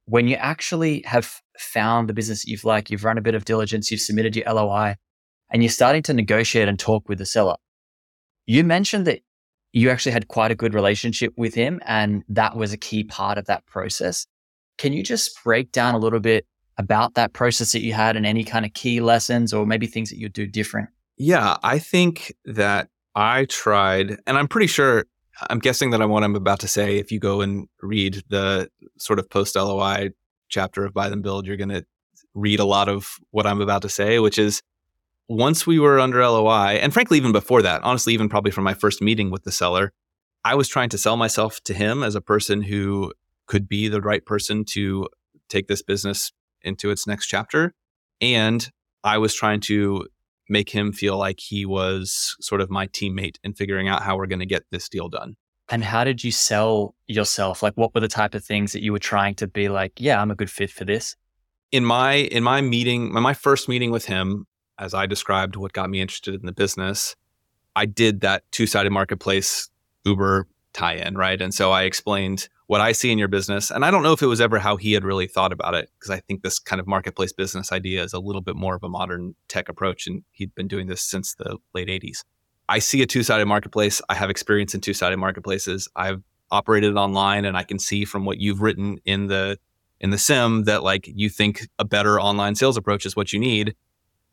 when 0.05 0.27
you 0.27 0.35
actually 0.35 1.03
have 1.05 1.41
found 1.57 2.09
the 2.09 2.13
business 2.13 2.43
that 2.43 2.49
you've 2.49 2.63
like, 2.63 2.89
you've 2.89 3.03
run 3.03 3.17
a 3.17 3.21
bit 3.21 3.35
of 3.35 3.45
diligence, 3.45 3.91
you've 3.91 4.01
submitted 4.01 4.35
your 4.35 4.51
LOI, 4.51 4.95
and 5.51 5.63
you're 5.63 5.69
starting 5.69 6.03
to 6.03 6.13
negotiate 6.13 6.67
and 6.67 6.79
talk 6.79 7.07
with 7.07 7.17
the 7.17 7.25
seller. 7.25 7.55
You 8.45 8.63
mentioned 8.63 9.07
that 9.07 9.21
you 9.73 9.89
actually 9.89 10.13
had 10.13 10.27
quite 10.27 10.51
a 10.51 10.55
good 10.55 10.73
relationship 10.73 11.33
with 11.37 11.53
him, 11.53 11.81
and 11.85 12.23
that 12.29 12.55
was 12.55 12.71
a 12.71 12.77
key 12.77 13.03
part 13.03 13.37
of 13.37 13.45
that 13.45 13.65
process. 13.65 14.25
Can 14.77 14.93
you 14.93 15.03
just 15.03 15.37
break 15.43 15.71
down 15.71 15.95
a 15.95 15.99
little 15.99 16.19
bit 16.19 16.45
about 16.77 17.15
that 17.15 17.33
process 17.33 17.71
that 17.71 17.81
you 17.81 17.93
had 17.93 18.15
and 18.15 18.25
any 18.25 18.43
kind 18.43 18.65
of 18.65 18.73
key 18.73 19.01
lessons 19.01 19.53
or 19.53 19.65
maybe 19.65 19.87
things 19.87 20.09
that 20.09 20.17
you 20.17 20.25
would 20.25 20.33
do 20.33 20.47
different? 20.47 20.89
Yeah, 21.17 21.57
I 21.63 21.79
think 21.79 22.35
that 22.45 22.89
I 23.15 23.45
tried, 23.45 24.17
and 24.27 24.37
I'm 24.37 24.47
pretty 24.47 24.67
sure 24.67 25.05
I'm 25.49 25.59
guessing 25.59 25.89
that 25.91 26.07
what 26.07 26.23
I'm 26.23 26.35
about 26.35 26.59
to 26.61 26.67
say, 26.67 26.97
if 26.97 27.11
you 27.11 27.19
go 27.19 27.41
and 27.41 27.67
read 27.81 28.23
the 28.29 28.69
sort 28.97 29.19
of 29.19 29.29
post 29.29 29.55
LOI 29.55 30.11
chapter 30.49 30.85
of 30.85 30.93
Buy 30.93 31.09
Then 31.09 31.21
Build, 31.21 31.45
you're 31.45 31.57
going 31.57 31.69
to 31.69 31.85
read 32.33 32.59
a 32.59 32.65
lot 32.65 32.89
of 32.89 33.17
what 33.31 33.45
I'm 33.45 33.61
about 33.61 33.81
to 33.83 33.89
say, 33.89 34.19
which 34.19 34.37
is 34.37 34.61
once 35.27 35.65
we 35.65 35.79
were 35.79 35.99
under 35.99 36.25
LOI, 36.25 36.79
and 36.81 36.93
frankly, 36.93 37.17
even 37.17 37.31
before 37.31 37.61
that, 37.63 37.83
honestly, 37.83 38.13
even 38.13 38.29
probably 38.29 38.51
from 38.51 38.63
my 38.63 38.73
first 38.73 39.01
meeting 39.01 39.31
with 39.31 39.43
the 39.43 39.51
seller, 39.51 39.91
I 40.43 40.55
was 40.55 40.67
trying 40.67 40.89
to 40.89 40.97
sell 40.97 41.17
myself 41.17 41.59
to 41.63 41.73
him 41.73 42.03
as 42.03 42.13
a 42.15 42.21
person 42.21 42.61
who 42.61 43.11
could 43.47 43.67
be 43.67 43.87
the 43.87 44.01
right 44.01 44.25
person 44.25 44.63
to 44.65 45.07
take 45.49 45.67
this 45.67 45.81
business 45.81 46.31
into 46.61 46.91
its 46.91 47.07
next 47.07 47.27
chapter. 47.27 47.73
And 48.21 48.69
I 49.03 49.17
was 49.17 49.33
trying 49.33 49.61
to 49.61 50.07
make 50.49 50.69
him 50.69 50.91
feel 50.91 51.17
like 51.17 51.39
he 51.39 51.65
was 51.65 52.35
sort 52.39 52.61
of 52.61 52.69
my 52.69 52.87
teammate 52.87 53.37
in 53.43 53.53
figuring 53.53 53.87
out 53.87 54.03
how 54.03 54.17
we're 54.17 54.27
going 54.27 54.39
to 54.39 54.45
get 54.45 54.63
this 54.71 54.87
deal 54.89 55.09
done. 55.09 55.35
And 55.69 55.83
how 55.83 56.03
did 56.03 56.23
you 56.23 56.31
sell 56.31 56.93
yourself? 57.07 57.63
Like 57.63 57.73
what 57.73 57.93
were 57.95 58.01
the 58.01 58.07
type 58.07 58.35
of 58.35 58.43
things 58.43 58.71
that 58.73 58.83
you 58.83 58.91
were 58.91 58.99
trying 58.99 59.35
to 59.35 59.47
be 59.47 59.67
like, 59.67 59.93
yeah, 59.97 60.21
I'm 60.21 60.29
a 60.29 60.35
good 60.35 60.49
fit 60.49 60.69
for 60.69 60.85
this? 60.85 61.15
In 61.71 61.83
my 61.83 62.13
in 62.13 62.43
my 62.43 62.61
meeting, 62.61 63.11
my 63.11 63.33
first 63.33 63.67
meeting 63.67 63.91
with 63.91 64.05
him, 64.05 64.45
as 64.77 64.93
I 64.93 65.07
described 65.07 65.55
what 65.55 65.73
got 65.73 65.89
me 65.89 66.01
interested 66.01 66.35
in 66.35 66.45
the 66.45 66.51
business, 66.51 67.15
I 67.75 67.85
did 67.85 68.21
that 68.21 68.43
two-sided 68.51 68.91
marketplace 68.91 69.69
Uber 70.05 70.47
tie-in, 70.73 71.15
right? 71.17 71.41
And 71.41 71.53
so 71.53 71.71
I 71.71 71.83
explained 71.83 72.47
what 72.67 72.81
I 72.81 72.91
see 72.91 73.11
in 73.11 73.17
your 73.17 73.27
business. 73.27 73.69
And 73.69 73.85
I 73.85 73.91
don't 73.91 74.03
know 74.03 74.13
if 74.13 74.21
it 74.21 74.27
was 74.27 74.41
ever 74.41 74.59
how 74.59 74.75
he 74.75 74.93
had 74.93 75.03
really 75.03 75.27
thought 75.27 75.53
about 75.53 75.75
it, 75.75 75.89
because 75.99 76.09
I 76.09 76.19
think 76.19 76.41
this 76.41 76.59
kind 76.59 76.79
of 76.79 76.87
marketplace 76.87 77.31
business 77.31 77.71
idea 77.71 78.03
is 78.03 78.13
a 78.13 78.19
little 78.19 78.41
bit 78.41 78.55
more 78.55 78.75
of 78.75 78.83
a 78.83 78.89
modern 78.89 79.35
tech 79.47 79.69
approach. 79.69 80.07
And 80.07 80.23
he'd 80.31 80.53
been 80.55 80.67
doing 80.67 80.87
this 80.87 81.01
since 81.01 81.35
the 81.35 81.57
late 81.73 81.87
80s. 81.87 82.23
I 82.67 82.79
see 82.79 83.01
a 83.01 83.05
two 83.05 83.23
sided 83.23 83.45
marketplace. 83.45 84.01
I 84.09 84.15
have 84.15 84.29
experience 84.29 84.73
in 84.73 84.81
two 84.81 84.93
sided 84.93 85.17
marketplaces. 85.17 85.87
I've 85.95 86.23
operated 86.51 86.95
online 86.95 87.45
and 87.45 87.57
I 87.57 87.63
can 87.63 87.79
see 87.79 88.05
from 88.05 88.25
what 88.25 88.39
you've 88.39 88.61
written 88.61 88.97
in 89.05 89.27
the 89.27 89.59
in 89.99 90.09
the 90.09 90.17
CIM 90.17 90.65
that 90.65 90.83
like 90.83 91.07
you 91.07 91.29
think 91.29 91.67
a 91.79 91.85
better 91.85 92.19
online 92.19 92.55
sales 92.55 92.77
approach 92.77 93.05
is 93.05 93.15
what 93.15 93.33
you 93.33 93.39
need. 93.39 93.75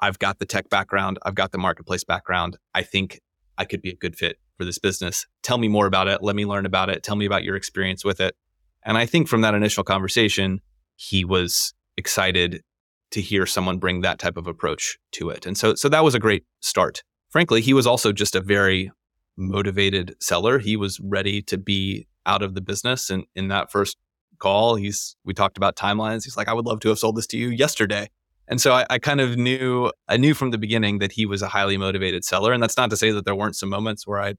I've 0.01 0.19
got 0.19 0.39
the 0.39 0.47
tech 0.47 0.69
background, 0.69 1.19
I've 1.23 1.35
got 1.35 1.53
the 1.53 1.59
marketplace 1.59 2.05
background. 2.05 2.57
I 2.75 2.83
think 2.83 3.21
I 3.57 3.65
could 3.65 3.83
be 3.83 3.91
a 3.91 3.97
good 3.97 4.17
fit 4.17 4.39
for 4.63 4.67
this 4.67 4.79
business. 4.79 5.27
Tell 5.43 5.59
me 5.59 5.67
more 5.67 5.87
about 5.87 6.07
it. 6.07 6.23
Let 6.23 6.37
me 6.37 6.47
learn 6.47 6.67
about 6.67 6.89
it. 6.89 7.03
Tell 7.03 7.17
me 7.17 7.27
about 7.27 7.43
your 7.43 7.57
experience 7.57 8.05
with 8.05 8.21
it. 8.21 8.37
And 8.85 8.97
I 8.97 9.07
think 9.07 9.27
from 9.27 9.41
that 9.41 9.55
initial 9.55 9.83
conversation, 9.83 10.61
he 10.95 11.25
was 11.25 11.75
excited 11.97 12.63
to 13.11 13.21
hear 13.21 13.45
someone 13.45 13.79
bring 13.79 14.03
that 14.03 14.21
type 14.21 14.37
of 14.37 14.47
approach 14.47 14.99
to 15.13 15.31
it. 15.31 15.47
And 15.47 15.59
so 15.59 15.75
so 15.75 15.89
that 15.89 16.05
was 16.05 16.15
a 16.15 16.21
great 16.21 16.45
start. 16.61 17.03
Frankly, 17.31 17.61
he 17.61 17.75
was 17.75 17.87
also 17.87 18.13
just 18.13 18.37
a 18.37 18.41
very 18.41 18.93
motivated 19.37 20.15
seller. 20.21 20.61
He 20.61 20.77
was 20.77 21.01
ready 21.01 21.43
to 21.43 21.59
be 21.59 22.07
out 22.25 22.43
of 22.43 22.55
the 22.55 22.61
business 22.61 23.11
and 23.11 23.25
in 23.35 23.49
that 23.49 23.73
first 23.73 23.99
call, 24.39 24.77
he's 24.77 25.17
we 25.25 25.35
talked 25.35 25.57
about 25.57 25.75
timelines. 25.75 26.23
He's 26.23 26.37
like, 26.37 26.49
I 26.49 26.53
would 26.53 26.67
love 26.67 26.79
to 26.81 26.89
have 26.91 27.01
sold 27.01 27.17
this 27.17 27.27
to 27.29 27.37
you 27.37 27.49
yesterday. 27.49 28.09
And 28.47 28.61
so 28.61 28.73
I, 28.75 28.87
I, 28.91 28.99
kind 28.99 29.21
of 29.21 29.37
knew 29.37 29.91
I 30.09 30.17
knew 30.17 30.35
from 30.35 30.51
the 30.51 30.59
beginning 30.59 30.99
that 30.99 31.13
he 31.13 31.27
was 31.27 31.43
a 31.43 31.49
highly 31.49 31.77
motivated 31.77 32.25
seller. 32.25 32.53
And 32.53 32.63
that's 32.63 32.77
not 32.77 32.91
to 32.91 32.97
say 32.97 33.11
that 33.11 33.25
there 33.25 33.35
weren't 33.35 33.57
some 33.57 33.69
moments 33.69 34.07
where 34.07 34.21
I 34.21 34.35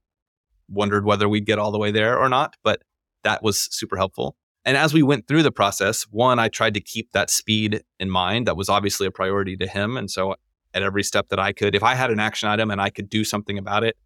wondered 0.74 1.05
whether 1.05 1.30
we'd 1.30 1.45
get 1.45 1.59
all 1.59 1.71
the 1.71 1.80
way 1.80 1.91
there 1.91 2.17
or 2.17 2.30
not, 2.30 2.55
but 2.63 2.82
that 3.24 3.43
was 3.43 3.67
super 3.71 3.95
helpful. 3.95 4.36
And 4.65 4.78
as 4.78 4.93
we 4.93 5.03
went 5.03 5.28
through 5.28 5.43
the 5.43 5.51
process, 5.51 6.03
one, 6.03 6.39
I 6.39 6.47
tried 6.47 6.74
to 6.76 6.82
keep 6.82 7.11
that 7.11 7.30
speed 7.30 7.84
in 7.99 8.09
mind. 8.09 8.47
That 8.47 8.57
was 8.57 8.69
obviously 8.69 9.07
a 9.07 9.11
priority 9.11 9.57
to 9.57 9.67
him. 9.67 9.97
And 9.97 10.09
so 10.09 10.36
at 10.74 10.84
every 10.84 11.03
step 11.03 11.30
that 11.30 11.39
I 11.39 11.51
could, 11.51 11.76
if 11.76 11.84
I 11.84 11.95
had 11.95 12.11
an 12.11 12.19
action 12.19 12.47
item 12.49 12.71
and 12.71 12.82
I 12.82 12.89
could 12.89 13.09
do 13.09 13.24
something 13.24 13.57
about 13.57 13.84
it, 13.84 13.97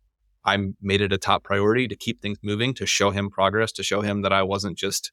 I 0.45 0.57
made 0.81 1.01
it 1.01 1.13
a 1.13 1.17
top 1.17 1.43
priority 1.43 1.87
to 1.87 1.95
keep 1.95 2.21
things 2.21 2.37
moving, 2.41 2.73
to 2.75 2.85
show 2.85 3.11
him 3.11 3.29
progress, 3.29 3.71
to 3.73 3.83
show 3.83 4.01
him 4.01 4.21
that 4.21 4.33
I 4.33 4.43
wasn't 4.43 4.77
just 4.77 5.11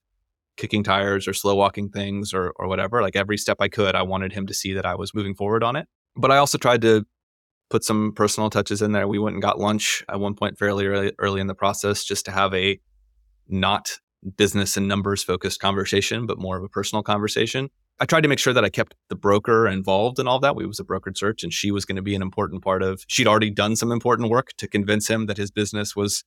kicking 0.57 0.84
tires 0.84 1.26
or 1.26 1.32
slow 1.32 1.57
walking 1.57 1.90
things 1.90 2.32
or, 2.32 2.52
or 2.57 2.68
whatever. 2.68 3.02
Like 3.02 3.16
every 3.16 3.36
step 3.36 3.57
I 3.61 3.68
could, 3.68 3.94
I 3.94 4.02
wanted 4.02 4.32
him 4.32 4.46
to 4.46 4.55
see 4.55 4.72
that 4.74 4.86
I 4.86 4.94
was 4.94 5.12
moving 5.14 5.34
forward 5.34 5.62
on 5.64 5.76
it. 5.76 5.88
But 6.16 6.30
I 6.30 6.36
also 6.36 6.59
tried 6.59 6.82
to 6.82 7.05
put 7.75 7.83
some 7.83 8.12
personal 8.12 8.51
touches 8.51 8.83
in 8.83 8.93
there. 8.93 9.09
We 9.09 9.18
went 9.18 9.35
and 9.35 9.43
got 9.43 9.59
lunch 9.59 10.05
at 10.09 10.20
one 10.20 10.37
point 10.37 10.57
fairly 10.57 10.87
early, 10.87 11.11
early 11.18 11.41
in 11.41 11.49
the 11.49 11.57
process 11.57 12.05
just 12.05 12.25
to 12.27 12.31
have 12.31 12.55
a 12.55 12.79
not 13.49 13.99
business 14.37 14.77
and 14.77 14.87
numbers 14.87 15.25
focused 15.25 15.59
conversation, 15.59 16.25
but 16.25 16.39
more 16.39 16.57
of 16.57 16.62
a 16.62 16.68
personal 16.68 17.03
conversation. 17.03 17.68
I 17.99 18.05
tried 18.05 18.20
to 18.20 18.29
make 18.29 18.39
sure 18.39 18.53
that 18.53 18.64
I 18.64 18.68
kept 18.68 18.95
the 19.09 19.16
broker 19.16 19.66
involved 19.66 20.20
in 20.20 20.29
all 20.29 20.39
that. 20.39 20.55
We 20.55 20.66
was 20.66 20.79
a 20.79 20.85
brokered 20.85 21.18
search 21.18 21.43
and 21.43 21.53
she 21.53 21.72
was 21.72 21.85
going 21.85 21.97
to 21.97 22.03
be 22.03 22.14
an 22.14 22.22
important 22.22 22.62
part 22.62 22.85
of 22.85 23.03
she'd 23.09 23.27
already 23.27 23.51
done 23.51 23.75
some 23.75 23.91
important 23.91 24.31
work 24.31 24.51
to 24.59 24.68
convince 24.68 25.11
him 25.11 25.27
that 25.27 25.37
his 25.37 25.51
business 25.51 25.97
was 25.97 26.22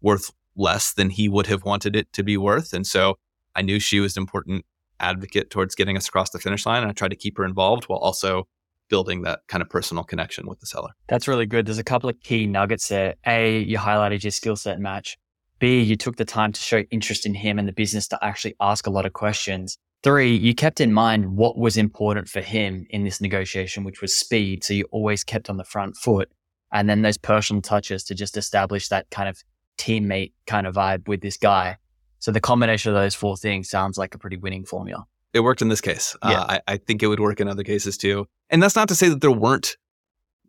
worth 0.00 0.30
less 0.54 0.94
than 0.94 1.10
he 1.10 1.28
would 1.28 1.48
have 1.48 1.64
wanted 1.64 1.96
it 1.96 2.12
to 2.12 2.22
be 2.22 2.36
worth. 2.36 2.72
And 2.72 2.86
so 2.86 3.18
I 3.56 3.62
knew 3.62 3.80
she 3.80 3.98
was 3.98 4.16
an 4.16 4.22
important 4.22 4.64
advocate 5.00 5.50
towards 5.50 5.74
getting 5.74 5.96
us 5.96 6.06
across 6.06 6.30
the 6.30 6.38
finish 6.38 6.64
line. 6.64 6.82
And 6.82 6.90
I 6.90 6.92
tried 6.92 7.10
to 7.10 7.16
keep 7.16 7.36
her 7.38 7.44
involved 7.44 7.86
while 7.86 7.98
also 7.98 8.46
building 8.94 9.22
that 9.22 9.40
kind 9.48 9.60
of 9.60 9.68
personal 9.68 10.04
connection 10.04 10.46
with 10.46 10.60
the 10.60 10.66
seller. 10.66 10.90
That's 11.08 11.26
really 11.26 11.46
good. 11.46 11.66
There's 11.66 11.78
a 11.78 11.90
couple 11.92 12.08
of 12.08 12.20
key 12.20 12.46
nuggets 12.46 12.86
there. 12.86 13.16
A, 13.26 13.58
you 13.58 13.76
highlighted 13.76 14.22
your 14.22 14.30
skill 14.30 14.54
set 14.54 14.78
match. 14.78 15.18
B, 15.58 15.80
you 15.82 15.96
took 15.96 16.14
the 16.14 16.24
time 16.24 16.52
to 16.52 16.60
show 16.60 16.84
interest 16.92 17.26
in 17.26 17.34
him 17.34 17.58
and 17.58 17.66
the 17.66 17.72
business 17.72 18.06
to 18.06 18.24
actually 18.24 18.54
ask 18.60 18.86
a 18.86 18.90
lot 18.90 19.04
of 19.04 19.12
questions. 19.12 19.76
Three, 20.04 20.36
you 20.36 20.54
kept 20.54 20.80
in 20.80 20.92
mind 20.92 21.36
what 21.36 21.58
was 21.58 21.76
important 21.76 22.28
for 22.28 22.40
him 22.40 22.86
in 22.90 23.02
this 23.02 23.20
negotiation, 23.20 23.82
which 23.82 24.00
was 24.00 24.16
speed. 24.16 24.62
So 24.62 24.74
you 24.74 24.84
always 24.92 25.24
kept 25.24 25.50
on 25.50 25.56
the 25.56 25.64
front 25.64 25.96
foot. 25.96 26.30
And 26.70 26.88
then 26.88 27.02
those 27.02 27.18
personal 27.18 27.62
touches 27.62 28.04
to 28.04 28.14
just 28.14 28.36
establish 28.36 28.86
that 28.90 29.10
kind 29.10 29.28
of 29.28 29.42
teammate 29.76 30.34
kind 30.46 30.68
of 30.68 30.76
vibe 30.76 31.08
with 31.08 31.20
this 31.20 31.36
guy. 31.36 31.78
So 32.20 32.30
the 32.30 32.40
combination 32.40 32.92
of 32.92 32.94
those 32.94 33.16
four 33.16 33.36
things 33.36 33.68
sounds 33.68 33.98
like 33.98 34.14
a 34.14 34.18
pretty 34.18 34.36
winning 34.36 34.64
formula. 34.64 35.04
It 35.32 35.40
worked 35.40 35.62
in 35.62 35.68
this 35.68 35.80
case. 35.80 36.16
Yeah. 36.22 36.42
Uh, 36.42 36.44
I, 36.68 36.74
I 36.74 36.76
think 36.76 37.02
it 37.02 37.08
would 37.08 37.18
work 37.18 37.40
in 37.40 37.48
other 37.48 37.64
cases 37.64 37.98
too. 37.98 38.26
And 38.54 38.62
that's 38.62 38.76
not 38.76 38.86
to 38.86 38.94
say 38.94 39.08
that 39.08 39.20
there 39.20 39.32
weren't 39.32 39.76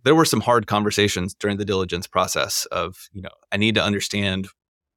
there 0.04 0.14
were 0.14 0.26
some 0.26 0.42
hard 0.42 0.68
conversations 0.68 1.34
during 1.34 1.58
the 1.58 1.66
diligence 1.66 2.06
process 2.06 2.68
of, 2.68 3.10
you 3.12 3.24
know, 3.24 3.32
I 3.52 3.58
need 3.58 3.74
to 3.74 3.84
understand 3.84 4.48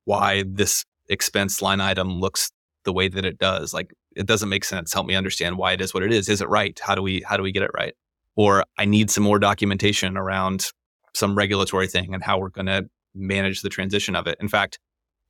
why 0.04 0.44
this 0.46 0.84
expense 1.08 1.62
line 1.62 1.80
item 1.80 2.20
looks 2.20 2.52
the 2.84 2.92
way 2.92 3.08
that 3.08 3.24
it 3.24 3.38
does. 3.38 3.72
Like 3.72 3.94
it 4.14 4.26
doesn't 4.26 4.50
make 4.50 4.62
sense. 4.62 4.92
Help 4.92 5.06
me 5.06 5.14
understand 5.14 5.56
why 5.56 5.72
it 5.72 5.80
is 5.80 5.94
what 5.94 6.02
it 6.02 6.12
is. 6.12 6.28
Is 6.28 6.42
it 6.42 6.50
right? 6.50 6.78
How 6.82 6.94
do 6.94 7.00
we 7.00 7.22
how 7.26 7.38
do 7.38 7.42
we 7.42 7.50
get 7.50 7.62
it 7.62 7.70
right? 7.72 7.94
Or 8.36 8.62
I 8.76 8.84
need 8.84 9.10
some 9.10 9.24
more 9.24 9.38
documentation 9.38 10.18
around 10.18 10.66
some 11.14 11.34
regulatory 11.34 11.86
thing 11.86 12.12
and 12.12 12.22
how 12.22 12.38
we're 12.38 12.50
going 12.50 12.66
to 12.66 12.90
manage 13.14 13.62
the 13.62 13.70
transition 13.70 14.16
of 14.16 14.26
it. 14.26 14.36
In 14.38 14.48
fact, 14.48 14.78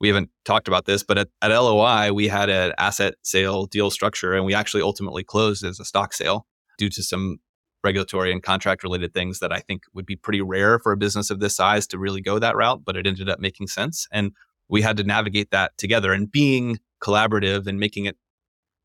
we 0.01 0.09
haven't 0.09 0.31
talked 0.45 0.67
about 0.67 0.87
this, 0.87 1.05
but 1.05 1.17
at, 1.17 1.29
at 1.43 1.57
LOI, 1.57 2.13
we 2.13 2.27
had 2.27 2.51
an 2.51 2.73
asset 2.77 3.15
sale 3.23 3.67
deal 3.67 3.93
structure 3.93 4.35
and 4.35 4.45
we 4.45 4.53
actually 4.53 4.83
ultimately 4.83 5.23
closed 5.23 5.65
as 5.65 5.79
a 5.79 5.85
stock 5.85 6.13
sale 6.13 6.45
due 6.77 6.89
to 6.89 7.05
some 7.05 7.39
regulatory 7.85 8.33
and 8.33 8.43
contract 8.43 8.83
related 8.83 9.15
things 9.15 9.39
that 9.41 9.53
I 9.53 9.61
think 9.61 9.83
would 9.95 10.07
be 10.07 10.17
pretty 10.17 10.41
rare 10.41 10.79
for 10.79 10.93
a 10.93 10.97
business 10.97 11.31
of 11.31 11.41
this 11.41 11.57
size 11.57 11.87
to 11.89 11.99
really 11.99 12.21
go 12.21 12.39
that 12.39 12.57
route, 12.57 12.83
but 12.85 12.97
it 12.97 13.07
ended 13.07 13.29
up 13.29 13.39
making 13.39 13.69
sense. 13.69 14.07
And 14.13 14.33
we 14.69 14.83
had 14.83 14.97
to 14.97 15.05
navigate 15.05 15.51
that 15.51 15.77
together 15.79 16.13
and 16.13 16.31
being 16.31 16.79
collaborative 17.03 17.67
and 17.67 17.79
making 17.79 18.07
it, 18.07 18.17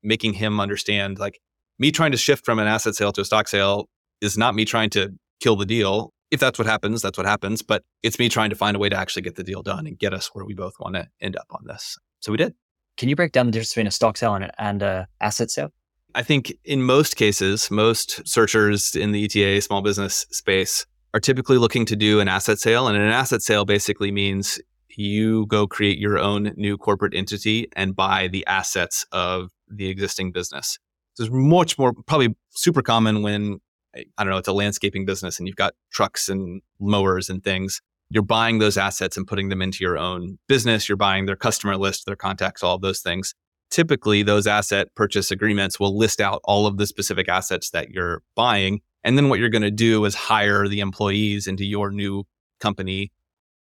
making 0.04 0.34
him 0.34 0.60
understand 0.60 1.20
like 1.20 1.40
me 1.80 1.92
trying 1.92 2.12
to 2.12 2.18
shift 2.18 2.46
from 2.46 2.60
an 2.60 2.68
asset 2.68 2.96
sale 2.96 3.12
to 3.14 3.22
a 3.22 3.26
stock 3.26 3.48
sale 3.48 3.90
is 4.22 4.38
not 4.38 4.56
me 4.56 4.66
trying 4.66 4.90
to 4.92 5.10
kill 5.42 5.56
the 5.56 5.66
deal 5.66 6.14
if 6.34 6.40
that's 6.40 6.58
what 6.58 6.66
happens, 6.66 7.04
that's 7.04 7.18
what 7.18 7.28
happens. 7.28 7.62
But 7.62 7.84
it's 8.02 8.18
me 8.18 8.28
trying 8.28 8.50
to 8.50 8.56
find 8.56 8.76
a 8.76 8.80
way 8.80 8.90
to 8.90 8.98
actually 8.98 9.22
get 9.22 9.36
the 9.36 9.44
deal 9.44 9.62
done 9.62 9.86
and 9.86 9.98
get 10.00 10.16
us 10.16 10.32
where 10.34 10.44
we 10.44 10.56
both 10.56 10.74
want 10.80 10.96
to 10.96 11.08
end 11.22 11.36
up 11.36 11.46
on 11.52 11.62
this. 11.66 11.96
So 12.22 12.32
we 12.32 12.40
did. 12.40 12.56
Can 12.98 13.08
you 13.08 13.16
break 13.16 13.32
down 13.32 13.46
the 13.46 13.52
difference 13.52 13.70
between 13.70 13.86
a 13.86 13.92
stock 13.92 14.18
sale 14.18 14.34
and 14.58 14.82
an 14.82 15.06
asset 15.22 15.52
sale? 15.52 15.70
I 16.16 16.24
think 16.24 16.54
in 16.64 16.84
most 16.84 17.16
cases, 17.16 17.72
most 17.72 18.28
searchers 18.28 18.96
in 18.96 19.12
the 19.12 19.26
ETA 19.26 19.62
small 19.62 19.82
business 19.82 20.26
space 20.32 20.86
are 21.14 21.20
typically 21.20 21.58
looking 21.58 21.86
to 21.88 21.96
do 21.96 22.20
an 22.20 22.28
asset 22.28 22.60
sale. 22.60 22.88
And 22.88 22.98
an 22.98 23.10
asset 23.10 23.42
sale 23.42 23.66
basically 23.66 24.12
means 24.12 24.60
you 24.90 25.46
go 25.48 25.66
create 25.68 25.98
your 25.98 26.20
own 26.20 26.54
new 26.56 26.78
corporate 26.78 27.16
entity 27.16 27.68
and 27.76 27.96
buy 27.96 28.28
the 28.28 28.46
assets 28.46 29.06
of 29.12 29.50
the 29.68 29.90
existing 29.90 30.32
business. 30.32 30.78
So 31.16 31.24
it's 31.24 31.34
much 31.34 31.78
more 31.78 31.94
probably 32.06 32.36
super 32.52 32.82
common 32.82 33.22
when 33.24 33.60
I 33.96 34.24
don't 34.24 34.30
know, 34.30 34.38
it's 34.38 34.48
a 34.48 34.54
landscaping 34.54 35.06
business 35.06 35.38
and 35.38 35.48
you've 35.48 35.56
got 35.56 35.76
trucks 35.92 36.30
and 36.30 36.62
mowers 36.80 37.30
and 37.30 37.44
things. 37.44 37.82
You're 38.10 38.24
buying 38.24 38.60
those 38.60 38.78
assets 38.78 39.18
and 39.18 39.28
putting 39.28 39.50
them 39.50 39.62
into 39.62 39.84
your 39.84 39.98
own 39.98 40.38
business. 40.48 40.90
You're 40.90 40.96
buying 40.96 41.26
their 41.26 41.36
customer 41.36 41.78
list, 41.78 42.06
their 42.06 42.16
contacts, 42.16 42.64
all 42.64 42.78
those 42.78 43.02
things. 43.02 43.34
Typically, 43.74 44.22
those 44.22 44.46
asset 44.46 44.90
purchase 44.94 45.32
agreements 45.32 45.80
will 45.80 45.98
list 45.98 46.22
out 46.22 46.42
all 46.44 46.68
of 46.68 46.78
the 46.78 46.86
specific 46.86 47.28
assets 47.28 47.72
that 47.72 47.90
you're 47.90 48.22
buying. 48.36 48.82
And 49.04 49.18
then 49.18 49.30
what 49.30 49.40
you're 49.40 49.50
going 49.50 49.64
to 49.64 49.72
do 49.72 50.06
is 50.06 50.14
hire 50.14 50.68
the 50.68 50.80
employees 50.80 51.48
into 51.48 51.66
your 51.66 51.90
new 51.90 52.24
company 52.60 53.12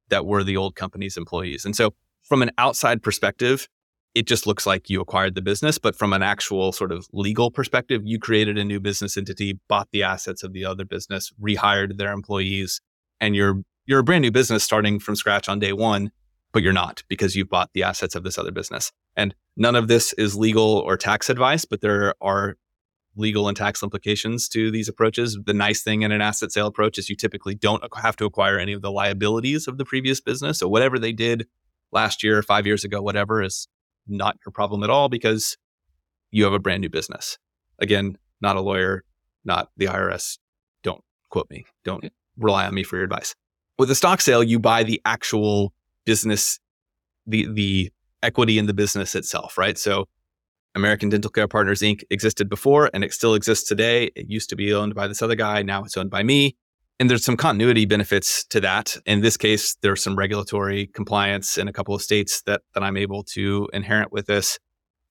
that 0.08 0.26
were 0.26 0.46
the 0.46 0.56
old 0.56 0.76
company's 0.76 1.18
employees. 1.18 1.66
And 1.66 1.76
so, 1.76 1.94
from 2.24 2.42
an 2.42 2.52
outside 2.58 3.04
perspective, 3.04 3.68
it 4.16 4.28
just 4.28 4.48
looks 4.48 4.66
like 4.66 4.90
you 4.90 5.02
acquired 5.02 5.36
the 5.36 5.42
business. 5.42 5.78
But 5.78 5.94
from 5.94 6.14
an 6.14 6.24
actual 6.24 6.72
sort 6.72 6.94
of 6.94 7.06
legal 7.12 7.52
perspective, 7.52 8.02
you 8.06 8.18
created 8.18 8.58
a 8.58 8.64
new 8.64 8.80
business 8.80 9.18
entity, 9.18 9.60
bought 9.68 9.90
the 9.92 10.04
assets 10.04 10.42
of 10.42 10.54
the 10.54 10.64
other 10.64 10.86
business, 10.86 11.34
rehired 11.38 11.98
their 11.98 12.14
employees, 12.14 12.80
and 13.20 13.36
you're 13.36 13.62
you're 13.86 14.00
a 14.00 14.04
brand 14.06 14.22
new 14.22 14.32
business 14.32 14.64
starting 14.64 15.00
from 15.00 15.18
scratch 15.18 15.50
on 15.50 15.60
day 15.60 15.74
one. 15.74 16.12
but 16.54 16.64
you're 16.64 16.74
not 16.74 17.04
because 17.10 17.36
you've 17.36 17.50
bought 17.50 17.70
the 17.74 17.84
assets 17.84 18.16
of 18.16 18.24
this 18.24 18.38
other 18.38 18.54
business. 18.54 18.94
And 19.18 19.36
none 19.58 19.76
of 19.76 19.90
this 19.90 20.14
is 20.14 20.38
legal 20.38 20.80
or 20.80 20.96
tax 20.96 21.30
advice, 21.30 21.66
but 21.66 21.82
there 21.82 22.14
are 22.22 22.56
legal 23.18 23.48
and 23.48 23.58
tax 23.58 23.84
implications 23.84 24.48
to 24.50 24.72
these 24.72 24.88
approaches. 24.88 25.38
The 25.46 25.54
nice 25.54 25.82
thing 25.82 26.04
in 26.04 26.12
an 26.12 26.22
asset 26.22 26.52
sale 26.52 26.68
approach 26.68 26.98
is 26.98 27.10
you 27.10 27.16
typically 27.16 27.56
don't 27.56 27.84
have 27.98 28.16
to 28.18 28.26
acquire 28.26 28.60
any 28.60 28.74
of 28.74 28.82
the 28.82 28.92
liabilities 28.92 29.68
of 29.68 29.78
the 29.78 29.86
previous 29.86 30.22
business. 30.22 30.60
So 30.60 30.68
whatever 30.68 31.00
they 31.00 31.12
did 31.12 31.48
last 31.92 32.24
year, 32.24 32.42
five 32.44 32.66
years 32.68 32.84
ago, 32.84 33.02
whatever 33.02 33.42
is 33.42 33.68
not 34.08 34.38
your 34.46 34.54
problem 34.54 34.84
at 34.84 34.90
all 34.90 35.10
because 35.10 35.58
you 36.32 36.44
have 36.44 36.54
a 36.54 36.60
brand 36.60 36.82
new 36.82 36.90
business. 36.90 37.38
Again, 37.80 38.18
not 38.40 38.56
a 38.56 38.62
lawyer, 38.62 39.04
not 39.44 39.72
the 39.78 39.86
IRS. 39.86 40.38
Don't 40.84 41.04
quote 41.30 41.50
me. 41.50 41.66
Don't 41.84 42.12
rely 42.38 42.68
on 42.68 42.74
me 42.74 42.84
for 42.84 42.98
your 42.98 43.06
advice. 43.06 43.36
With 43.80 43.90
a 43.92 43.96
stock 43.96 44.22
sale, 44.22 44.44
you 44.44 44.60
buy 44.60 44.84
the 44.84 45.02
actual 45.06 45.74
business, 46.06 46.60
the 47.26 47.48
the 47.52 47.92
equity 48.24 48.58
in 48.58 48.66
the 48.66 48.74
business 48.74 49.16
itself, 49.16 49.58
right? 49.58 49.78
So 49.78 50.06
American 50.76 51.10
Dental 51.10 51.32
Care 51.32 51.48
Partners 51.48 51.82
Inc. 51.82 52.04
existed 52.10 52.50
before 52.50 52.90
and 52.94 53.04
it 53.04 53.14
still 53.14 53.34
exists 53.34 53.68
today. 53.68 54.12
It 54.16 54.30
used 54.30 54.50
to 54.50 54.56
be 54.56 54.74
owned 54.74 54.96
by 54.96 55.08
this 55.08 55.22
other 55.22 55.36
guy. 55.36 55.62
Now 55.64 55.84
it's 55.84 55.98
owned 55.98 56.12
by 56.12 56.24
me. 56.24 56.56
And 57.00 57.10
there's 57.10 57.24
some 57.24 57.38
continuity 57.38 57.86
benefits 57.86 58.44
to 58.46 58.60
that. 58.62 58.98
In 59.06 59.22
this 59.22 59.38
case, 59.38 59.76
there's 59.82 60.02
some 60.02 60.18
regulatory 60.18 60.88
compliance 60.88 61.58
in 61.58 61.68
a 61.68 61.74
couple 61.74 61.94
of 61.94 62.02
states 62.02 62.42
that, 62.44 62.62
that 62.74 62.82
I'm 62.82 62.98
able 62.98 63.24
to 63.36 63.70
inherit 63.72 64.12
with 64.12 64.26
this. 64.26 64.58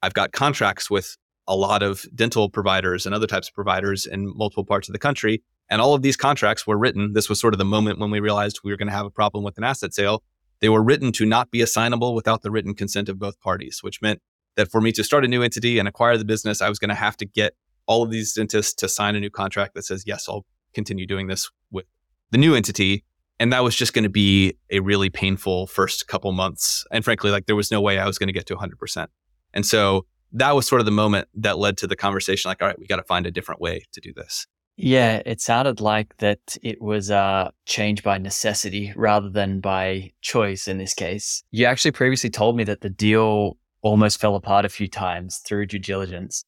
I've 0.03 0.15
got 0.15 0.33
contracts 0.33 0.91
with 0.91 1.17
a 1.47 1.55
lot 1.55 1.85
of 1.85 2.05
dental 2.15 2.51
providers 2.51 3.07
and 3.07 3.15
other 3.15 3.29
types 3.29 3.49
of 3.49 3.55
providers 3.55 4.05
in 4.05 4.37
multiple 4.37 4.65
parts 4.65 4.89
of 4.89 4.95
the 4.95 4.99
country. 4.99 5.45
And 5.71 5.81
all 5.81 5.95
of 5.95 6.03
these 6.03 6.17
contracts 6.17 6.67
were 6.67 6.77
written. 6.79 7.13
This 7.13 7.29
was 7.29 7.41
sort 7.41 7.55
of 7.55 7.59
the 7.59 7.65
moment 7.65 8.01
when 8.01 8.11
we 8.11 8.19
realized 8.19 8.61
we 8.65 8.73
were 8.73 8.77
going 8.77 8.89
to 8.89 8.95
have 8.95 9.07
a 9.07 9.11
problem 9.11 9.45
with 9.45 9.57
an 9.57 9.65
asset 9.65 9.95
sale. 9.95 10.25
They 10.61 10.69
were 10.69 10.83
written 10.83 11.13
to 11.13 11.27
not 11.27 11.51
be 11.51 11.61
assignable 11.61 12.15
without 12.15 12.43
the 12.43 12.51
written 12.51 12.75
consent 12.75 13.09
of 13.09 13.19
both 13.19 13.41
parties, 13.41 13.79
which 13.83 14.01
meant 14.01 14.21
that 14.57 14.71
for 14.71 14.81
me 14.81 14.93
to 14.93 15.05
start 15.05 15.25
a 15.25 15.29
new 15.29 15.43
entity 15.43 15.79
and 15.79 15.87
acquire 15.87 16.17
the 16.17 16.25
business, 16.25 16.63
I 16.63 16.69
was 16.69 16.79
going 16.79 16.89
to 16.89 16.95
have 16.95 17.17
to 17.19 17.27
get 17.27 17.55
all 17.87 18.03
of 18.03 18.11
these 18.11 18.33
dentists 18.33 18.75
to 18.75 18.89
sign 18.89 19.15
a 19.15 19.21
new 19.21 19.31
contract 19.31 19.75
that 19.75 19.85
says, 19.85 20.05
yes, 20.07 20.29
I'll 20.29 20.45
continue 20.75 21.07
doing 21.07 21.27
this 21.27 21.51
with 21.71 21.87
the 22.31 22.39
new 22.39 22.55
entity. 22.55 23.05
And 23.39 23.53
that 23.53 23.63
was 23.63 23.77
just 23.77 23.93
going 23.93 24.05
to 24.05 24.11
be 24.11 24.57
a 24.71 24.81
really 24.81 25.11
painful 25.11 25.67
first 25.67 26.09
couple 26.09 26.33
months. 26.33 26.85
And 26.91 27.05
frankly, 27.05 27.31
like 27.31 27.47
there 27.47 27.57
was 27.57 27.71
no 27.71 27.81
way 27.81 27.99
I 27.99 28.07
was 28.07 28.19
going 28.19 28.29
to 28.29 28.33
get 28.33 28.47
to 28.47 28.57
100%. 28.57 29.07
And 29.53 29.65
so 29.65 30.07
that 30.33 30.55
was 30.55 30.67
sort 30.67 30.81
of 30.81 30.87
the 30.87 30.91
moment 30.91 31.29
that 31.35 31.59
led 31.59 31.77
to 31.79 31.87
the 31.87 31.97
conversation 31.97 32.49
like, 32.49 32.63
all 32.63 32.69
right, 32.69 32.79
we 32.79 32.87
got 32.87 32.97
to 32.97 33.05
find 33.05 33.27
a 33.27 33.31
different 33.31 33.61
way 33.61 33.85
to 33.93 34.01
do 34.01 34.13
this. 34.15 34.47
Yeah, 34.77 35.23
it 35.25 35.41
sounded 35.41 35.81
like 35.81 36.17
that 36.19 36.59
it 36.63 36.83
was 36.83 37.11
uh, 37.11 37.51
changed 37.65 38.03
by 38.03 38.19
necessity 38.19 38.93
rather 38.95 39.31
than 39.31 39.61
by 39.61 40.13
choice 40.21 40.69
in 40.69 40.79
this 40.79 40.93
case. 40.93 41.43
You 41.51 41.65
actually 41.67 41.93
previously 41.93 42.31
told 42.31 42.57
me 42.57 42.65
that 42.65 42.83
the 42.83 42.91
deal 42.91 43.57
almost 43.83 44.21
fell 44.21 44.35
apart 44.35 44.65
a 44.65 44.69
few 44.69 44.89
times 44.89 45.39
through 45.39 45.67
due 45.67 45.79
diligence 45.79 46.45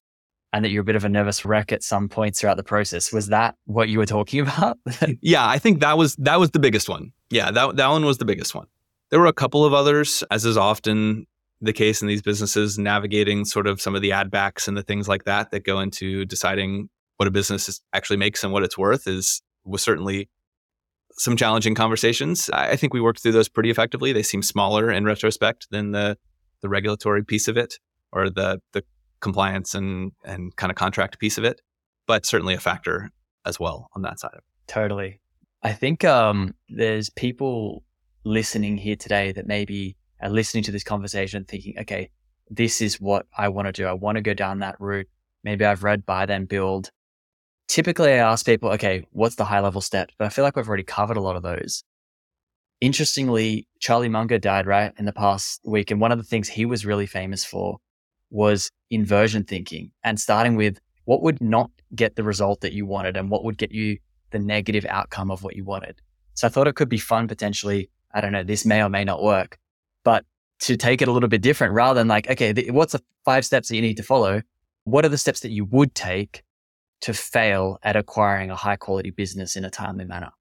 and 0.51 0.65
that 0.65 0.69
you're 0.69 0.81
a 0.81 0.85
bit 0.85 0.95
of 0.95 1.05
a 1.05 1.09
nervous 1.09 1.45
wreck 1.45 1.71
at 1.71 1.83
some 1.83 2.09
points 2.09 2.39
throughout 2.39 2.57
the 2.57 2.63
process. 2.63 3.13
Was 3.13 3.27
that 3.27 3.55
what 3.65 3.89
you 3.89 3.97
were 3.97 4.05
talking 4.05 4.39
about? 4.47 4.77
yeah, 5.21 5.47
I 5.47 5.57
think 5.57 5.79
that 5.79 5.97
was 5.97 6.15
that 6.17 6.39
was 6.39 6.51
the 6.51 6.59
biggest 6.59 6.89
one. 6.89 7.11
Yeah, 7.29 7.51
that 7.51 7.77
that 7.77 7.87
one 7.87 8.05
was 8.05 8.17
the 8.17 8.25
biggest 8.25 8.53
one. 8.53 8.67
There 9.09 9.19
were 9.19 9.27
a 9.27 9.33
couple 9.33 9.65
of 9.65 9.73
others, 9.73 10.23
as 10.29 10.45
is 10.45 10.57
often 10.57 11.25
the 11.61 11.73
case 11.73 12.01
in 12.01 12.07
these 12.07 12.21
businesses, 12.21 12.77
navigating 12.77 13.43
sort 13.43 13.67
of 13.67 13.81
some 13.81 13.95
of 13.95 14.01
the 14.01 14.11
ad 14.11 14.31
backs 14.31 14.67
and 14.67 14.77
the 14.77 14.83
things 14.83 15.07
like 15.07 15.25
that 15.25 15.51
that 15.51 15.65
go 15.65 15.79
into 15.79 16.25
deciding 16.25 16.89
what 17.19 17.27
a 17.27 17.31
business 17.31 17.81
actually 17.91 18.15
makes 18.15 18.45
and 18.45 18.53
what 18.53 18.63
it's 18.63 18.77
worth 18.77 19.05
is 19.05 19.41
was 19.65 19.83
certainly 19.83 20.29
some 21.17 21.35
challenging 21.35 21.75
conversations. 21.75 22.49
I 22.53 22.77
think 22.77 22.93
we 22.93 23.01
worked 23.01 23.21
through 23.21 23.33
those 23.33 23.49
pretty 23.49 23.69
effectively. 23.69 24.13
They 24.13 24.23
seem 24.23 24.41
smaller 24.41 24.89
in 24.89 25.03
retrospect 25.03 25.67
than 25.69 25.91
the 25.91 26.17
the 26.61 26.69
regulatory 26.69 27.23
piece 27.25 27.49
of 27.49 27.57
it 27.57 27.75
or 28.13 28.29
the 28.29 28.61
the 28.71 28.83
compliance 29.19 29.75
and 29.75 30.13
and 30.23 30.55
kind 30.55 30.71
of 30.71 30.77
contract 30.77 31.19
piece 31.19 31.37
of 31.37 31.43
it, 31.43 31.59
but 32.07 32.25
certainly 32.25 32.53
a 32.53 32.59
factor 32.59 33.11
as 33.45 33.59
well 33.59 33.89
on 33.97 34.01
that 34.03 34.17
side 34.17 34.31
of 34.31 34.39
it. 34.39 34.43
Totally. 34.67 35.19
I 35.61 35.73
think 35.73 36.05
um, 36.05 36.55
there's 36.69 37.09
people 37.09 37.83
listening 38.23 38.77
here 38.77 38.95
today 38.95 39.33
that 39.33 39.45
maybe 39.45 39.97
are 40.21 40.29
listening 40.29 40.63
to 40.63 40.71
this 40.71 40.85
conversation 40.85 41.43
thinking, 41.43 41.77
okay, 41.79 42.11
this 42.49 42.81
is 42.81 43.01
what 43.01 43.25
I 43.37 43.49
want 43.49 43.65
to 43.67 43.73
do. 43.73 43.85
I 43.85 43.93
want 43.93 44.15
to 44.15 44.21
go 44.21 44.33
down 44.33 44.59
that 44.59 44.77
route. 44.79 45.07
Maybe 45.43 45.65
I've 45.65 45.83
read 45.83 46.05
buy 46.05 46.25
then 46.25 46.45
build. 46.45 46.91
Typically 47.69 48.11
I 48.11 48.17
ask 48.17 48.45
people, 48.45 48.69
okay, 48.71 49.05
what's 49.11 49.35
the 49.35 49.45
high 49.45 49.61
level 49.61 49.79
step? 49.79 50.09
But 50.17 50.25
I 50.25 50.29
feel 50.29 50.43
like 50.43 50.57
we've 50.57 50.67
already 50.67 50.83
covered 50.83 51.15
a 51.15 51.21
lot 51.21 51.37
of 51.37 51.43
those 51.43 51.85
interestingly, 52.81 53.67
Charlie 53.79 54.09
Munger 54.09 54.39
died 54.39 54.65
right 54.65 54.93
in 54.97 55.05
the 55.05 55.13
past 55.13 55.61
week. 55.65 55.91
And 55.91 55.99
one 55.99 56.11
of 56.11 56.17
the 56.17 56.23
things 56.23 56.47
he 56.47 56.65
was 56.65 56.85
really 56.85 57.05
famous 57.05 57.43
for 57.43 57.77
was 58.29 58.71
inversion 58.89 59.43
thinking 59.43 59.91
and 60.03 60.19
starting 60.19 60.55
with 60.55 60.79
what 61.05 61.21
would 61.21 61.41
not 61.41 61.71
get 61.95 62.15
the 62.15 62.23
result 62.23 62.61
that 62.61 62.73
you 62.73 62.85
wanted 62.85 63.17
and 63.17 63.29
what 63.29 63.43
would 63.43 63.57
get 63.57 63.71
you 63.71 63.97
the 64.31 64.39
negative 64.39 64.85
outcome 64.87 65.31
of 65.31 65.43
what 65.43 65.55
you 65.55 65.63
wanted. 65.63 65.99
So 66.35 66.47
I 66.47 66.49
thought 66.49 66.67
it 66.67 66.75
could 66.75 66.89
be 66.89 66.99
fun 66.99 67.27
potentially. 67.27 67.89
I 68.13 68.21
don't 68.21 68.31
know, 68.31 68.43
this 68.43 68.65
may 68.65 68.83
or 68.83 68.89
may 68.89 69.03
not 69.03 69.23
work, 69.23 69.57
but 70.03 70.25
to 70.61 70.77
take 70.77 71.01
it 71.01 71.07
a 71.07 71.11
little 71.11 71.29
bit 71.29 71.41
different 71.41 71.73
rather 71.73 71.99
than 71.99 72.07
like, 72.07 72.29
okay, 72.29 72.69
what's 72.69 72.93
the 72.93 73.01
five 73.25 73.45
steps 73.45 73.69
that 73.69 73.75
you 73.75 73.81
need 73.81 73.97
to 73.97 74.03
follow? 74.03 74.41
What 74.83 75.05
are 75.05 75.09
the 75.09 75.17
steps 75.17 75.39
that 75.41 75.51
you 75.51 75.65
would 75.65 75.95
take 75.95 76.43
to 77.01 77.13
fail 77.13 77.79
at 77.83 77.95
acquiring 77.95 78.51
a 78.51 78.55
high 78.55 78.75
quality 78.75 79.11
business 79.11 79.55
in 79.55 79.65
a 79.65 79.69
timely 79.69 80.05
manner? 80.05 80.31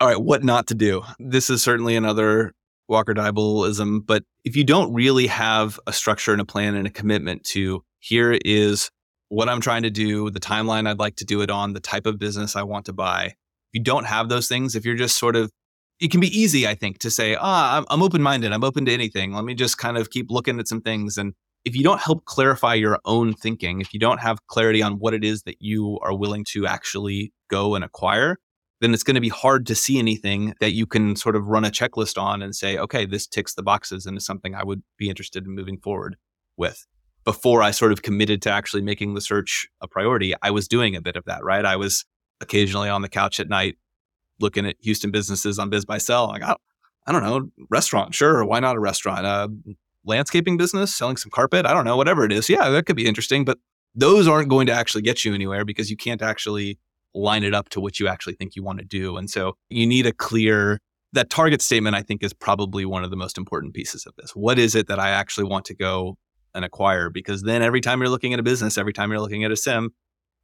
all 0.00 0.08
right, 0.08 0.20
what 0.20 0.42
not 0.42 0.66
to 0.68 0.74
do. 0.74 1.02
This 1.18 1.50
is 1.50 1.62
certainly 1.62 1.94
another 1.94 2.54
Walker 2.88 3.12
Deibelism, 3.12 4.06
but 4.06 4.24
if 4.44 4.56
you 4.56 4.64
don't 4.64 4.92
really 4.94 5.26
have 5.26 5.78
a 5.86 5.92
structure 5.92 6.32
and 6.32 6.40
a 6.40 6.44
plan 6.44 6.74
and 6.74 6.86
a 6.86 6.90
commitment 6.90 7.44
to 7.44 7.84
here 7.98 8.38
is 8.44 8.90
what 9.28 9.48
I'm 9.48 9.60
trying 9.60 9.82
to 9.82 9.90
do, 9.90 10.30
the 10.30 10.40
timeline 10.40 10.88
I'd 10.88 10.98
like 10.98 11.16
to 11.16 11.24
do 11.24 11.42
it 11.42 11.50
on, 11.50 11.74
the 11.74 11.80
type 11.80 12.06
of 12.06 12.18
business 12.18 12.56
I 12.56 12.62
want 12.62 12.86
to 12.86 12.94
buy. 12.94 13.26
If 13.26 13.34
you 13.74 13.82
don't 13.82 14.06
have 14.06 14.28
those 14.28 14.48
things, 14.48 14.74
if 14.74 14.86
you're 14.86 14.96
just 14.96 15.18
sort 15.18 15.36
of, 15.36 15.52
it 16.00 16.10
can 16.10 16.20
be 16.20 16.36
easy, 16.36 16.66
I 16.66 16.74
think, 16.74 16.98
to 17.00 17.10
say, 17.10 17.36
ah, 17.38 17.76
I'm, 17.76 17.84
I'm 17.90 18.02
open 18.02 18.22
minded. 18.22 18.52
I'm 18.52 18.64
open 18.64 18.86
to 18.86 18.92
anything. 18.92 19.34
Let 19.34 19.44
me 19.44 19.54
just 19.54 19.76
kind 19.76 19.98
of 19.98 20.08
keep 20.08 20.30
looking 20.30 20.58
at 20.58 20.66
some 20.66 20.80
things. 20.80 21.18
And 21.18 21.34
if 21.64 21.76
you 21.76 21.82
don't 21.82 22.00
help 22.00 22.24
clarify 22.24 22.74
your 22.74 22.98
own 23.04 23.34
thinking, 23.34 23.80
if 23.80 23.92
you 23.92 24.00
don't 24.00 24.20
have 24.20 24.46
clarity 24.46 24.82
on 24.82 24.94
what 24.94 25.14
it 25.14 25.24
is 25.24 25.42
that 25.42 25.56
you 25.60 25.98
are 26.02 26.14
willing 26.14 26.44
to 26.50 26.66
actually 26.66 27.32
go 27.48 27.74
and 27.74 27.84
acquire, 27.84 28.38
then 28.80 28.94
it's 28.94 29.02
going 29.02 29.14
to 29.14 29.20
be 29.20 29.28
hard 29.28 29.66
to 29.66 29.74
see 29.74 29.98
anything 29.98 30.54
that 30.60 30.72
you 30.72 30.86
can 30.86 31.14
sort 31.14 31.36
of 31.36 31.46
run 31.46 31.64
a 31.64 31.70
checklist 31.70 32.20
on 32.20 32.40
and 32.40 32.56
say, 32.56 32.78
okay, 32.78 33.04
this 33.04 33.26
ticks 33.26 33.54
the 33.54 33.62
boxes 33.62 34.06
and 34.06 34.16
is 34.16 34.24
something 34.24 34.54
I 34.54 34.64
would 34.64 34.82
be 34.96 35.10
interested 35.10 35.44
in 35.44 35.54
moving 35.54 35.78
forward 35.78 36.16
with. 36.56 36.86
Before 37.24 37.62
I 37.62 37.70
sort 37.72 37.92
of 37.92 38.00
committed 38.00 38.40
to 38.42 38.50
actually 38.50 38.80
making 38.80 39.12
the 39.12 39.20
search 39.20 39.68
a 39.82 39.88
priority, 39.88 40.32
I 40.40 40.50
was 40.50 40.66
doing 40.66 40.96
a 40.96 41.02
bit 41.02 41.16
of 41.16 41.26
that, 41.26 41.44
right? 41.44 41.66
I 41.66 41.76
was 41.76 42.06
occasionally 42.40 42.88
on 42.88 43.02
the 43.02 43.10
couch 43.10 43.38
at 43.38 43.50
night 43.50 43.76
looking 44.40 44.64
at 44.64 44.76
Houston 44.80 45.10
businesses 45.10 45.58
on 45.58 45.70
BizBuySell. 45.70 46.28
Like, 46.28 46.42
I, 46.42 46.56
I 47.06 47.12
don't 47.12 47.22
know, 47.22 47.50
restaurant, 47.68 48.14
sure. 48.14 48.42
Why 48.46 48.60
not 48.60 48.76
a 48.76 48.80
restaurant? 48.80 49.26
Uh, 49.26 49.48
landscaping 50.04 50.56
business, 50.56 50.94
selling 50.94 51.16
some 51.16 51.30
carpet. 51.30 51.66
I 51.66 51.72
don't 51.72 51.84
know, 51.84 51.96
whatever 51.96 52.24
it 52.24 52.32
is. 52.32 52.48
Yeah, 52.48 52.68
that 52.70 52.86
could 52.86 52.96
be 52.96 53.06
interesting. 53.06 53.44
But 53.44 53.58
those 53.94 54.28
aren't 54.28 54.48
going 54.48 54.66
to 54.66 54.72
actually 54.72 55.02
get 55.02 55.24
you 55.24 55.34
anywhere 55.34 55.64
because 55.64 55.90
you 55.90 55.96
can't 55.96 56.22
actually 56.22 56.78
line 57.14 57.42
it 57.42 57.54
up 57.54 57.68
to 57.70 57.80
what 57.80 57.98
you 57.98 58.08
actually 58.08 58.34
think 58.34 58.54
you 58.54 58.62
want 58.62 58.78
to 58.78 58.84
do. 58.84 59.16
And 59.16 59.28
so 59.28 59.54
you 59.68 59.86
need 59.86 60.06
a 60.06 60.12
clear 60.12 60.78
that 61.12 61.28
target 61.28 61.60
statement 61.60 61.96
I 61.96 62.02
think 62.02 62.22
is 62.22 62.32
probably 62.32 62.84
one 62.84 63.02
of 63.02 63.10
the 63.10 63.16
most 63.16 63.36
important 63.36 63.74
pieces 63.74 64.06
of 64.06 64.14
this. 64.16 64.30
What 64.30 64.58
is 64.58 64.74
it 64.74 64.86
that 64.86 65.00
I 65.00 65.10
actually 65.10 65.44
want 65.44 65.64
to 65.66 65.74
go 65.74 66.16
and 66.54 66.64
acquire 66.64 67.10
because 67.10 67.42
then 67.42 67.62
every 67.62 67.80
time 67.80 68.00
you're 68.00 68.08
looking 68.08 68.32
at 68.32 68.40
a 68.40 68.44
business, 68.44 68.78
every 68.78 68.92
time 68.92 69.10
you're 69.10 69.20
looking 69.20 69.44
at 69.44 69.50
a 69.50 69.54
CIM, 69.54 69.88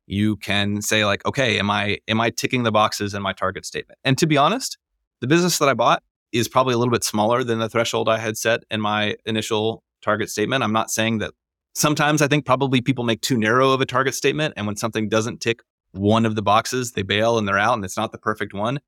you 0.07 0.37
can 0.37 0.81
say 0.83 1.05
like, 1.05 1.25
okay, 1.27 1.59
am 1.59 1.71
I 1.71 1.99
am 2.09 2.21
I 2.21 2.31
ticking 2.31 2.63
the 2.63 2.73
boxes 2.73 3.15
in 3.15 3.23
my 3.23 3.33
target 3.33 3.67
statement? 3.67 3.99
And 4.05 4.17
to 4.19 4.27
be 4.27 4.37
honest, 4.37 4.79
the 5.21 5.27
business 5.27 5.59
that 5.59 5.69
I 5.69 5.75
bought 5.75 6.03
is 6.39 6.49
probably 6.49 6.75
a 6.75 6.79
little 6.79 6.93
bit 6.93 7.05
smaller 7.05 7.45
than 7.45 7.59
the 7.59 7.69
threshold 7.69 8.09
I 8.09 8.19
had 8.19 8.37
set 8.37 8.65
in 8.71 8.81
my 8.81 9.17
initial 9.25 9.83
target 10.03 10.31
statement. 10.31 10.63
I'm 10.63 10.73
not 10.73 10.91
saying 10.91 11.19
that 11.19 11.33
sometimes 11.75 12.23
I 12.23 12.29
think 12.29 12.47
probably 12.47 12.81
people 12.81 13.05
make 13.05 13.21
too 13.21 13.39
narrow 13.39 13.71
of 13.71 13.81
a 13.81 13.87
target 13.87 14.15
statement 14.15 14.55
and 14.57 14.67
when 14.67 14.77
something 14.77 15.09
doesn't 15.09 15.41
tick 15.41 15.61
one 15.93 16.27
of 16.27 16.35
the 16.35 16.43
boxes, 16.43 16.93
they 16.93 17.03
bail 17.03 17.39
and 17.39 17.47
they're 17.47 17.59
out 17.59 17.75
and 17.75 17.85
it's 17.85 17.97
not 17.97 18.13
the 18.13 18.19
perfect 18.19 18.55
one. 18.55 18.81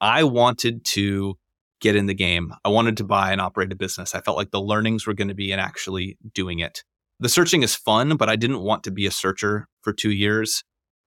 I 0.00 0.24
wanted 0.24 0.84
to 0.86 1.36
get 1.80 1.96
in 1.96 2.06
the 2.06 2.14
game. 2.14 2.52
I 2.64 2.68
wanted 2.68 2.96
to 2.98 3.04
buy 3.04 3.32
and 3.32 3.40
operate 3.40 3.72
a 3.72 3.76
business. 3.76 4.14
I 4.14 4.20
felt 4.20 4.36
like 4.36 4.50
the 4.50 4.60
learnings 4.60 5.06
were 5.06 5.14
going 5.14 5.28
to 5.28 5.34
be 5.34 5.52
in 5.52 5.58
actually 5.58 6.18
doing 6.34 6.58
it. 6.58 6.84
The 7.20 7.28
searching 7.28 7.62
is 7.62 7.74
fun, 7.74 8.16
but 8.16 8.28
I 8.28 8.36
didn't 8.36 8.60
want 8.60 8.84
to 8.84 8.90
be 8.90 9.06
a 9.06 9.10
searcher 9.10 9.66
for 9.82 9.92
two 9.92 10.10
years. 10.10 10.62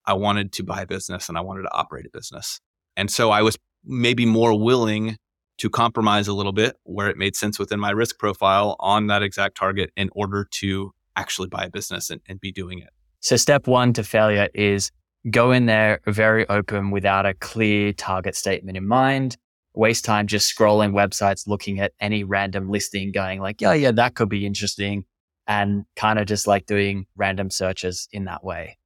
I 0.05 0.13
wanted 0.13 0.51
to 0.53 0.63
buy 0.63 0.81
a 0.81 0.87
business 0.87 1.29
and 1.29 1.37
I 1.37 1.41
wanted 1.41 1.63
to 1.63 1.73
operate 1.73 2.05
a 2.05 2.09
business. 2.11 2.59
And 2.95 3.09
so 3.09 3.31
I 3.31 3.41
was 3.41 3.57
maybe 3.83 4.25
more 4.25 4.57
willing 4.59 5.17
to 5.63 5.69
compromise 5.69 6.27
a 6.27 6.33
little 6.33 6.51
bit 6.51 6.75
where 6.83 7.07
it 7.07 7.15
made 7.15 7.37
sense 7.37 7.57
within 7.57 7.79
my 7.79 7.89
risk 7.89 8.19
profile 8.19 8.75
on 8.81 9.07
that 9.07 9.23
exact 9.23 9.55
target 9.55 9.91
in 9.95 10.09
order 10.11 10.45
to 10.51 10.91
actually 11.15 11.47
buy 11.47 11.63
a 11.63 11.69
business 11.69 12.09
and, 12.09 12.19
and 12.27 12.41
be 12.41 12.51
doing 12.51 12.79
it. 12.79 12.89
So, 13.21 13.37
step 13.37 13.65
one 13.65 13.93
to 13.93 14.03
failure 14.03 14.49
is 14.53 14.91
go 15.31 15.53
in 15.53 15.65
there 15.67 16.01
very 16.05 16.45
open 16.49 16.91
without 16.91 17.25
a 17.25 17.33
clear 17.35 17.93
target 17.93 18.35
statement 18.35 18.75
in 18.75 18.85
mind. 18.85 19.37
waste 19.73 20.03
time 20.03 20.27
just 20.27 20.53
scrolling 20.53 20.91
websites, 20.91 21.47
looking 21.47 21.79
at 21.79 21.93
any 22.01 22.25
random 22.25 22.69
listing, 22.69 23.13
going 23.13 23.39
like, 23.39 23.61
yeah, 23.61 23.71
yeah, 23.71 23.91
that 23.91 24.15
could 24.15 24.27
be 24.27 24.45
interesting. 24.45 25.05
And 25.47 25.85
kind 25.95 26.19
of 26.19 26.25
just 26.25 26.45
like 26.45 26.65
doing 26.65 27.05
random 27.15 27.49
searches 27.49 28.09
in 28.11 28.25
that 28.25 28.43
way. 28.43 28.77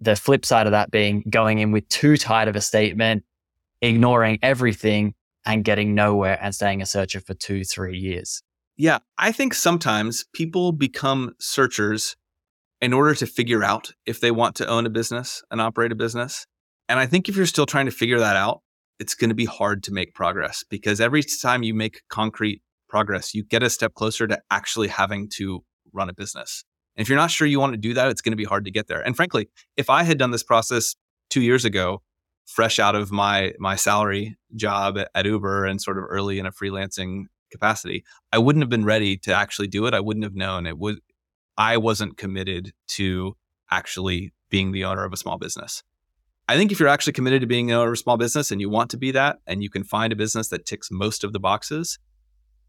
The 0.00 0.16
flip 0.16 0.44
side 0.44 0.66
of 0.66 0.72
that 0.72 0.90
being 0.90 1.22
going 1.30 1.60
in 1.60 1.70
with 1.70 1.88
too 1.88 2.16
tight 2.16 2.48
of 2.48 2.56
a 2.56 2.60
statement, 2.60 3.22
ignoring 3.80 4.40
everything 4.42 5.14
and 5.46 5.64
getting 5.64 5.94
nowhere 5.94 6.38
and 6.42 6.54
staying 6.54 6.82
a 6.82 6.86
searcher 6.86 7.20
for 7.20 7.32
two, 7.32 7.64
three 7.64 7.96
years. 7.96 8.42
Yeah. 8.76 8.98
I 9.16 9.32
think 9.32 9.54
sometimes 9.54 10.24
people 10.34 10.72
become 10.72 11.34
searchers 11.40 12.16
in 12.80 12.92
order 12.92 13.14
to 13.14 13.26
figure 13.26 13.64
out 13.64 13.92
if 14.04 14.20
they 14.20 14.30
want 14.30 14.54
to 14.56 14.66
own 14.66 14.84
a 14.84 14.90
business 14.90 15.42
and 15.50 15.60
operate 15.60 15.92
a 15.92 15.94
business. 15.94 16.46
And 16.88 16.98
I 16.98 17.06
think 17.06 17.28
if 17.28 17.36
you're 17.36 17.46
still 17.46 17.64
trying 17.64 17.86
to 17.86 17.92
figure 17.92 18.18
that 18.18 18.36
out, 18.36 18.60
it's 18.98 19.14
going 19.14 19.30
to 19.30 19.34
be 19.34 19.46
hard 19.46 19.82
to 19.84 19.92
make 19.92 20.14
progress 20.14 20.64
because 20.68 21.00
every 21.00 21.22
time 21.22 21.62
you 21.62 21.74
make 21.74 22.02
concrete 22.10 22.60
progress, 22.88 23.34
you 23.34 23.44
get 23.44 23.62
a 23.62 23.70
step 23.70 23.94
closer 23.94 24.26
to 24.26 24.38
actually 24.50 24.88
having 24.88 25.28
to 25.36 25.64
run 25.92 26.08
a 26.08 26.14
business. 26.14 26.64
And 26.96 27.02
if 27.02 27.08
you're 27.08 27.18
not 27.18 27.30
sure 27.30 27.46
you 27.46 27.60
want 27.60 27.72
to 27.72 27.78
do 27.78 27.94
that, 27.94 28.08
it's 28.08 28.20
going 28.20 28.32
to 28.32 28.36
be 28.36 28.44
hard 28.44 28.64
to 28.64 28.70
get 28.70 28.88
there. 28.88 29.00
And 29.00 29.16
frankly, 29.16 29.48
if 29.76 29.90
I 29.90 30.02
had 30.02 30.18
done 30.18 30.30
this 30.30 30.42
process 30.42 30.96
two 31.30 31.42
years 31.42 31.64
ago, 31.64 32.02
fresh 32.46 32.78
out 32.78 32.94
of 32.94 33.12
my 33.12 33.52
my 33.58 33.76
salary 33.76 34.36
job 34.54 34.98
at, 35.14 35.26
Uber 35.26 35.66
and 35.66 35.82
sort 35.82 35.98
of 35.98 36.04
early 36.08 36.38
in 36.38 36.46
a 36.46 36.52
freelancing 36.52 37.24
capacity, 37.50 38.04
I 38.32 38.38
wouldn't 38.38 38.62
have 38.62 38.70
been 38.70 38.84
ready 38.84 39.16
to 39.18 39.34
actually 39.34 39.68
do 39.68 39.86
it. 39.86 39.94
I 39.94 40.00
wouldn't 40.00 40.24
have 40.24 40.34
known 40.34 40.66
it 40.66 40.78
would. 40.78 41.00
I 41.58 41.76
wasn't 41.76 42.16
committed 42.16 42.72
to 42.88 43.36
actually 43.70 44.32
being 44.48 44.72
the 44.72 44.84
owner 44.84 45.04
of 45.04 45.12
a 45.12 45.16
small 45.16 45.38
business. 45.38 45.82
I 46.48 46.56
think 46.56 46.70
if 46.70 46.78
you're 46.78 46.88
actually 46.88 47.14
committed 47.14 47.40
to 47.40 47.46
being 47.46 47.70
an 47.70 47.76
owner 47.76 47.88
of 47.88 47.94
a 47.94 47.96
small 47.96 48.16
business 48.16 48.52
and 48.52 48.60
you 48.60 48.70
want 48.70 48.90
to 48.90 48.96
be 48.96 49.10
that, 49.10 49.38
and 49.46 49.62
you 49.62 49.70
can 49.70 49.82
find 49.82 50.12
a 50.12 50.16
business 50.16 50.48
that 50.48 50.64
ticks 50.64 50.90
most 50.90 51.24
of 51.24 51.32
the 51.32 51.40
boxes, 51.40 51.98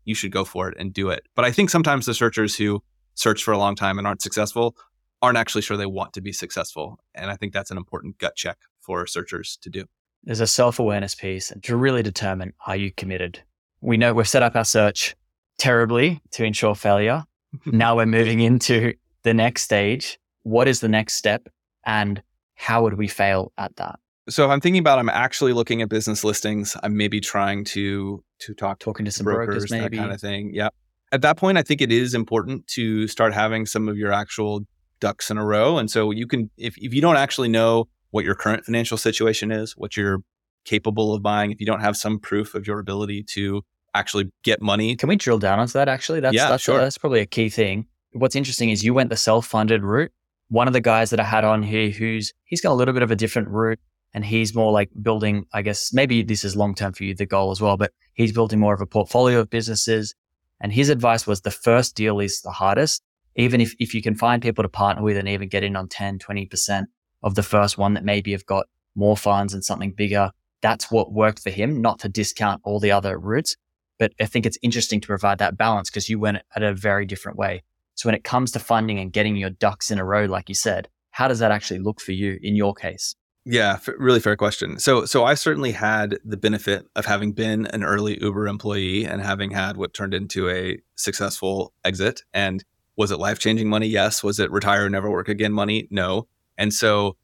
you 0.04 0.16
should 0.16 0.32
go 0.32 0.44
for 0.44 0.70
it 0.70 0.78
and 0.80 0.94
do 0.94 1.10
it. 1.10 1.28
But 1.36 1.46
I 1.46 1.52
think 1.52 1.70
sometimes 1.70 2.06
the 2.06 2.16
searchers 2.16 2.56
who 2.56 2.82
search 3.14 3.44
for 3.44 3.52
a 3.52 3.58
long 3.58 3.76
time 3.76 4.00
and 4.00 4.08
aren't 4.08 4.22
successful 4.22 4.76
aren't 5.22 5.38
actually 5.38 5.62
sure 5.62 5.78
they 5.78 5.86
want 5.86 6.14
to 6.14 6.22
be 6.22 6.32
successful. 6.32 7.00
And 7.14 7.30
I 7.30 7.36
think 7.36 7.54
that's 7.54 7.72
an 7.72 7.78
important 7.78 8.18
gut 8.18 8.36
check 8.36 8.58
for 8.88 9.06
searchers 9.06 9.60
to 9.62 9.70
do. 9.70 9.86
There's 10.24 10.40
a 10.40 10.48
self 10.48 10.80
awareness 10.80 11.14
piece 11.14 11.54
to 11.62 11.76
really 11.76 12.02
determine 12.02 12.54
are 12.66 12.76
you 12.76 12.92
committed? 12.92 13.44
We 13.82 13.98
know 13.98 14.14
we've 14.14 14.28
set 14.28 14.42
up 14.42 14.56
our 14.56 14.66
search 14.66 15.16
terribly 15.60 16.22
to 16.32 16.44
ensure 16.44 16.74
failure. 16.74 17.24
now 17.66 17.96
we're 17.96 18.08
moving 18.08 18.40
into 18.40 18.94
the 19.24 19.34
next 19.34 19.64
stage. 19.64 20.18
What 20.44 20.68
is 20.68 20.80
the 20.80 20.88
next 20.88 21.16
step? 21.16 21.48
And 21.86 22.24
how 22.56 22.82
would 22.84 22.96
we 22.96 23.08
fail 23.08 23.52
at 23.58 23.76
that? 23.76 24.00
So 24.30 24.44
if 24.44 24.50
I'm 24.50 24.60
thinking 24.60 24.80
about 24.80 25.00
I'm 25.00 25.10
actually 25.10 25.54
looking 25.54 25.82
at 25.82 25.90
business 25.90 26.24
listings, 26.24 26.76
I'm 26.82 26.98
maybe 26.98 27.20
trying 27.20 27.64
to 27.66 28.24
to 28.40 28.54
talk 28.54 28.80
talking 28.80 29.06
to 29.06 29.12
some 29.12 29.26
brokers, 29.26 29.66
brokers, 29.66 29.72
maybe 29.72 29.98
that 29.98 30.04
kind 30.04 30.14
of 30.14 30.22
thing. 30.22 30.52
Yeah. 30.54 30.70
At 31.12 31.22
that 31.22 31.38
point, 31.38 31.58
I 31.58 31.64
think 31.64 31.82
it 31.82 31.92
is 31.92 32.14
important 32.14 32.68
to 32.68 33.08
start 33.08 33.34
having 33.34 33.66
some 33.66 33.88
of 33.88 33.98
your 33.98 34.12
actual 34.12 34.66
ducks 35.00 35.32
in 35.32 35.38
a 35.38 35.46
row. 35.46 35.78
And 35.78 35.90
so 35.90 36.12
you 36.12 36.28
can 36.28 36.50
if 36.58 36.76
if 36.78 36.94
you 36.94 37.02
don't 37.02 37.18
actually 37.18 37.48
know 37.50 37.88
what 38.12 38.26
your 38.26 38.36
current 38.36 38.66
financial 38.66 38.98
situation 38.98 39.52
is, 39.52 39.74
what 39.78 39.98
you're 39.98 40.20
capable 40.66 41.14
of 41.14 41.24
buying, 41.24 41.52
if 41.52 41.60
you 41.60 41.66
don't 41.66 41.80
have 41.80 41.98
some 41.98 42.20
proof 42.20 42.54
of 42.54 42.68
your 42.68 42.80
ability 42.80 43.24
to 43.24 43.64
actually 43.94 44.32
get 44.44 44.62
money. 44.62 44.96
Can 44.96 45.10
we 45.10 45.16
drill 45.16 45.40
down 45.40 45.60
onto 45.60 45.74
that 45.74 45.90
actually? 45.90 46.20
That's 46.20 46.36
Yeah, 46.36 46.50
that's, 46.50 46.64
sure. 46.64 46.80
that's 46.80 46.98
probably 46.98 47.22
a 47.22 47.26
key 47.26 47.50
thing. 47.50 47.88
What's 48.12 48.36
interesting 48.36 48.70
is 48.70 48.84
you 48.84 48.94
went 48.94 49.10
the 49.10 49.18
self-funded 49.18 49.84
route. 49.84 50.12
One 50.50 50.68
of 50.68 50.74
the 50.74 50.82
guys 50.82 51.10
that 51.10 51.20
I 51.20 51.24
had 51.24 51.44
on 51.44 51.64
here 51.64 51.90
who's 51.90 52.34
he's 52.46 52.62
got 52.62 52.72
a 52.72 52.76
little 52.76 52.94
bit 52.94 53.04
of 53.04 53.12
a 53.12 53.16
different 53.16 53.50
route 53.50 53.80
and 54.14 54.24
he's 54.24 54.56
more 54.56 54.72
like 54.72 54.90
building, 55.02 55.46
I 55.54 55.62
guess 55.62 55.94
maybe 55.94 56.24
this 56.24 56.44
is 56.44 56.56
long 56.56 56.76
term 56.76 56.94
for 56.94 57.04
you, 57.04 57.14
the 57.14 57.26
goal 57.26 57.52
as 57.52 57.60
well, 57.60 57.76
but 57.76 57.92
he's 58.14 58.32
building 58.32 58.60
more 58.60 58.74
of 58.74 58.82
a 58.82 58.86
portfolio 58.86 59.40
of 59.40 59.50
businesses. 59.50 60.16
And 60.62 60.72
his 60.72 60.90
advice 60.90 61.28
was 61.28 61.42
the 61.42 61.52
first 61.52 61.96
deal 61.96 62.20
is 62.20 62.42
the 62.42 62.52
hardest. 62.52 63.04
Even 63.36 63.62
if, 63.62 63.76
if 63.78 63.94
you 63.94 64.02
can 64.02 64.16
find 64.16 64.42
people 64.42 64.64
to 64.64 64.70
partner 64.70 65.04
with 65.04 65.18
and 65.18 65.28
even 65.28 65.50
get 65.50 65.64
in 65.64 65.76
on 65.76 65.88
10, 65.88 66.18
20% 66.18 66.86
of 67.24 67.36
the 67.36 67.44
first 67.44 67.78
one 67.78 67.94
that 67.94 68.04
maybe 68.04 68.32
have 68.32 68.46
got 68.46 68.68
more 68.96 69.18
funds 69.18 69.54
and 69.54 69.64
something 69.64 69.92
bigger, 69.92 70.32
that's 70.62 70.92
what 70.92 71.12
worked 71.12 71.42
for 71.42 71.50
him, 71.50 71.82
not 71.82 72.00
to 72.00 72.10
discount 72.10 72.62
all 72.64 72.80
the 72.80 72.92
other 72.92 73.18
routes. 73.18 73.56
But 74.00 74.14
I 74.20 74.26
think 74.26 74.46
it's 74.46 74.58
interesting 74.62 75.02
to 75.02 75.08
provide 75.08 75.40
that 75.40 75.58
balance 75.58 75.90
because 75.90 76.10
you 76.10 76.20
went 76.20 76.40
at 76.56 76.64
a 76.64 76.74
very 76.74 77.06
different 77.06 77.38
way. 77.38 77.64
So 77.96 78.08
when 78.08 78.16
it 78.16 78.24
comes 78.24 78.52
to 78.52 78.60
funding 78.60 79.00
and 79.00 79.12
getting 79.12 79.36
your 79.36 79.50
ducks 79.50 79.90
in 79.90 79.98
a 79.98 80.06
row, 80.06 80.26
like 80.26 80.50
you 80.50 80.56
said, 80.56 80.88
how 81.12 81.28
does 81.28 81.40
that 81.40 81.52
actually 81.52 81.80
look 81.80 82.00
for 82.00 82.12
you 82.12 82.38
in 82.44 82.56
your 82.56 82.76
case? 82.76 83.16
Yeah, 83.44 83.80
really 83.98 84.20
fair 84.20 84.36
question. 84.36 84.78
So, 84.78 85.06
so 85.06 85.24
I 85.24 85.34
certainly 85.34 85.72
had 85.72 86.20
the 86.24 86.38
benefit 86.38 86.86
of 86.96 87.06
having 87.06 87.32
been 87.32 87.66
an 87.68 87.84
early 87.84 88.22
Uber 88.22 88.46
employee 88.48 89.06
and 89.06 89.22
having 89.22 89.52
had 89.52 89.78
what 89.78 89.94
turned 89.94 90.14
into 90.14 90.50
a 90.50 90.80
successful 90.96 91.74
exit. 91.86 92.24
And 92.34 92.64
was 92.98 93.10
it 93.10 93.20
life 93.20 93.40
changing 93.40 93.70
money? 93.70 93.88
Yes. 93.88 94.22
Was 94.22 94.40
it 94.40 94.52
retire 94.52 94.90
never 94.90 95.10
work 95.10 95.30
again 95.30 95.54
money? 95.54 95.88
No. 95.90 96.28
And 96.58 96.74
so 96.74 97.16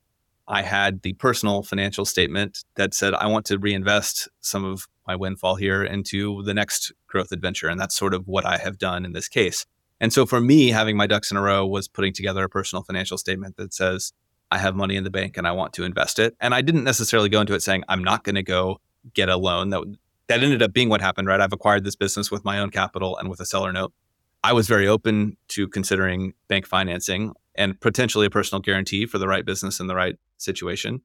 I 0.48 0.62
had 0.62 1.02
the 1.02 1.14
personal 1.14 1.64
financial 1.64 2.06
statement 2.06 2.66
that 2.76 2.94
said, 2.94 3.14
I 3.14 3.28
want 3.28 3.46
to 3.48 3.58
reinvest 3.58 4.28
some 4.42 4.66
of 4.66 4.88
my 5.08 5.16
windfall 5.16 5.56
here 5.56 5.84
into 5.84 6.44
the 6.44 6.54
next 6.54 6.92
growth 7.08 7.32
adventure. 7.32 7.70
And 7.70 7.80
that's 7.80 7.96
sort 7.96 8.14
of 8.14 8.28
what 8.28 8.46
I 8.46 8.58
have 8.58 8.78
done 8.78 9.06
in 9.06 9.14
this 9.14 9.28
case. 9.28 9.66
And 10.00 10.12
so 10.12 10.26
for 10.26 10.42
me, 10.42 10.70
having 10.70 10.98
my 10.98 11.08
ducks 11.08 11.32
in 11.32 11.38
a 11.38 11.42
row 11.42 11.66
was 11.66 11.88
putting 11.88 12.14
together 12.14 12.44
a 12.44 12.50
personal 12.50 12.84
financial 12.84 13.18
statement 13.18 13.56
that 13.58 13.74
says, 13.74 14.12
I 14.52 14.58
have 14.58 14.76
money 14.76 14.96
in 14.96 15.04
the 15.04 15.10
bank 15.10 15.38
and 15.38 15.48
I 15.48 15.52
want 15.52 15.74
to 15.74 15.84
invest 15.84 16.20
it. 16.20 16.36
And 16.40 16.54
I 16.54 16.62
didn't 16.62 16.84
necessarily 16.84 17.30
go 17.30 17.42
into 17.42 17.54
it 17.54 17.64
saying, 17.64 17.84
I'm 17.88 18.04
not 18.04 18.24
going 18.24 18.36
to 18.36 18.44
go 18.44 18.82
get 19.14 19.30
a 19.30 19.38
loan. 19.38 19.70
That, 19.70 19.82
that 20.28 20.44
ended 20.44 20.62
up 20.62 20.74
being 20.74 20.90
what 20.90 21.02
happened, 21.02 21.28
right? 21.28 21.40
I've 21.40 21.54
acquired 21.54 21.84
this 21.84 21.96
business 21.96 22.30
with 22.30 22.44
my 22.44 22.60
own 22.60 22.70
capital 22.70 23.18
and 23.18 23.30
with 23.30 23.40
a 23.40 23.46
seller 23.46 23.72
note. 23.72 23.94
I 24.44 24.54
was 24.54 24.68
very 24.68 24.88
open 24.88 25.38
to 25.50 25.68
considering 25.70 26.34
bank 26.50 26.68
financing 26.68 27.34
and 27.56 27.80
potentially 27.80 28.26
a 28.26 28.30
personal 28.30 28.62
guarantee 28.62 29.06
for 29.06 29.18
the 29.18 29.28
right 29.28 29.46
business 29.46 29.80
in 29.80 29.88
the 29.88 29.96
right 29.96 30.16
situation. 30.38 31.02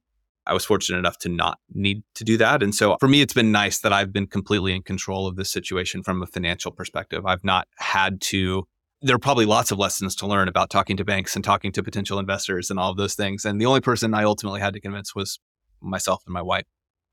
I 0.46 0.54
was 0.54 0.64
fortunate 0.64 0.98
enough 0.98 1.18
to 1.18 1.28
not 1.28 1.58
need 1.74 2.02
to 2.14 2.24
do 2.24 2.38
that. 2.38 2.62
And 2.62 2.74
so 2.74 2.96
for 2.98 3.08
me, 3.08 3.20
it's 3.20 3.34
been 3.34 3.52
nice 3.52 3.80
that 3.80 3.92
I've 3.92 4.12
been 4.12 4.26
completely 4.26 4.74
in 4.74 4.82
control 4.82 5.26
of 5.26 5.36
this 5.36 5.50
situation 5.50 6.02
from 6.02 6.22
a 6.22 6.26
financial 6.26 6.72
perspective. 6.72 7.26
I've 7.26 7.44
not 7.44 7.68
had 7.76 8.20
to 8.22 8.66
there 9.00 9.14
are 9.14 9.20
probably 9.20 9.46
lots 9.46 9.70
of 9.70 9.78
lessons 9.78 10.16
to 10.16 10.26
learn 10.26 10.48
about 10.48 10.70
talking 10.70 10.96
to 10.96 11.04
banks 11.04 11.36
and 11.36 11.44
talking 11.44 11.70
to 11.72 11.82
potential 11.82 12.18
investors 12.18 12.70
and 12.70 12.80
all 12.80 12.90
of 12.90 12.96
those 12.96 13.14
things. 13.14 13.44
And 13.44 13.60
the 13.60 13.66
only 13.66 13.80
person 13.80 14.12
I 14.12 14.24
ultimately 14.24 14.60
had 14.60 14.74
to 14.74 14.80
convince 14.80 15.14
was 15.14 15.38
myself 15.80 16.22
and 16.26 16.34
my 16.34 16.42
wife, 16.42 16.66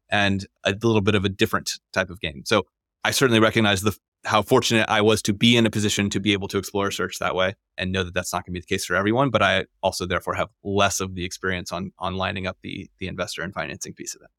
and 0.09 0.45
a 0.63 0.71
little 0.71 1.01
bit 1.01 1.15
of 1.15 1.25
a 1.25 1.29
different 1.29 1.73
type 1.93 2.09
of 2.09 2.19
game. 2.19 2.41
So 2.45 2.63
I 3.03 3.11
certainly 3.11 3.39
recognize 3.39 3.81
the 3.81 3.95
how 4.25 4.41
fortunate 4.41 4.85
I 4.89 5.01
was 5.01 5.21
to 5.23 5.33
be 5.33 5.55
in 5.55 5.65
a 5.65 5.69
position 5.69 6.09
to 6.09 6.19
be 6.19 6.33
able 6.33 6.47
to 6.49 6.57
explore 6.57 6.91
search 6.91 7.19
that 7.19 7.35
way, 7.35 7.55
and 7.77 7.91
know 7.91 8.03
that 8.03 8.13
that's 8.13 8.33
not 8.33 8.39
going 8.45 8.53
to 8.53 8.59
be 8.59 8.59
the 8.61 8.67
case 8.67 8.85
for 8.85 8.95
everyone. 8.95 9.29
But 9.29 9.41
I 9.41 9.65
also 9.81 10.05
therefore 10.05 10.33
have 10.35 10.49
less 10.63 10.99
of 10.99 11.15
the 11.15 11.25
experience 11.25 11.71
on 11.71 11.91
on 11.99 12.15
lining 12.15 12.47
up 12.47 12.57
the 12.61 12.89
the 12.99 13.07
investor 13.07 13.41
and 13.41 13.53
financing 13.53 13.93
piece 13.93 14.15
of 14.15 14.21
it. 14.21 14.29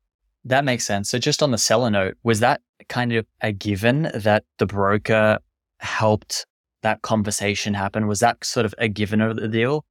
That 0.44 0.64
makes 0.64 0.84
sense. 0.84 1.10
So 1.10 1.18
just 1.18 1.42
on 1.42 1.50
the 1.50 1.58
seller 1.58 1.90
note, 1.90 2.16
was 2.22 2.40
that 2.40 2.60
kind 2.88 3.12
of 3.12 3.26
a 3.40 3.52
given 3.52 4.10
that 4.14 4.44
the 4.58 4.66
broker 4.66 5.38
helped 5.80 6.46
that 6.82 7.02
conversation 7.02 7.74
happen? 7.74 8.06
Was 8.06 8.20
that 8.20 8.44
sort 8.44 8.64
of 8.64 8.74
a 8.78 8.88
given 8.88 9.20
of 9.20 9.36
the 9.36 9.48
deal? 9.48 9.84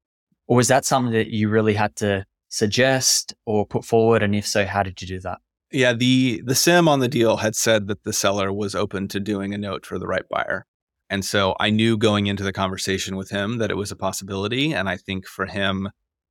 Or 0.48 0.58
was 0.58 0.68
that 0.70 0.86
something 0.86 1.12
that 1.14 1.28
you 1.28 1.50
really 1.50 1.74
had 1.74 1.96
to 1.98 2.26
suggest 2.50 3.34
or 3.46 3.66
put 3.66 3.84
forward? 3.84 4.24
And 4.24 4.34
if 4.34 4.48
so, 4.48 4.66
how 4.66 4.84
did 4.84 5.02
you 5.02 5.08
do 5.08 5.20
that? 5.22 5.40
Yeah, 5.76 5.92
the 5.92 6.42
the 6.46 6.54
CIM 6.54 6.88
on 6.88 7.02
the 7.02 7.10
deal 7.10 7.36
had 7.36 7.54
said 7.54 7.88
that 7.88 8.06
the 8.06 8.14
seller 8.14 8.54
was 8.54 8.76
open 8.76 9.10
to 9.10 9.20
doing 9.20 9.54
a 9.54 9.58
note 9.58 9.86
for 9.86 10.00
the 10.00 10.08
right 10.08 10.24
buyer. 10.30 10.66
And 11.10 11.26
so 11.26 11.54
I 11.60 11.70
knew 11.70 11.98
going 11.98 12.28
into 12.28 12.46
the 12.46 12.54
conversation 12.54 13.18
with 13.18 13.30
him 13.30 13.58
that 13.58 13.72
it 13.72 13.76
was 13.76 13.92
a 13.92 13.98
possibility. 13.98 14.74
And 14.74 14.88
I 14.88 14.96
think 14.96 15.28
for 15.28 15.46
him, 15.46 15.90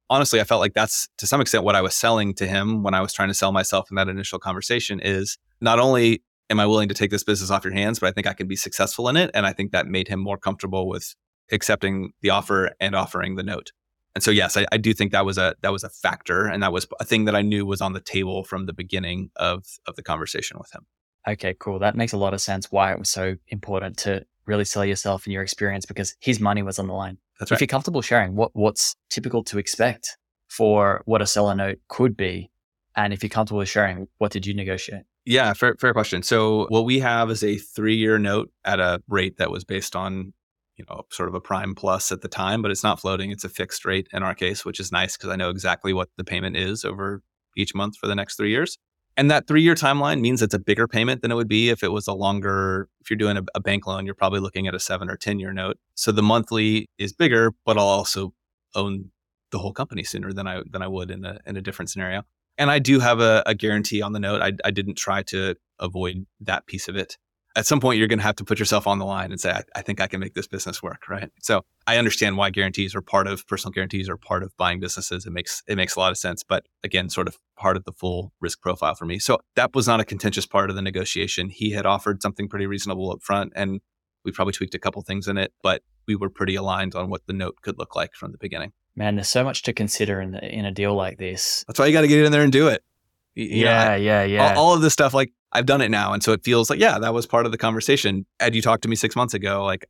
honestly, 0.09 0.41
I 0.41 0.45
felt 0.45 0.63
like 0.63 0.73
that's 0.73 1.09
to 1.19 1.27
some 1.27 1.43
extent 1.43 1.63
what 1.63 1.77
I 1.77 1.83
was 1.83 1.95
selling 1.95 2.33
to 2.37 2.47
him 2.47 2.83
when 2.83 2.95
I 2.95 3.03
was 3.03 3.13
trying 3.13 3.29
to 3.29 3.35
sell 3.35 3.53
myself 3.53 3.91
in 3.91 3.97
that 3.97 4.09
initial 4.09 4.39
conversation 4.39 4.99
is 4.99 5.37
not 5.61 5.79
only 5.79 6.23
am 6.49 6.59
I 6.59 6.65
willing 6.65 6.89
to 6.89 6.95
take 6.95 7.11
this 7.11 7.23
business 7.23 7.51
off 7.51 7.65
your 7.65 7.75
hands, 7.75 7.99
but 7.99 8.07
I 8.07 8.13
think 8.13 8.27
I 8.27 8.33
can 8.33 8.49
be 8.49 8.57
successful 8.57 9.11
in 9.11 9.19
it. 9.19 9.31
And 9.35 9.45
I 9.45 9.53
think 9.53 9.73
that 9.73 9.87
made 9.87 10.09
him 10.09 10.21
more 10.21 10.39
comfortable 10.39 10.89
with 10.89 11.15
accepting 11.53 12.13
the 12.23 12.31
offer 12.31 12.71
and 12.81 12.95
offering 12.95 13.35
the 13.35 13.43
note. 13.43 13.73
And 14.15 14.23
so 14.23 14.31
yes, 14.31 14.57
I, 14.57 14.67
I 14.71 14.77
do 14.77 14.95
think 14.95 15.13
that 15.13 15.27
was 15.27 15.39
a 15.39 15.55
that 15.63 15.73
was 15.73 15.85
a 15.85 15.89
factor, 15.89 16.47
and 16.47 16.63
that 16.63 16.73
was 16.73 16.87
a 17.01 17.05
thing 17.05 17.25
that 17.25 17.35
I 17.35 17.43
knew 17.43 17.67
was 17.67 17.81
on 17.81 17.93
the 17.93 18.01
table 18.01 18.45
from 18.45 18.67
the 18.67 18.73
beginning 18.73 19.31
of 19.37 19.65
of 19.87 19.97
the 19.97 20.03
conversation 20.03 20.59
with 20.59 20.73
him. 20.73 20.87
Okay, 21.27 21.55
cool. 21.59 21.79
That 21.79 21.97
makes 21.97 22.13
a 22.13 22.19
lot 22.19 22.35
of 22.35 22.41
sense 22.41 22.71
why 22.71 22.93
it 22.93 22.99
was 22.99 23.09
so 23.09 23.37
important 23.49 23.97
to 23.99 24.25
really 24.47 24.65
sell 24.65 24.85
yourself 24.85 25.25
and 25.25 25.33
your 25.33 25.43
experience 25.43 25.87
because 25.87 26.15
his 26.21 26.39
money 26.39 26.63
was 26.63 26.79
on 26.79 26.87
the 26.87 26.93
line. 26.93 27.19
That's 27.41 27.51
If 27.51 27.61
you're 27.61 27.67
comfortable 27.67 28.03
sharing 28.03 28.37
what 28.37 28.51
what's 28.55 28.95
typical 29.11 29.43
to 29.45 29.59
expect 29.59 30.17
for 30.49 31.03
what 31.07 31.23
a 31.23 31.27
seller 31.27 31.55
note 31.55 31.79
could 31.89 32.17
be, 32.17 32.51
and 32.95 33.13
if 33.13 33.23
you're 33.23 33.31
comfortable 33.31 33.59
with 33.59 33.69
sharing, 33.69 34.07
what 34.19 34.31
did 34.31 34.47
you 34.47 34.55
negotiate? 34.55 35.03
Yeah, 35.25 35.53
fair, 35.55 35.75
fair 35.81 35.93
question. 35.93 36.23
So 36.23 36.67
what 36.69 36.85
we 36.85 36.99
have 37.01 37.31
is 37.31 37.43
a 37.43 37.57
three-year 37.57 38.19
note 38.19 38.53
at 38.65 38.79
a 38.79 39.03
rate 39.09 39.39
that 39.39 39.51
was 39.51 39.65
based 39.65 39.97
on, 39.97 40.35
you 40.77 40.85
know, 40.89 41.03
sort 41.11 41.29
of 41.29 41.35
a 41.35 41.41
prime 41.41 41.75
plus 41.75 42.11
at 42.11 42.21
the 42.21 42.29
time, 42.29 42.63
but 42.63 42.71
it's 42.71 42.83
not 42.83 43.01
floating. 43.01 43.31
It's 43.31 43.45
a 43.45 43.49
fixed 43.49 43.85
rate 43.85 44.09
in 44.13 44.23
our 44.23 44.35
case, 44.35 44.65
which 44.65 44.81
is 44.81 44.91
nice 44.91 45.17
because 45.17 45.31
I 45.31 45.37
know 45.37 45.51
exactly 45.51 45.93
what 45.93 46.09
the 46.17 46.25
payment 46.25 46.57
is 46.57 46.85
over 46.85 47.23
each 47.57 47.75
month 47.75 47.97
for 47.97 48.07
the 48.07 48.15
next 48.15 48.37
three 48.37 48.51
years. 48.51 48.79
And 49.17 49.31
that 49.31 49.47
three 49.47 49.63
year 49.63 49.75
timeline 49.75 50.21
means 50.21 50.43
it's 50.43 50.55
a 50.55 50.59
bigger 50.59 50.89
payment 50.89 51.23
than 51.23 51.31
it 51.31 51.37
would 51.37 51.49
be 51.49 51.71
if 51.71 51.85
it 51.85 51.93
was 51.93 52.09
a 52.09 52.13
longer, 52.13 52.89
if 53.01 53.11
you're 53.11 53.17
doing 53.17 53.37
a, 53.37 53.43
a 53.55 53.61
bank 53.61 53.87
loan, 53.87 54.07
you're 54.07 54.15
probably 54.15 54.41
looking 54.41 54.67
at 54.67 54.75
a 54.75 54.81
seven 54.81 55.09
or 55.09 55.17
10 55.17 55.39
year 55.39 55.53
note. 55.53 55.77
So 55.95 56.11
the 56.11 56.23
monthly 56.23 56.89
is 56.99 57.13
bigger, 57.13 57.53
but 57.65 57.79
I'll 57.79 57.85
also 57.85 58.35
own 58.75 59.11
the 59.53 59.59
whole 59.59 59.73
company 59.73 60.03
sooner 60.03 60.33
than 60.33 60.49
I, 60.49 60.63
than 60.69 60.83
I 60.83 60.89
would 60.89 61.13
in 61.13 61.25
a, 61.25 61.39
in 61.47 61.57
a 61.57 61.61
different 61.61 61.91
scenario. 61.91 62.25
And 62.59 62.71
I 62.71 62.81
do 62.81 62.99
have 62.99 63.21
a, 63.21 63.45
a 63.47 63.55
guarantee 63.55 64.03
on 64.03 64.13
the 64.13 64.21
note. 64.21 64.43
I, 64.43 64.53
I 64.65 64.73
didn't 64.73 64.97
try 64.97 65.23
to 65.25 65.55
avoid 65.79 66.27
that 66.41 66.67
piece 66.67 66.89
of 66.89 66.97
it 66.97 67.17
at 67.57 67.67
some 67.67 67.81
point 67.81 67.99
you're 67.99 68.09
going 68.09 68.19
to 68.19 68.25
have 68.25 68.37
to 68.37 68.45
put 68.45 68.59
yourself 68.59 68.87
on 68.87 68.99
the 68.99 69.05
line 69.05 69.31
and 69.31 69.41
say 69.41 69.51
I, 69.51 69.63
I, 69.77 69.83
think 69.83 70.01
i 70.01 70.07
can 70.07 70.21
make 70.21 70.35
this 70.35 70.47
business 70.47 70.83
work 70.83 71.09
right? 71.09 71.31
So 71.41 71.63
i 71.87 71.97
understand 71.97 72.37
why 72.37 72.51
guarantees 72.51 72.95
are 72.95 73.03
part 73.03 73.27
of 73.27 73.47
personal 73.47 73.73
guarantees 73.73 74.09
are 74.09 74.17
part 74.17 74.43
of 74.43 74.57
buying 74.57 74.81
businesses. 74.81 75.27
It 75.27 75.33
makes 75.33 75.63
it 75.67 75.77
makes 75.77 75.97
a 75.97 76.01
lot 76.01 76.11
of 76.11 76.19
sense 76.19 76.43
but 76.43 76.67
again 76.83 77.09
sort 77.09 77.29
of 77.29 77.39
part 77.57 77.77
of 77.77 77.85
the 77.85 77.93
full 77.93 78.33
risk 78.41 78.61
profile 78.61 78.95
for 78.95 79.07
me. 79.07 79.19
So 79.19 79.39
that 79.57 79.75
was 79.75 79.87
not 79.87 80.01
a 80.01 80.05
contentious 80.05 80.47
part 80.47 80.71
of 80.71 80.77
the 80.77 80.83
negotiation. 80.83 81.49
He 81.49 81.71
had 81.71 81.87
offered 81.87 82.23
something 82.23 82.49
pretty 82.49 82.67
reasonable 82.67 83.11
up 83.13 83.23
front 83.23 83.53
and 83.55 83.81
we 84.25 84.33
probably 84.33 84.53
tweaked 84.53 84.75
a 84.75 84.79
couple 84.79 85.03
things 85.03 85.29
in 85.29 85.39
it 85.39 85.53
but 85.63 85.83
we 86.07 86.17
were 86.17 86.31
pretty 86.31 86.55
aligned 86.55 86.95
on 86.95 87.09
what 87.09 87.23
the 87.27 87.33
note 87.33 87.57
could 87.63 87.79
look 87.79 87.97
like 87.97 88.15
from 88.15 88.33
the 88.33 88.39
beginning. 88.39 88.73
Man 88.97 89.17
there's 89.17 89.29
so 89.29 89.45
much 89.45 89.63
to 89.63 89.73
consider 89.73 90.21
in, 90.21 90.33
the, 90.33 90.45
in 90.45 90.65
a 90.65 90.73
deal 90.73 90.95
like 90.95 91.19
this. 91.19 91.65
That's 91.67 91.79
why 91.79 91.87
you 91.87 91.93
got 91.93 92.03
to 92.03 92.09
get 92.09 92.25
in 92.25 92.33
there 92.33 92.43
and 92.43 92.53
do 92.53 92.69
it. 92.69 92.83
You 93.35 93.65
yeah, 93.65 93.89
know, 93.89 93.95
yeah, 93.97 94.23
yeah. 94.23 94.55
All, 94.55 94.69
all, 94.69 94.75
of 94.75 94.81
this 94.81 94.93
stuff, 94.93 95.13
like 95.13 95.33
I've 95.55 95.67
done 95.67 95.81
it 95.81 95.91
now, 95.91 96.13
and 96.13 96.23
so 96.23 96.33
it 96.33 96.43
feels 96.45 96.69
like 96.69 96.81
yeah, 96.81 96.99
that 96.99 97.15
was 97.15 97.27
part 97.27 97.47
of 97.47 97.53
the 97.53 97.59
conversation. 97.59 98.27
Had 98.41 98.55
you 98.55 98.63
talked 98.63 98.83
to 98.83 98.89
me 98.89 98.97
six 98.97 99.15
months 99.15 99.35
ago, 99.35 99.65
like 99.65 99.87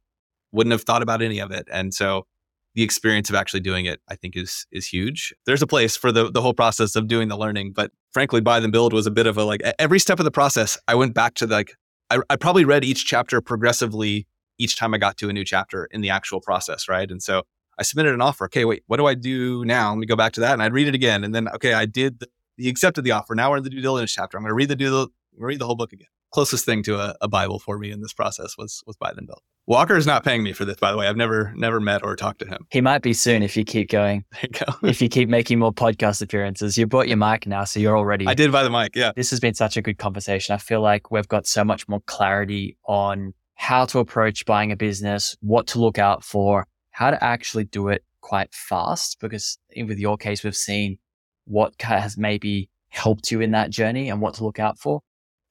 wouldn't 0.52 0.72
have 0.72 0.82
thought 0.82 1.02
about 1.02 1.22
any 1.22 1.38
of 1.38 1.50
it, 1.50 1.66
and 1.72 1.92
so 1.94 2.26
the 2.74 2.82
experience 2.82 3.30
of 3.30 3.36
actually 3.36 3.60
doing 3.60 3.86
it, 3.86 4.00
I 4.08 4.16
think, 4.16 4.36
is 4.36 4.66
is 4.72 4.86
huge. 4.86 5.34
There's 5.46 5.62
a 5.62 5.66
place 5.66 5.96
for 5.96 6.12
the 6.12 6.30
the 6.30 6.42
whole 6.42 6.54
process 6.54 6.96
of 6.96 7.08
doing 7.08 7.28
the 7.28 7.36
learning, 7.36 7.72
but 7.72 7.92
frankly, 8.12 8.40
buy 8.40 8.60
then 8.60 8.70
build 8.70 8.92
was 8.92 9.06
a 9.06 9.10
bit 9.10 9.26
of 9.26 9.38
a 9.38 9.44
like 9.44 9.62
every 9.78 9.98
step 9.98 10.18
of 10.18 10.24
the 10.24 10.30
process. 10.30 10.78
I 10.86 10.94
went 10.94 11.14
back 11.14 11.34
to 11.34 11.46
like 11.46 11.74
I, 12.10 12.18
I 12.28 12.36
probably 12.36 12.64
read 12.64 12.84
each 12.84 13.06
chapter 13.06 13.40
progressively 13.40 14.26
each 14.58 14.76
time 14.76 14.94
I 14.94 14.98
got 14.98 15.16
to 15.18 15.28
a 15.28 15.32
new 15.32 15.44
chapter 15.44 15.86
in 15.90 16.00
the 16.00 16.10
actual 16.10 16.40
process, 16.40 16.88
right? 16.88 17.10
And 17.10 17.20
so 17.22 17.42
I 17.76 17.82
submitted 17.82 18.14
an 18.14 18.20
offer. 18.20 18.44
Okay, 18.44 18.64
wait, 18.64 18.84
what 18.86 18.98
do 18.98 19.06
I 19.06 19.14
do 19.14 19.64
now? 19.64 19.90
Let 19.90 19.98
me 19.98 20.06
go 20.06 20.14
back 20.14 20.32
to 20.34 20.40
that, 20.40 20.52
and 20.52 20.62
I'd 20.62 20.72
read 20.72 20.88
it 20.88 20.94
again, 20.94 21.24
and 21.24 21.34
then 21.34 21.48
okay, 21.48 21.72
I 21.72 21.86
did 21.86 22.20
the 22.20 22.28
he 22.56 22.68
accepted 22.68 23.02
the 23.02 23.10
offer. 23.10 23.34
Now 23.34 23.50
we're 23.50 23.58
in 23.58 23.64
the 23.64 23.70
due 23.70 23.80
diligence 23.80 24.12
chapter. 24.12 24.36
I'm 24.36 24.42
going 24.42 24.50
to 24.50 24.54
read 24.54 24.68
the 24.68 24.76
due, 24.76 25.08
read 25.37 25.59
the 25.59 25.66
whole 25.66 25.76
book 25.76 25.93
again. 25.93 26.09
Closest 26.32 26.64
thing 26.64 26.82
to 26.82 26.97
a, 26.97 27.14
a, 27.20 27.28
Bible 27.28 27.61
for 27.61 27.78
me 27.78 27.93
in 27.93 28.01
this 28.01 28.12
process 28.12 28.59
was 28.59 28.82
was 28.87 28.97
build. 28.97 29.41
Walker 29.66 29.97
is 29.97 30.07
not 30.07 30.24
paying 30.24 30.43
me 30.43 30.53
for 30.53 30.64
this, 30.64 30.76
by 30.76 30.91
the 30.91 30.99
way. 30.99 31.07
I've 31.07 31.16
never 31.16 31.53
never 31.57 31.78
met 31.80 32.03
or 32.03 32.16
talked 32.16 32.41
to 32.41 32.47
him. 32.47 32.66
He 32.70 32.80
might 32.80 33.03
be 33.03 33.12
soon 33.12 33.43
if 33.43 33.57
you 33.57 33.64
keep 33.64 33.89
going. 33.89 34.24
There 34.32 34.41
you 34.43 34.66
go. 34.66 34.89
if 34.89 35.01
you 35.01 35.09
keep 35.09 35.28
making 35.28 35.61
more 35.61 35.72
podcast 35.72 36.20
appearances, 36.22 36.76
you 36.76 36.87
bought 36.87 37.07
your 37.07 37.16
mic 37.16 37.47
now, 37.47 37.64
so 37.64 37.78
you're 37.78 37.97
already. 37.97 38.26
I 38.26 38.35
did 38.35 38.51
buy 38.51 38.64
the 38.64 38.70
mic. 38.70 38.97
Yeah. 38.97 39.12
This 39.14 39.30
has 39.30 39.39
been 39.39 39.55
such 39.55 39.76
a 39.76 39.82
good 39.82 39.99
conversation. 39.99 40.55
I 40.55 40.59
feel 40.59 40.80
like 40.80 41.11
we've 41.11 41.28
got 41.28 41.47
so 41.47 41.64
much 41.64 41.89
more 41.89 42.01
clarity 42.07 42.76
on 42.85 43.32
how 43.55 43.85
to 43.87 44.01
approach 44.01 44.45
buying 44.45 44.72
a 44.72 44.76
business, 44.76 45.37
what 45.41 45.68
to 45.68 45.78
look 45.78 45.99
out 45.99 46.24
for, 46.24 46.66
how 46.91 47.11
to 47.11 47.22
actually 47.22 47.64
do 47.64 47.89
it 47.89 48.05
quite 48.20 48.53
fast. 48.53 49.18
Because 49.20 49.59
with 49.76 49.99
your 49.99 50.16
case, 50.16 50.43
we've 50.43 50.57
seen 50.57 50.99
what 51.45 51.74
has 51.80 52.18
maybe 52.18 52.68
helped 52.89 53.30
you 53.30 53.41
in 53.41 53.53
that 53.53 53.70
journey 53.70 54.09
and 54.09 54.20
what 54.20 54.35
to 54.35 54.45
look 54.45 54.59
out 54.59 54.78
for. 54.78 55.01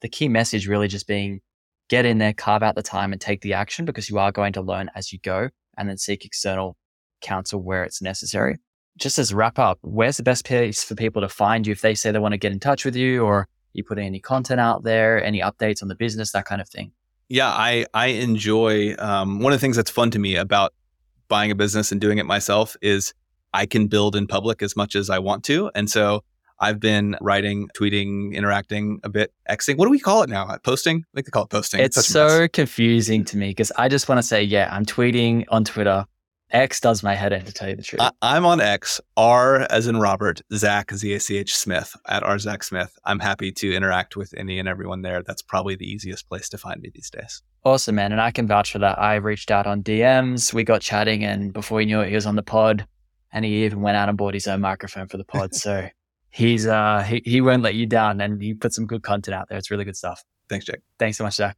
The 0.04 0.10
key 0.10 0.28
message 0.28 0.68
really 0.68 0.88
just 0.88 1.08
being 1.08 1.42
get 1.90 2.06
in 2.06 2.18
there, 2.18 2.34
carve 2.34 2.62
out 2.62 2.76
the 2.76 2.84
time 2.84 3.12
and 3.12 3.22
take 3.22 3.42
the 3.42 3.54
action 3.54 3.86
because 3.86 4.10
you 4.10 4.20
are 4.20 4.32
going 4.32 4.54
to 4.54 4.62
learn 4.62 4.92
as 4.96 5.12
you 5.12 5.20
go 5.20 5.50
and 5.78 5.90
then 5.90 5.98
seek 5.98 6.26
external 6.26 6.78
counsel 7.22 7.62
where 7.62 7.84
it's 7.84 8.02
necessary. 8.02 8.58
Just 8.98 9.18
as 9.18 9.34
wrap 9.34 9.58
up, 9.58 9.80
where's 9.82 10.18
the 10.18 10.24
best 10.24 10.46
place 10.46 10.84
for 10.84 10.94
people 10.94 11.22
to 11.22 11.30
find 11.30 11.66
you 11.66 11.72
if 11.72 11.82
they 11.82 11.96
say 11.96 12.12
they 12.12 12.20
want 12.20 12.34
to 12.34 12.38
get 12.38 12.52
in 12.52 12.60
touch 12.60 12.86
with 12.86 12.96
you 12.96 13.24
or 13.24 13.48
you 13.74 13.84
putting 13.84 14.06
any 14.06 14.20
content 14.20 14.60
out 14.60 14.84
there, 14.84 15.24
any 15.24 15.40
updates 15.40 15.82
on 15.82 15.88
the 15.88 15.96
business, 15.96 16.32
that 16.32 16.46
kind 16.46 16.62
of 16.62 16.70
thing? 16.70 16.92
Yeah, 17.30 17.48
I, 17.48 17.86
I 17.94 18.08
enjoy, 18.08 18.96
um, 19.00 19.40
one 19.40 19.52
of 19.52 19.60
the 19.60 19.62
things 19.62 19.78
that's 19.78 19.90
fun 19.90 20.12
to 20.12 20.20
me 20.20 20.36
about 20.36 20.74
buying 21.28 21.50
a 21.50 21.56
business 21.56 21.92
and 21.92 22.00
doing 22.00 22.20
it 22.20 22.26
myself 22.26 22.76
is 22.82 23.14
I 23.54 23.66
can 23.66 23.88
build 23.88 24.16
in 24.16 24.28
public 24.28 24.62
as 24.62 24.76
much 24.76 24.96
as 24.96 25.10
I 25.10 25.20
want 25.20 25.44
to. 25.46 25.72
And 25.74 25.90
so 25.90 26.24
I've 26.64 26.80
been 26.80 27.18
writing, 27.20 27.68
tweeting, 27.78 28.34
interacting 28.34 29.02
a 29.04 29.10
bit, 29.10 29.34
Xing. 29.50 29.76
What 29.76 29.86
do 29.86 29.92
we 29.92 30.00
call 30.00 30.24
it 30.24 30.30
now? 30.30 30.58
Posting? 30.64 30.98
I 30.98 31.10
think 31.16 31.26
they 31.26 31.32
call 31.32 31.44
it 31.44 31.50
posting. 31.50 31.82
It's, 31.82 31.98
it's 31.98 32.08
so 32.08 32.48
confusing 32.48 33.26
to 33.26 33.38
me 33.38 33.50
because 33.50 33.70
I 33.78 33.90
just 33.90 34.08
want 34.08 34.20
to 34.20 34.24
say, 34.24 34.42
yeah, 34.42 34.70
I'm 34.72 34.86
tweeting 34.86 35.44
on 35.50 35.66
Twitter. 35.66 36.06
X 36.52 36.80
does 36.80 37.04
my 37.04 37.16
head 37.16 37.34
in, 37.34 37.44
to 37.44 37.52
tell 37.52 37.68
you 37.68 37.76
the 37.76 37.84
truth. 37.84 38.02
I, 38.22 38.38
am 38.38 38.46
on 38.46 38.62
X, 38.62 39.02
R 39.18 39.62
as 39.72 39.88
in 39.88 39.98
Robert, 39.98 40.40
Zach, 40.54 40.94
Z 40.94 41.14
A 41.14 41.20
C 41.20 41.38
H 41.38 41.54
Smith, 41.54 41.96
at 42.08 42.24
R 42.24 42.38
Zach 42.40 42.64
Smith. 42.64 42.98
I'm 43.04 43.20
happy 43.20 43.52
to 43.52 43.76
interact 43.76 44.16
with 44.16 44.34
any 44.38 44.58
and 44.58 44.70
everyone 44.70 45.02
there. 45.02 45.22
That's 45.22 45.42
probably 45.42 45.76
the 45.76 45.92
easiest 45.92 46.30
place 46.30 46.48
to 46.50 46.58
find 46.58 46.80
me 46.80 46.92
these 46.94 47.10
days. 47.10 47.42
Awesome, 47.66 47.96
man. 47.96 48.12
And 48.14 48.22
I 48.22 48.32
can 48.32 48.48
vouch 48.48 48.72
for 48.72 48.80
that. 48.80 49.00
I 49.00 49.16
reached 49.16 49.52
out 49.52 49.68
on 49.68 49.84
DMs. 49.84 50.54
We 50.54 50.64
got 50.64 50.82
chatting, 50.82 51.26
and 51.26 51.52
before 51.52 51.78
we 51.80 51.86
knew 51.86 52.00
it, 52.02 52.10
he 52.10 52.16
was 52.16 52.28
on 52.28 52.36
the 52.36 52.44
pod. 52.44 52.88
And 53.34 53.44
he 53.44 53.66
even 53.66 53.82
went 53.82 53.98
out 53.98 54.10
and 54.10 54.18
bought 54.18 54.36
his 54.36 54.48
own 54.48 54.62
microphone 54.62 55.08
for 55.08 55.18
the 55.18 55.26
pod. 55.26 55.56
So 55.56 55.90
he's 56.34 56.66
uh 56.68 57.04
he, 57.08 57.22
he 57.24 57.42
won't 57.42 57.62
let 57.62 57.76
you 57.76 57.86
down 57.86 58.20
and 58.20 58.42
he 58.42 58.54
put 58.54 58.74
some 58.74 58.86
good 58.86 59.04
content 59.04 59.36
out 59.36 59.48
there. 59.50 59.58
It's 59.58 59.72
really 59.72 59.86
good 59.86 59.96
stuff. 59.96 60.24
Thanks, 60.50 60.66
Jake. 60.66 60.82
Thanks 61.00 61.18
so 61.18 61.24
much, 61.24 61.36
Zach. 61.36 61.56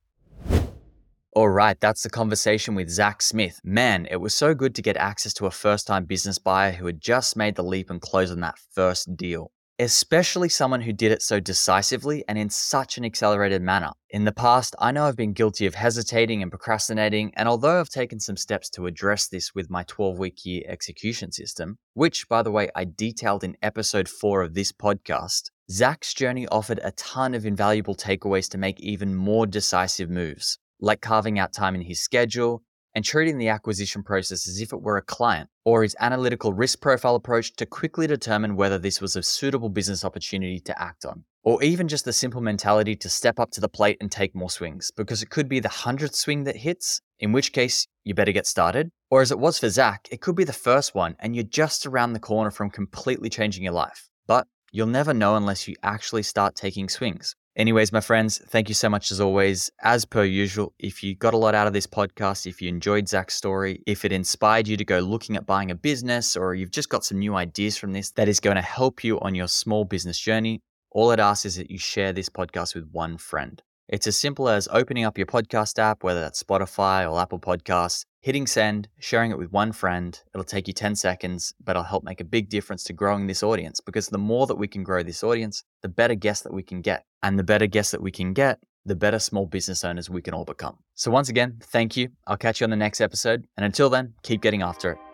All 1.32 1.50
right, 1.50 1.78
that's 1.82 2.04
the 2.04 2.10
conversation 2.10 2.76
with 2.76 2.90
Zach 2.90 3.22
Smith. 3.22 3.60
Man, 3.64 4.08
it 4.10 4.18
was 4.18 4.34
so 4.34 4.54
good 4.54 4.74
to 4.76 4.82
get 4.82 4.96
access 4.96 5.34
to 5.34 5.48
a 5.48 5.52
first 5.52 5.88
time 5.88 6.06
business 6.06 6.38
buyer 6.38 6.72
who 6.72 6.86
had 6.86 7.02
just 7.02 7.36
made 7.36 7.56
the 7.56 7.64
leap 7.64 7.90
and 7.90 8.00
closed 8.00 8.32
on 8.32 8.40
that 8.42 8.58
first 8.74 9.18
deal 9.18 9.52
especially 9.80 10.48
someone 10.48 10.82
who 10.82 10.94
did 10.94 11.12
it 11.12 11.22
so 11.22 11.40
decisively 11.40 12.24
and 12.28 12.38
in 12.38 12.50
such 12.50 12.98
an 12.98 13.04
accelerated 13.04 13.62
manner. 13.62 13.92
In 14.10 14.24
the 14.24 14.32
past, 14.32 14.76
I 14.80 14.92
know 14.92 15.06
I've 15.06 15.18
been 15.18 15.34
guilty 15.34 15.66
of 15.66 15.76
hesitating 15.76 16.42
and 16.42 16.50
procrastinating, 16.50 17.34
and 17.36 17.50
although 17.50 17.80
I've 17.80 17.90
taken 17.90 18.20
some 18.20 18.38
steps 18.38 18.70
to 18.72 18.86
address 18.86 19.28
this 19.28 19.54
with 19.54 19.70
my 19.70 19.84
12 19.84 20.18
week 20.18 20.46
year 20.46 20.64
execution 20.68 21.32
system, 21.32 21.78
which, 21.94 22.30
by 22.30 22.42
the 22.42 22.52
way, 22.52 22.70
I 22.76 22.86
detailed 22.86 23.44
in 23.44 23.58
episode 23.62 24.08
4 24.08 24.44
of 24.44 24.54
this 24.54 24.72
podcast, 24.72 25.50
Zach's 25.70 26.14
journey 26.14 26.48
offered 26.48 26.80
a 26.84 26.92
ton 26.92 27.34
of 27.34 27.46
invaluable 27.46 27.96
takeaways 27.96 28.50
to 28.52 28.58
make 28.58 28.80
even 28.80 29.16
more 29.16 29.46
decisive 29.46 30.10
moves, 30.10 30.58
like 30.80 31.02
carving 31.02 31.38
out 31.38 31.52
time 31.52 31.76
in 31.76 31.82
his 31.82 32.00
schedule, 32.00 32.64
and 32.96 33.04
treating 33.06 33.38
the 33.38 33.50
acquisition 33.50 34.02
process 34.02 34.48
as 34.48 34.62
if 34.62 34.74
it 34.74 34.82
were 34.82 34.98
a 34.98 35.02
client, 35.02 35.50
or 35.66 35.84
his 35.84 35.96
analytical 36.00 36.54
risk 36.54 36.82
profile 36.82 37.16
approach 37.16 37.54
to 37.58 37.66
quickly 37.66 38.08
determine 38.08 38.56
whether 38.56 38.80
this 38.80 39.02
was 39.02 39.16
a 39.16 39.22
suitable 39.22 39.70
business 39.70 40.06
opportunity 40.06 40.60
to 40.62 40.82
act 40.82 41.06
on. 41.06 41.26
Or 41.44 41.62
even 41.62 41.88
just 41.88 42.06
the 42.06 42.14
simple 42.14 42.42
mentality 42.42 42.96
to 42.96 43.10
step 43.10 43.40
up 43.40 43.52
to 43.52 43.62
the 43.62 43.70
plate 43.70 43.98
and 44.02 44.10
take 44.10 44.34
more 44.34 44.50
swings, 44.50 44.92
because 44.96 45.22
it 45.22 45.30
could 45.30 45.48
be 45.48 45.60
the 45.60 45.70
hundredth 45.70 46.16
swing 46.16 46.46
that 46.46 46.56
hits, 46.56 47.02
in 47.20 47.34
which 47.34 47.52
case 47.52 47.86
you 48.04 48.16
better 48.16 48.32
get 48.32 48.48
started. 48.48 48.90
Or 49.12 49.22
as 49.22 49.32
it 49.32 49.40
was 49.40 49.60
for 49.60 49.70
Zach, 49.70 50.08
it 50.10 50.22
could 50.22 50.36
be 50.36 50.44
the 50.44 50.54
first 50.54 50.96
one 50.96 51.16
and 51.20 51.36
you're 51.36 51.44
just 51.44 51.86
around 51.86 52.14
the 52.14 52.20
corner 52.20 52.50
from 52.50 52.70
completely 52.70 53.30
changing 53.30 53.64
your 53.64 53.74
life. 53.74 54.10
But 54.26 54.48
you'll 54.72 54.88
never 54.88 55.14
know 55.14 55.36
unless 55.36 55.68
you 55.68 55.76
actually 55.84 56.24
start 56.24 56.56
taking 56.56 56.90
swings. 56.90 57.36
Anyways, 57.58 57.94
my 57.94 58.02
friends, 58.02 58.40
thank 58.50 58.68
you 58.68 58.76
so 58.76 58.90
much 58.90 59.14
as 59.14 59.22
always. 59.22 59.72
As 59.82 60.04
per 60.04 60.26
usual, 60.26 60.74
if 60.78 61.02
you 61.02 61.16
got 61.16 61.34
a 61.34 61.38
lot 61.38 61.56
out 61.56 61.68
of 61.68 61.74
this 61.74 61.88
podcast, 61.88 62.46
if 62.46 62.62
you 62.62 62.68
enjoyed 62.68 63.08
Zach's 63.08 63.36
story, 63.36 63.82
if 63.88 64.04
it 64.04 64.12
inspired 64.12 64.68
you 64.68 64.76
to 64.76 64.84
go 64.84 65.00
looking 65.00 65.38
at 65.38 65.46
buying 65.46 65.72
a 65.72 65.76
business, 65.76 66.36
or 66.36 66.54
you've 66.54 66.72
just 66.72 66.90
got 66.90 67.06
some 67.06 67.18
new 67.18 67.34
ideas 67.34 67.78
from 67.78 67.94
this 67.94 68.12
that 68.12 68.28
is 68.28 68.42
going 68.42 68.58
to 68.58 68.62
help 68.62 69.06
you 69.06 69.18
on 69.22 69.36
your 69.36 69.48
small 69.48 69.86
business 69.86 70.20
journey, 70.20 70.60
all 70.92 71.12
it 71.12 71.20
asks 71.22 71.46
is 71.46 71.56
that 71.56 71.72
you 71.72 71.78
share 71.78 72.12
this 72.12 72.28
podcast 72.28 72.76
with 72.76 72.90
one 72.92 73.18
friend. 73.18 73.64
It's 73.88 74.08
as 74.08 74.18
simple 74.18 74.50
as 74.50 74.68
opening 74.70 75.06
up 75.06 75.18
your 75.18 75.28
podcast 75.28 75.80
app, 75.80 76.04
whether 76.04 76.20
that's 76.20 76.44
Spotify 76.44 77.10
or 77.10 77.22
Apple 77.22 77.40
Podcasts, 77.40 78.04
hitting 78.26 78.48
send, 78.48 78.88
sharing 78.98 79.30
it 79.30 79.38
with 79.38 79.52
one 79.52 79.72
friend. 79.72 80.20
It'll 80.34 80.44
take 80.44 80.68
you 80.68 80.74
10 80.74 80.96
seconds, 80.96 81.54
but 81.64 81.74
it'll 81.74 81.84
help 81.84 82.04
make 82.04 82.20
a 82.20 82.24
big 82.24 82.50
difference 82.50 82.84
to 82.86 82.94
growing 82.94 83.28
this 83.28 83.44
audience 83.44 83.80
because 83.80 84.08
the 84.08 84.18
more 84.18 84.48
that 84.48 84.56
we 84.56 84.68
can 84.68 84.84
grow 84.84 85.04
this 85.04 85.24
audience, 85.24 85.64
the 85.84 85.90
better 85.90 86.16
guests 86.16 86.44
that 86.44 86.52
we 86.52 86.64
can 86.64 86.82
get. 86.82 87.06
And 87.22 87.38
the 87.38 87.44
better 87.44 87.68
guests 87.68 87.92
that 87.92 88.02
we 88.02 88.10
can 88.10 88.34
get, 88.34 88.58
the 88.84 88.96
better 88.96 89.20
small 89.20 89.46
business 89.46 89.86
owners 89.86 90.10
we 90.10 90.24
can 90.24 90.34
all 90.34 90.44
become. 90.44 90.78
So, 90.96 91.12
once 91.12 91.30
again, 91.30 91.60
thank 91.62 91.96
you. 91.96 92.10
I'll 92.26 92.36
catch 92.36 92.62
you 92.62 92.64
on 92.64 92.72
the 92.72 92.76
next 92.76 93.00
episode. 93.00 93.46
And 93.58 93.64
until 93.64 93.92
then, 93.92 94.16
keep 94.24 94.42
getting 94.42 94.64
after 94.64 94.94
it. 94.94 95.05